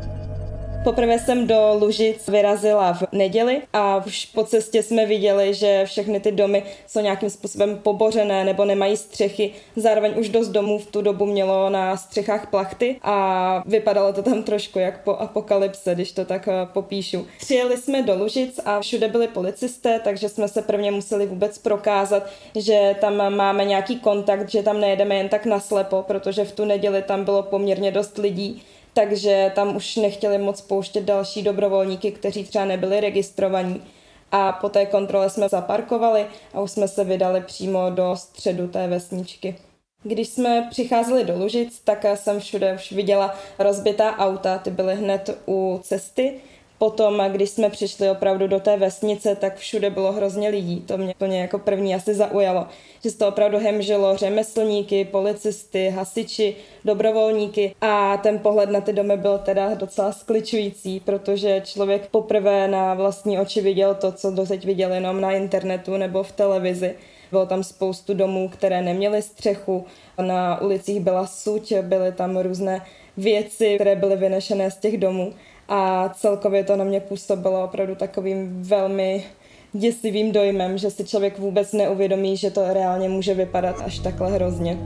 Poprvé 0.83 1.19
jsem 1.19 1.47
do 1.47 1.77
Lužic 1.79 2.27
vyrazila 2.27 2.93
v 2.93 3.03
neděli 3.11 3.61
a 3.73 4.05
už 4.05 4.25
po 4.25 4.43
cestě 4.43 4.83
jsme 4.83 5.05
viděli, 5.05 5.53
že 5.53 5.85
všechny 5.85 6.19
ty 6.19 6.31
domy 6.31 6.63
jsou 6.87 6.99
nějakým 6.99 7.29
způsobem 7.29 7.77
pobořené 7.77 8.45
nebo 8.45 8.65
nemají 8.65 8.97
střechy. 8.97 9.51
Zároveň 9.75 10.13
už 10.19 10.29
dost 10.29 10.47
domů 10.47 10.79
v 10.79 10.85
tu 10.85 11.01
dobu 11.01 11.25
mělo 11.25 11.69
na 11.69 11.97
střechách 11.97 12.49
plachty 12.49 12.95
a 13.01 13.63
vypadalo 13.65 14.13
to 14.13 14.23
tam 14.23 14.43
trošku 14.43 14.79
jak 14.79 15.03
po 15.03 15.11
apokalypse, 15.11 15.95
když 15.95 16.11
to 16.11 16.25
tak 16.25 16.47
eh, 16.47 16.67
popíšu. 16.73 17.27
Přijeli 17.39 17.77
jsme 17.77 18.01
do 18.01 18.15
Lužic 18.15 18.59
a 18.65 18.81
všude 18.81 19.07
byli 19.07 19.27
policisté, 19.27 19.99
takže 20.03 20.29
jsme 20.29 20.47
se 20.47 20.61
prvně 20.61 20.91
museli 20.91 21.25
vůbec 21.25 21.57
prokázat, 21.57 22.23
že 22.55 22.95
tam 23.01 23.35
máme 23.35 23.65
nějaký 23.65 23.99
kontakt, 23.99 24.49
že 24.49 24.63
tam 24.63 24.79
nejedeme 24.79 25.15
jen 25.15 25.29
tak 25.29 25.45
naslepo, 25.45 26.03
protože 26.07 26.45
v 26.45 26.51
tu 26.51 26.65
neděli 26.65 27.01
tam 27.01 27.23
bylo 27.23 27.43
poměrně 27.43 27.91
dost 27.91 28.17
lidí 28.17 28.63
takže 28.93 29.51
tam 29.55 29.75
už 29.75 29.95
nechtěli 29.95 30.37
moc 30.37 30.61
pouštět 30.61 31.01
další 31.01 31.41
dobrovolníky, 31.43 32.11
kteří 32.11 32.43
třeba 32.43 32.65
nebyli 32.65 32.99
registrovaní. 32.99 33.83
A 34.31 34.51
po 34.51 34.69
té 34.69 34.85
kontrole 34.85 35.29
jsme 35.29 35.49
zaparkovali 35.49 36.25
a 36.53 36.61
už 36.61 36.71
jsme 36.71 36.87
se 36.87 37.03
vydali 37.03 37.41
přímo 37.41 37.89
do 37.89 38.15
středu 38.15 38.67
té 38.67 38.87
vesničky. 38.87 39.55
Když 40.03 40.29
jsme 40.29 40.67
přicházeli 40.69 41.23
do 41.23 41.37
Lužic, 41.37 41.81
tak 41.83 42.05
jsem 42.15 42.39
všude 42.39 42.73
už 42.73 42.91
viděla 42.91 43.35
rozbitá 43.59 44.17
auta, 44.17 44.57
ty 44.57 44.69
byly 44.69 44.95
hned 44.95 45.37
u 45.47 45.79
cesty 45.83 46.41
Potom, 46.81 47.23
když 47.31 47.49
jsme 47.49 47.69
přišli 47.69 48.09
opravdu 48.09 48.47
do 48.47 48.59
té 48.59 48.77
vesnice, 48.77 49.35
tak 49.35 49.57
všude 49.57 49.89
bylo 49.89 50.11
hrozně 50.11 50.49
lidí. 50.49 50.81
To 50.81 50.97
mě 50.97 51.13
plně 51.17 51.41
jako 51.41 51.59
první 51.59 51.95
asi 51.95 52.13
zaujalo, 52.13 52.67
že 53.03 53.11
se 53.11 53.17
to 53.17 53.27
opravdu 53.27 53.57
hemžilo 53.57 54.17
řemeslníky, 54.17 55.05
policisty, 55.05 55.89
hasiči, 55.89 56.55
dobrovolníky 56.85 57.75
a 57.81 58.17
ten 58.17 58.39
pohled 58.39 58.69
na 58.69 58.81
ty 58.81 58.93
domy 58.93 59.17
byl 59.17 59.37
teda 59.37 59.73
docela 59.73 60.11
skličující, 60.11 60.99
protože 60.99 61.61
člověk 61.65 62.07
poprvé 62.07 62.67
na 62.67 62.93
vlastní 62.93 63.39
oči 63.39 63.61
viděl 63.61 63.95
to, 63.95 64.11
co 64.11 64.31
doteď 64.31 64.65
viděl 64.65 64.93
jenom 64.93 65.21
na 65.21 65.31
internetu 65.31 65.97
nebo 65.97 66.23
v 66.23 66.31
televizi. 66.31 66.95
Bylo 67.31 67.45
tam 67.45 67.63
spoustu 67.63 68.13
domů, 68.13 68.49
které 68.49 68.81
neměly 68.81 69.21
střechu, 69.21 69.85
na 70.21 70.61
ulicích 70.61 70.99
byla 70.99 71.27
suť, 71.27 71.73
byly 71.73 72.11
tam 72.11 72.37
různé 72.37 72.81
věci, 73.17 73.75
které 73.75 73.95
byly 73.95 74.15
vynešené 74.15 74.71
z 74.71 74.77
těch 74.77 74.97
domů 74.97 75.33
a 75.73 76.09
celkově 76.09 76.63
to 76.63 76.75
na 76.75 76.83
mě 76.83 76.99
působilo 76.99 77.63
opravdu 77.63 77.95
takovým 77.95 78.63
velmi 78.63 79.25
děsivým 79.73 80.31
dojmem, 80.31 80.77
že 80.77 80.91
si 80.91 81.05
člověk 81.05 81.39
vůbec 81.39 81.73
neuvědomí, 81.73 82.37
že 82.37 82.51
to 82.51 82.73
reálně 82.73 83.09
může 83.09 83.33
vypadat 83.33 83.75
až 83.85 83.99
takhle 83.99 84.31
hrozně. 84.31 84.77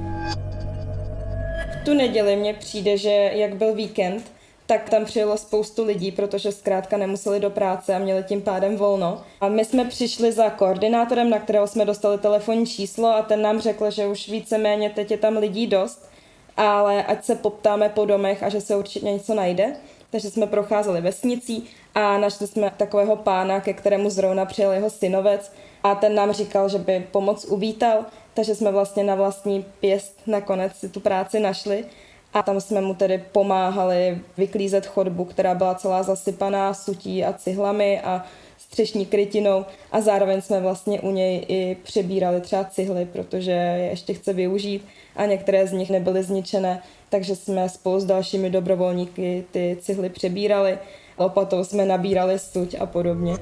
V 1.71 1.85
tu 1.85 1.93
neděli 1.93 2.35
mně 2.35 2.53
přijde, 2.53 2.97
že 2.97 3.31
jak 3.33 3.55
byl 3.55 3.73
víkend, 3.73 4.31
tak 4.65 4.89
tam 4.89 5.05
přijelo 5.05 5.37
spoustu 5.37 5.85
lidí, 5.85 6.11
protože 6.11 6.51
zkrátka 6.51 6.97
nemuseli 6.97 7.39
do 7.39 7.49
práce 7.49 7.95
a 7.95 7.99
měli 7.99 8.23
tím 8.23 8.41
pádem 8.41 8.77
volno. 8.77 9.21
A 9.41 9.49
my 9.49 9.65
jsme 9.65 9.85
přišli 9.85 10.31
za 10.31 10.49
koordinátorem, 10.49 11.29
na 11.29 11.39
kterého 11.39 11.67
jsme 11.67 11.85
dostali 11.85 12.17
telefonní 12.17 12.65
číslo 12.65 13.07
a 13.07 13.21
ten 13.21 13.41
nám 13.41 13.59
řekl, 13.59 13.91
že 13.91 14.07
už 14.07 14.29
víceméně 14.29 14.89
teď 14.89 15.11
je 15.11 15.17
tam 15.17 15.37
lidí 15.37 15.67
dost, 15.67 16.09
ale 16.57 17.03
ať 17.03 17.25
se 17.25 17.35
poptáme 17.35 17.89
po 17.89 18.05
domech 18.05 18.43
a 18.43 18.49
že 18.49 18.61
se 18.61 18.75
určitě 18.75 19.05
něco 19.05 19.33
najde 19.33 19.75
takže 20.15 20.31
jsme 20.31 20.47
procházeli 20.47 21.01
vesnicí 21.01 21.63
a 21.95 22.17
našli 22.17 22.47
jsme 22.47 22.71
takového 22.77 23.15
pána, 23.15 23.59
ke 23.59 23.73
kterému 23.73 24.09
zrovna 24.09 24.45
přijel 24.45 24.71
jeho 24.71 24.89
synovec 24.89 25.51
a 25.83 25.95
ten 25.95 26.15
nám 26.15 26.31
říkal, 26.31 26.69
že 26.69 26.77
by 26.77 27.07
pomoc 27.11 27.45
uvítal, 27.45 28.05
takže 28.33 28.55
jsme 28.55 28.71
vlastně 28.71 29.03
na 29.03 29.15
vlastní 29.15 29.65
pěst 29.79 30.19
nakonec 30.27 30.75
si 30.75 30.89
tu 30.89 30.99
práci 30.99 31.39
našli 31.39 31.85
a 32.33 32.43
tam 32.43 32.61
jsme 32.61 32.81
mu 32.81 32.93
tedy 32.93 33.23
pomáhali 33.31 34.21
vyklízet 34.37 34.85
chodbu, 34.85 35.25
která 35.25 35.55
byla 35.55 35.75
celá 35.75 36.03
zasypaná 36.03 36.73
sutí 36.73 37.25
a 37.25 37.33
cihlami 37.33 38.01
a 38.01 38.25
střešní 38.69 39.05
krytinou 39.05 39.65
a 39.91 40.01
zároveň 40.01 40.41
jsme 40.41 40.59
vlastně 40.59 41.01
u 41.01 41.11
něj 41.11 41.45
i 41.47 41.77
přebírali 41.83 42.41
třeba 42.41 42.63
cihly, 42.63 43.05
protože 43.05 43.51
je 43.51 43.87
ještě 43.89 44.13
chce 44.13 44.33
využít 44.33 44.85
a 45.15 45.25
některé 45.25 45.67
z 45.67 45.71
nich 45.71 45.89
nebyly 45.89 46.23
zničené, 46.23 46.81
takže 47.09 47.35
jsme 47.35 47.69
spolu 47.69 47.99
s 47.99 48.05
dalšími 48.05 48.49
dobrovolníky 48.49 49.45
ty 49.51 49.77
cihly 49.81 50.09
přebírali, 50.09 50.77
lopatou 51.17 51.63
jsme 51.63 51.85
nabírali 51.85 52.39
suť 52.39 52.75
a 52.79 52.85
podobně. 52.85 53.33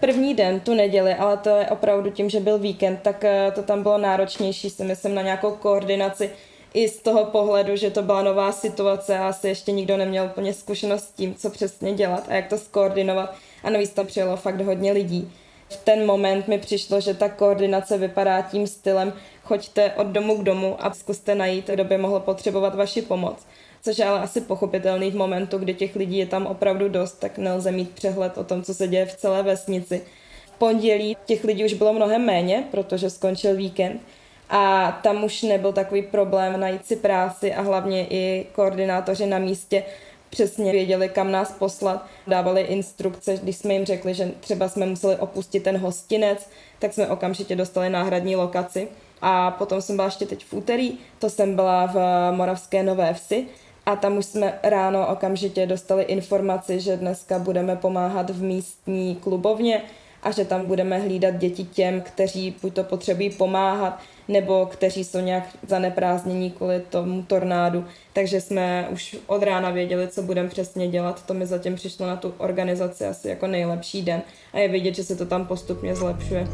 První 0.00 0.34
den, 0.34 0.60
tu 0.60 0.74
neděli, 0.74 1.14
ale 1.14 1.36
to 1.36 1.48
je 1.48 1.66
opravdu 1.66 2.10
tím, 2.10 2.30
že 2.30 2.40
byl 2.40 2.58
víkend, 2.58 2.98
tak 3.02 3.24
eh, 3.24 3.52
to 3.54 3.62
tam 3.62 3.82
bylo 3.82 3.98
náročnější, 3.98 4.70
si 4.70 4.84
myslím, 4.84 5.14
na 5.14 5.22
nějakou 5.22 5.50
koordinaci 5.50 6.30
i 6.74 6.88
z 6.88 6.98
toho 6.98 7.24
pohledu, 7.24 7.76
že 7.76 7.90
to 7.90 8.02
byla 8.02 8.22
nová 8.22 8.52
situace 8.52 9.18
a 9.18 9.28
asi 9.28 9.48
ještě 9.48 9.72
nikdo 9.72 9.96
neměl 9.96 10.24
úplně 10.24 10.54
zkušenost 10.54 11.04
s 11.04 11.12
tím, 11.12 11.34
co 11.34 11.50
přesně 11.50 11.92
dělat 11.92 12.24
a 12.28 12.34
jak 12.34 12.48
to 12.48 12.58
skoordinovat. 12.58 13.34
A 13.62 13.70
navíc 13.70 13.90
tam 13.90 14.06
přijelo 14.06 14.36
fakt 14.36 14.60
hodně 14.60 14.92
lidí. 14.92 15.32
V 15.68 15.76
ten 15.76 16.06
moment 16.06 16.48
mi 16.48 16.58
přišlo, 16.58 17.00
že 17.00 17.14
ta 17.14 17.28
koordinace 17.28 17.98
vypadá 17.98 18.42
tím 18.42 18.66
stylem, 18.66 19.12
choďte 19.42 19.92
od 19.92 20.06
domu 20.06 20.38
k 20.38 20.44
domu 20.44 20.76
a 20.78 20.94
zkuste 20.94 21.34
najít, 21.34 21.70
kdo 21.70 21.84
by 21.84 21.98
mohl 21.98 22.20
potřebovat 22.20 22.74
vaši 22.74 23.02
pomoc. 23.02 23.46
Což 23.82 23.98
je 23.98 24.04
ale 24.04 24.20
asi 24.20 24.40
pochopitelný 24.40 25.10
v 25.10 25.16
momentu, 25.16 25.58
kdy 25.58 25.74
těch 25.74 25.96
lidí 25.96 26.18
je 26.18 26.26
tam 26.26 26.46
opravdu 26.46 26.88
dost, 26.88 27.12
tak 27.12 27.38
nelze 27.38 27.72
mít 27.72 27.90
přehled 27.90 28.38
o 28.38 28.44
tom, 28.44 28.62
co 28.62 28.74
se 28.74 28.88
děje 28.88 29.06
v 29.06 29.16
celé 29.16 29.42
vesnici. 29.42 30.02
V 30.46 30.58
pondělí 30.58 31.16
těch 31.26 31.44
lidí 31.44 31.64
už 31.64 31.74
bylo 31.74 31.92
mnohem 31.92 32.26
méně, 32.26 32.64
protože 32.70 33.10
skončil 33.10 33.56
víkend 33.56 34.00
a 34.54 34.92
tam 35.02 35.24
už 35.24 35.42
nebyl 35.42 35.72
takový 35.72 36.02
problém 36.02 36.60
najít 36.60 36.86
si 36.86 36.96
práci 36.96 37.54
a 37.54 37.62
hlavně 37.62 38.06
i 38.10 38.46
koordinátoři 38.52 39.26
na 39.26 39.38
místě 39.38 39.84
přesně 40.30 40.72
věděli, 40.72 41.08
kam 41.08 41.32
nás 41.32 41.52
poslat. 41.52 42.06
Dávali 42.26 42.60
instrukce, 42.60 43.36
když 43.42 43.56
jsme 43.56 43.74
jim 43.74 43.84
řekli, 43.84 44.14
že 44.14 44.32
třeba 44.40 44.68
jsme 44.68 44.86
museli 44.86 45.16
opustit 45.16 45.62
ten 45.62 45.76
hostinec, 45.76 46.48
tak 46.78 46.92
jsme 46.92 47.08
okamžitě 47.08 47.56
dostali 47.56 47.90
náhradní 47.90 48.36
lokaci. 48.36 48.88
A 49.22 49.50
potom 49.50 49.82
jsem 49.82 49.96
byla 49.96 50.06
ještě 50.06 50.26
teď 50.26 50.44
v 50.44 50.52
úterý, 50.52 50.98
to 51.18 51.30
jsem 51.30 51.56
byla 51.56 51.86
v 51.86 51.96
Moravské 52.30 52.82
Nové 52.82 53.14
Vsi, 53.14 53.46
a 53.86 53.96
tam 53.96 54.18
už 54.18 54.26
jsme 54.26 54.58
ráno 54.62 55.06
okamžitě 55.06 55.66
dostali 55.66 56.02
informaci, 56.02 56.80
že 56.80 56.96
dneska 56.96 57.38
budeme 57.38 57.76
pomáhat 57.76 58.30
v 58.30 58.42
místní 58.42 59.16
klubovně 59.16 59.82
a 60.22 60.30
že 60.30 60.44
tam 60.44 60.66
budeme 60.66 60.98
hlídat 60.98 61.34
děti 61.34 61.64
těm, 61.64 62.00
kteří 62.00 62.56
buď 62.62 62.74
to 62.74 62.84
potřebují 62.84 63.30
pomáhat, 63.30 63.98
nebo 64.28 64.66
kteří 64.66 65.04
jsou 65.04 65.20
nějak 65.20 65.44
zaneprázdnění 65.66 66.50
kvůli 66.50 66.82
tomu 66.90 67.22
tornádu. 67.22 67.84
Takže 68.12 68.40
jsme 68.40 68.88
už 68.92 69.16
od 69.26 69.42
rána 69.42 69.70
věděli, 69.70 70.08
co 70.08 70.22
budeme 70.22 70.48
přesně 70.48 70.88
dělat. 70.88 71.26
To 71.26 71.34
mi 71.34 71.46
zatím 71.46 71.74
přišlo 71.74 72.06
na 72.06 72.16
tu 72.16 72.34
organizaci 72.38 73.06
asi 73.06 73.28
jako 73.28 73.46
nejlepší 73.46 74.02
den 74.02 74.22
a 74.52 74.58
je 74.58 74.68
vidět, 74.68 74.94
že 74.94 75.04
se 75.04 75.16
to 75.16 75.26
tam 75.26 75.46
postupně 75.46 75.96
zlepšuje. 75.96 76.46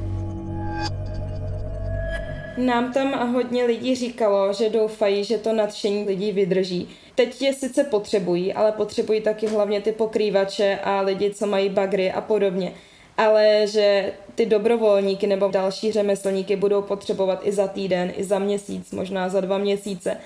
Nám 2.58 2.92
tam 2.92 3.32
hodně 3.32 3.64
lidí 3.64 3.94
říkalo, 3.94 4.52
že 4.52 4.70
doufají, 4.70 5.24
že 5.24 5.38
to 5.38 5.52
nadšení 5.52 6.04
lidí 6.04 6.32
vydrží. 6.32 6.88
Teď 7.14 7.42
je 7.42 7.52
sice 7.52 7.84
potřebují, 7.84 8.54
ale 8.54 8.72
potřebují 8.72 9.20
taky 9.20 9.46
hlavně 9.46 9.80
ty 9.80 9.92
pokrývače 9.92 10.78
a 10.84 11.00
lidi, 11.00 11.30
co 11.30 11.46
mají 11.46 11.68
bagry 11.68 12.12
a 12.12 12.20
podobně. 12.20 12.72
Ale 13.18 13.66
že 13.66 14.12
ty 14.34 14.46
dobrovolníky 14.46 15.26
nebo 15.26 15.48
další 15.48 15.92
řemeslníky 15.92 16.56
budou 16.56 16.82
potřebovat 16.82 17.40
i 17.42 17.52
za 17.52 17.68
týden, 17.68 18.12
i 18.16 18.24
za 18.24 18.38
měsíc, 18.38 18.92
možná 18.92 19.28
za 19.28 19.40
dva 19.40 19.58
měsíce 19.58 20.16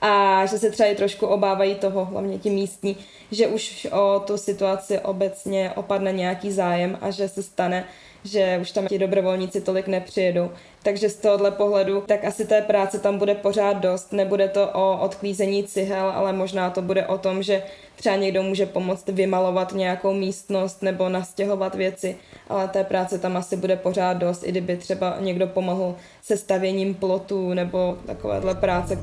a 0.00 0.46
že 0.46 0.58
se 0.58 0.70
třeba 0.70 0.88
i 0.88 0.94
trošku 0.94 1.26
obávají 1.26 1.74
toho, 1.74 2.04
hlavně 2.04 2.38
ti 2.38 2.50
místní, 2.50 2.96
že 3.30 3.46
už 3.46 3.86
o 3.92 4.20
tu 4.26 4.36
situaci 4.36 4.98
obecně 4.98 5.72
opadne 5.76 6.12
nějaký 6.12 6.52
zájem 6.52 6.98
a 7.00 7.10
že 7.10 7.28
se 7.28 7.42
stane, 7.42 7.84
že 8.24 8.58
už 8.62 8.70
tam 8.70 8.86
ti 8.86 8.98
dobrovolníci 8.98 9.60
tolik 9.60 9.86
nepřijedou. 9.86 10.50
Takže 10.82 11.08
z 11.08 11.16
tohohle 11.16 11.50
pohledu, 11.50 12.02
tak 12.06 12.24
asi 12.24 12.46
té 12.46 12.62
práce 12.62 12.98
tam 12.98 13.18
bude 13.18 13.34
pořád 13.34 13.72
dost. 13.72 14.12
Nebude 14.12 14.48
to 14.48 14.68
o 14.68 14.98
odklízení 15.00 15.64
cihel, 15.64 16.12
ale 16.14 16.32
možná 16.32 16.70
to 16.70 16.82
bude 16.82 17.06
o 17.06 17.18
tom, 17.18 17.42
že 17.42 17.62
třeba 17.96 18.16
někdo 18.16 18.42
může 18.42 18.66
pomoct 18.66 19.08
vymalovat 19.08 19.72
nějakou 19.72 20.14
místnost 20.14 20.82
nebo 20.82 21.08
nastěhovat 21.08 21.74
věci, 21.74 22.16
ale 22.48 22.68
té 22.68 22.84
práce 22.84 23.18
tam 23.18 23.36
asi 23.36 23.56
bude 23.56 23.76
pořád 23.76 24.14
dost, 24.14 24.44
i 24.44 24.50
kdyby 24.50 24.76
třeba 24.76 25.16
někdo 25.20 25.46
pomohl 25.46 25.94
se 26.22 26.36
stavěním 26.36 26.94
plotů 26.94 27.54
nebo 27.54 27.98
takovéhle 28.06 28.54
práce. 28.54 28.98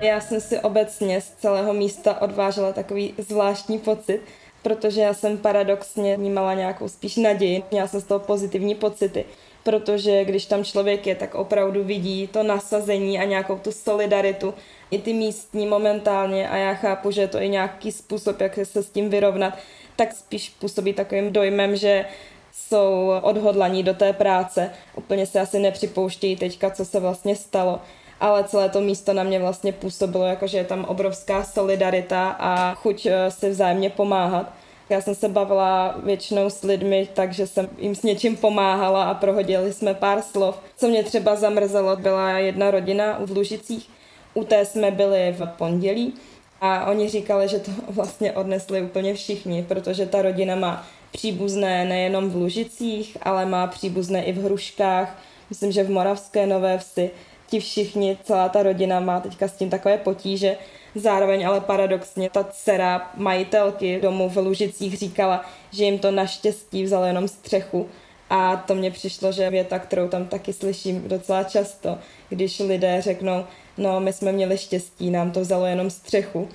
Já 0.00 0.20
jsem 0.20 0.40
si 0.40 0.60
obecně 0.60 1.20
z 1.20 1.30
celého 1.30 1.72
místa 1.72 2.22
odvážela 2.22 2.72
takový 2.72 3.14
zvláštní 3.18 3.78
pocit, 3.78 4.20
protože 4.62 5.00
já 5.00 5.14
jsem 5.14 5.38
paradoxně 5.38 6.16
vnímala 6.16 6.54
nějakou 6.54 6.88
spíš 6.88 7.16
naději, 7.16 7.62
měla 7.70 7.88
jsem 7.88 8.00
z 8.00 8.04
toho 8.04 8.20
pozitivní 8.20 8.74
pocity, 8.74 9.24
protože 9.62 10.24
když 10.24 10.46
tam 10.46 10.64
člověk 10.64 11.06
je, 11.06 11.14
tak 11.14 11.34
opravdu 11.34 11.84
vidí 11.84 12.26
to 12.26 12.42
nasazení 12.42 13.18
a 13.18 13.24
nějakou 13.24 13.58
tu 13.58 13.72
solidaritu, 13.72 14.54
i 14.90 14.98
ty 14.98 15.12
místní 15.12 15.66
momentálně. 15.66 16.48
A 16.48 16.56
já 16.56 16.74
chápu, 16.74 17.10
že 17.10 17.20
je 17.20 17.28
to 17.28 17.40
i 17.40 17.48
nějaký 17.48 17.92
způsob, 17.92 18.40
jak 18.40 18.58
se 18.62 18.82
s 18.82 18.90
tím 18.90 19.10
vyrovnat, 19.10 19.58
tak 19.96 20.12
spíš 20.12 20.50
působí 20.50 20.92
takovým 20.92 21.32
dojmem, 21.32 21.76
že 21.76 22.04
jsou 22.52 23.12
odhodlaní 23.22 23.82
do 23.82 23.94
té 23.94 24.12
práce. 24.12 24.70
Úplně 24.94 25.26
se 25.26 25.40
asi 25.40 25.58
nepřipouštějí 25.58 26.36
teďka, 26.36 26.70
co 26.70 26.84
se 26.84 27.00
vlastně 27.00 27.36
stalo 27.36 27.80
ale 28.20 28.44
celé 28.44 28.68
to 28.68 28.80
místo 28.80 29.12
na 29.12 29.22
mě 29.22 29.38
vlastně 29.38 29.72
působilo, 29.72 30.24
jako 30.24 30.46
že 30.46 30.58
je 30.58 30.64
tam 30.64 30.84
obrovská 30.84 31.44
solidarita 31.44 32.28
a 32.30 32.74
chuť 32.74 33.06
eh, 33.06 33.30
si 33.30 33.50
vzájemně 33.50 33.90
pomáhat. 33.90 34.52
Já 34.88 35.00
jsem 35.00 35.14
se 35.14 35.28
bavila 35.28 35.94
většinou 36.04 36.50
s 36.50 36.62
lidmi, 36.62 37.08
takže 37.14 37.46
jsem 37.46 37.68
jim 37.78 37.94
s 37.94 38.02
něčím 38.02 38.36
pomáhala 38.36 39.04
a 39.04 39.14
prohodili 39.14 39.72
jsme 39.72 39.94
pár 39.94 40.22
slov. 40.22 40.60
Co 40.76 40.88
mě 40.88 41.04
třeba 41.04 41.36
zamrzelo, 41.36 41.96
byla 41.96 42.30
jedna 42.30 42.70
rodina 42.70 43.18
v 43.20 43.30
Lužicích. 43.30 43.90
U 44.34 44.44
té 44.44 44.64
jsme 44.64 44.90
byli 44.90 45.34
v 45.38 45.46
pondělí 45.46 46.14
a 46.60 46.86
oni 46.86 47.08
říkali, 47.08 47.48
že 47.48 47.58
to 47.58 47.70
vlastně 47.88 48.32
odnesli 48.32 48.82
úplně 48.82 49.14
všichni, 49.14 49.62
protože 49.68 50.06
ta 50.06 50.22
rodina 50.22 50.56
má 50.56 50.86
příbuzné 51.12 51.84
nejenom 51.84 52.30
v 52.30 52.36
Lužicích, 52.36 53.16
ale 53.22 53.46
má 53.46 53.66
příbuzné 53.66 54.24
i 54.24 54.32
v 54.32 54.44
Hruškách, 54.44 55.18
myslím, 55.50 55.72
že 55.72 55.84
v 55.84 55.90
Moravské 55.90 56.46
Nové 56.46 56.78
Vsi 56.78 57.10
ti 57.46 57.60
všichni, 57.60 58.18
celá 58.24 58.48
ta 58.48 58.62
rodina 58.62 59.00
má 59.00 59.20
teďka 59.20 59.48
s 59.48 59.52
tím 59.52 59.70
takové 59.70 59.98
potíže. 59.98 60.56
Zároveň 60.94 61.46
ale 61.46 61.60
paradoxně 61.60 62.30
ta 62.30 62.44
dcera 62.44 63.10
majitelky 63.14 64.00
domu 64.00 64.28
v 64.28 64.36
Lužicích 64.36 64.98
říkala, 64.98 65.44
že 65.70 65.84
jim 65.84 65.98
to 65.98 66.10
naštěstí 66.10 66.84
vzalo 66.84 67.04
jenom 67.04 67.28
střechu. 67.28 67.88
A 68.30 68.56
to 68.56 68.74
mně 68.74 68.90
přišlo, 68.90 69.32
že 69.32 69.50
věta, 69.50 69.78
kterou 69.78 70.08
tam 70.08 70.26
taky 70.26 70.52
slyším 70.52 71.08
docela 71.08 71.44
často, 71.44 71.98
když 72.28 72.58
lidé 72.58 73.02
řeknou, 73.02 73.44
no 73.78 74.00
my 74.00 74.12
jsme 74.12 74.32
měli 74.32 74.58
štěstí, 74.58 75.10
nám 75.10 75.30
to 75.30 75.40
vzalo 75.40 75.66
jenom 75.66 75.90
střechu, 75.90 76.48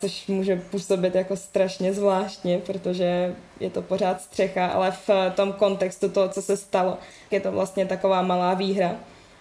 což 0.00 0.26
může 0.26 0.56
působit 0.70 1.14
jako 1.14 1.36
strašně 1.36 1.92
zvláštně, 1.92 2.58
protože 2.58 3.34
je 3.60 3.70
to 3.70 3.82
pořád 3.82 4.20
střecha, 4.22 4.66
ale 4.66 4.90
v 4.90 5.10
tom 5.34 5.52
kontextu 5.52 6.08
toho, 6.08 6.28
co 6.28 6.42
se 6.42 6.56
stalo, 6.56 6.98
je 7.30 7.40
to 7.40 7.52
vlastně 7.52 7.86
taková 7.86 8.22
malá 8.22 8.54
výhra 8.54 8.96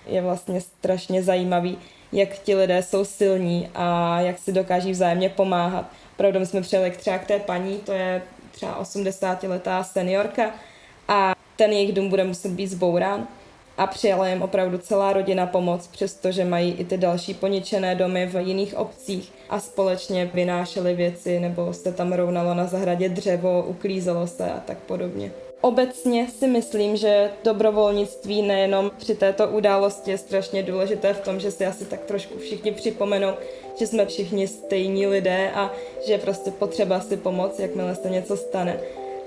je 0.08 0.22
vlastně 0.22 0.62
strašně 0.62 1.24
zajímavý, 1.24 1.78
jak 2.12 2.39
ti 2.39 2.56
lidé 2.56 2.84
jsou 2.84 3.06
silní 3.06 3.70
a 3.76 4.20
jak 4.22 4.39
si 4.39 4.51
dokáží 4.51 4.91
vzájemně 4.91 5.30
pomáhat. 5.30 5.91
Opravdu 6.14 6.39
my 6.39 6.45
jsme 6.45 6.62
přijeli 6.62 6.91
třeba 6.91 7.18
k 7.18 7.28
té 7.28 7.39
paní, 7.39 7.78
to 7.78 7.91
je 7.91 8.22
třeba 8.51 8.84
80-letá 8.84 9.84
seniorka 9.84 10.51
a 11.08 11.36
ten 11.56 11.72
jejich 11.72 11.93
dům 11.93 12.10
bude 12.10 12.24
muset 12.24 12.51
být 12.51 12.68
zbourán 12.68 13.28
a 13.78 13.88
přijala 13.88 14.28
jim 14.28 14.41
opravdu 14.41 14.78
celá 14.78 15.14
rodina 15.14 15.45
pomoc, 15.45 15.88
přestože 15.88 16.45
mají 16.45 16.72
i 16.72 16.86
ty 16.86 16.97
další 16.97 17.34
poničené 17.34 17.95
domy 17.95 18.26
v 18.26 18.36
jiných 18.47 18.78
obcích 18.78 19.32
a 19.49 19.60
společně 19.60 20.30
vynášeli 20.34 20.95
věci 20.95 21.39
nebo 21.39 21.74
se 21.74 21.91
tam 21.91 22.14
rovnalo 22.14 22.53
na 22.53 22.66
zahradě 22.66 23.10
dřevo, 23.10 23.64
uklízelo 23.68 24.28
se 24.28 24.51
a 24.51 24.60
tak 24.60 24.78
podobně. 24.78 25.32
Obecně 25.62 26.28
si 26.39 26.47
myslím, 26.47 26.97
že 26.97 27.32
dobrovolnictví 27.43 28.41
nejenom 28.41 28.91
při 28.97 29.16
této 29.16 29.47
události 29.47 30.12
je 30.12 30.18
strašně 30.18 30.64
důležité 30.64 31.14
v 31.14 31.22
tom, 31.22 31.39
že 31.39 31.51
si 31.51 31.66
asi 31.66 31.86
tak 31.86 32.03
trošku 32.03 32.38
všichni 32.38 32.72
připomenou, 32.72 33.34
že 33.80 33.88
jsme 33.88 34.06
všichni 34.06 34.47
stejní 34.47 35.08
lidé 35.08 35.51
a 35.56 35.74
že 36.08 36.14
je 36.14 36.20
prostě 36.20 36.51
potřeba 36.51 36.99
si 36.99 37.18
pomoct, 37.18 37.60
jakmile 37.60 37.95
se 37.95 38.10
něco 38.10 38.38
stane. 38.38 38.80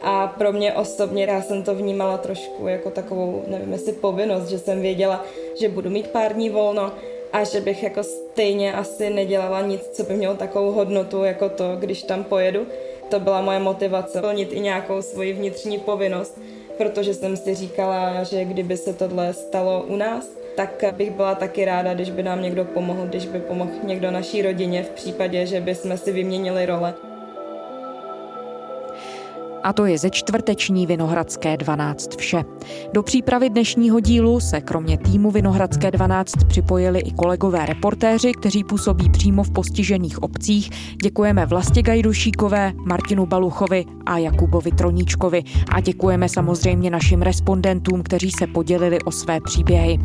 A 0.02 0.26
pro 0.26 0.52
mě 0.52 0.72
osobně 0.72 1.24
já 1.24 1.42
jsem 1.42 1.62
to 1.62 1.74
vnímala 1.74 2.18
trošku 2.18 2.66
jako 2.66 2.90
takovou, 2.90 3.44
nevím 3.46 3.72
jestli 3.72 3.92
povinnost, 3.92 4.48
že 4.48 4.58
jsem 4.58 4.80
věděla, 4.80 5.24
že 5.60 5.68
budu 5.68 5.90
mít 5.90 6.08
pár 6.08 6.32
dní 6.32 6.50
volno 6.50 6.92
a 7.32 7.44
že 7.44 7.60
bych 7.60 7.82
jako 7.82 8.02
stejně 8.02 8.72
asi 8.72 9.10
nedělala 9.10 9.60
nic, 9.62 9.88
co 9.88 10.02
by 10.04 10.14
mělo 10.14 10.34
takovou 10.34 10.72
hodnotu 10.72 11.24
jako 11.24 11.48
to, 11.48 11.76
když 11.76 12.02
tam 12.02 12.24
pojedu 12.24 12.66
to 13.08 13.20
byla 13.20 13.40
moje 13.40 13.58
motivace, 13.58 14.20
plnit 14.20 14.52
i 14.52 14.60
nějakou 14.60 15.02
svoji 15.02 15.32
vnitřní 15.32 15.78
povinnost, 15.78 16.40
protože 16.78 17.14
jsem 17.14 17.36
si 17.36 17.54
říkala, 17.54 18.22
že 18.22 18.44
kdyby 18.44 18.76
se 18.76 18.92
tohle 18.92 19.32
stalo 19.32 19.82
u 19.82 19.96
nás, 19.96 20.28
tak 20.56 20.84
bych 20.92 21.10
byla 21.10 21.34
taky 21.34 21.64
ráda, 21.64 21.94
když 21.94 22.10
by 22.10 22.22
nám 22.22 22.42
někdo 22.42 22.64
pomohl, 22.64 23.06
když 23.06 23.26
by 23.26 23.40
pomohl 23.40 23.70
někdo 23.82 24.10
naší 24.10 24.42
rodině 24.42 24.82
v 24.82 24.90
případě, 24.90 25.46
že 25.46 25.60
by 25.60 25.74
jsme 25.74 25.98
si 25.98 26.12
vyměnili 26.12 26.66
role. 26.66 26.94
A 29.62 29.72
to 29.72 29.86
je 29.86 29.98
ze 29.98 30.10
čtvrteční 30.10 30.86
Vinohradské 30.86 31.56
12 31.56 32.16
vše. 32.16 32.44
Do 32.92 33.02
přípravy 33.02 33.50
dnešního 33.50 34.00
dílu 34.00 34.40
se 34.40 34.60
kromě 34.60 34.98
týmu 34.98 35.30
Vinohradské 35.30 35.90
12 35.90 36.34
připojili 36.48 37.00
i 37.00 37.12
kolegové 37.12 37.66
reportéři, 37.66 38.32
kteří 38.32 38.64
působí 38.64 39.10
přímo 39.10 39.42
v 39.42 39.50
postižených 39.50 40.22
obcích. 40.22 40.70
Děkujeme 41.02 41.46
Vlastě 41.46 41.82
Gajdušíkové, 41.82 42.72
Martinu 42.84 43.26
Baluchovi 43.26 43.84
a 44.06 44.18
Jakubovi 44.18 44.72
Troníčkovi. 44.72 45.42
A 45.68 45.80
děkujeme 45.80 46.28
samozřejmě 46.28 46.90
našim 46.90 47.22
respondentům, 47.22 48.02
kteří 48.02 48.30
se 48.30 48.46
podělili 48.46 49.02
o 49.02 49.10
své 49.10 49.40
příběhy. 49.40 49.98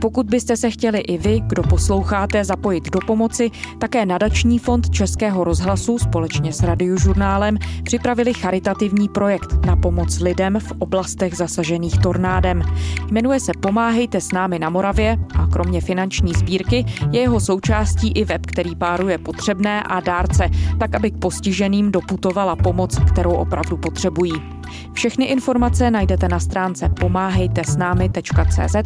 Pokud 0.00 0.26
byste 0.26 0.56
se 0.56 0.70
chtěli 0.70 0.98
i 0.98 1.18
vy, 1.18 1.40
kdo 1.46 1.62
posloucháte, 1.62 2.44
zapojit 2.44 2.90
do 2.90 2.98
pomoci, 3.06 3.50
také 3.78 4.06
nadační 4.06 4.58
fond 4.58 4.90
Českého 4.90 5.44
rozhlasu 5.44 5.98
společně 5.98 6.52
s 6.52 6.62
radiožurnálem 6.62 7.58
připravili 7.82 8.34
charitativní 8.34 9.08
projekt 9.08 9.66
na 9.66 9.76
pomoc 9.76 10.20
lidem 10.20 10.58
v 10.60 10.72
oblastech 10.78 11.36
zasažených 11.36 11.98
tornádem. 11.98 12.62
Jmenuje 13.10 13.40
se 13.40 13.52
Pomáhejte 13.60 14.20
s 14.20 14.32
námi 14.32 14.58
na 14.58 14.70
Moravě 14.70 15.18
a 15.38 15.46
kromě 15.46 15.80
finanční 15.80 16.34
sbírky 16.34 16.84
je 17.12 17.20
jeho 17.20 17.40
součástí 17.40 18.12
i 18.12 18.24
web, 18.24 18.46
který 18.46 18.76
páruje 18.76 19.18
potřebné 19.18 19.82
a 19.82 20.00
dárce, 20.00 20.50
tak 20.78 20.94
aby 20.94 21.10
k 21.10 21.18
postiženým 21.18 21.92
doputovala 21.92 22.56
pomoc, 22.56 22.98
kterou 22.98 23.32
opravdu 23.32 23.76
potřebují. 23.76 24.32
Všechny 24.92 25.24
informace 25.24 25.90
najdete 25.90 26.28
na 26.28 26.40
stránce 26.40 26.88
pomáhejte 26.88 27.62
s 27.66 27.76
námi.cz 27.76 28.76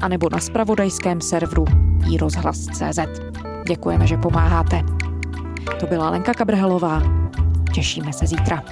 a 0.00 0.08
nebo 0.08 0.28
na 0.32 0.38
spravodajském 0.58 1.20
serveru 1.20 1.64
iRozhlas.cz. 2.12 2.98
Děkujeme, 3.68 4.06
že 4.06 4.16
pomáháte. 4.16 4.82
To 5.80 5.86
byla 5.86 6.10
Lenka 6.10 6.34
Kabrhelová. 6.34 7.02
Těšíme 7.74 8.12
se 8.12 8.26
zítra. 8.26 8.62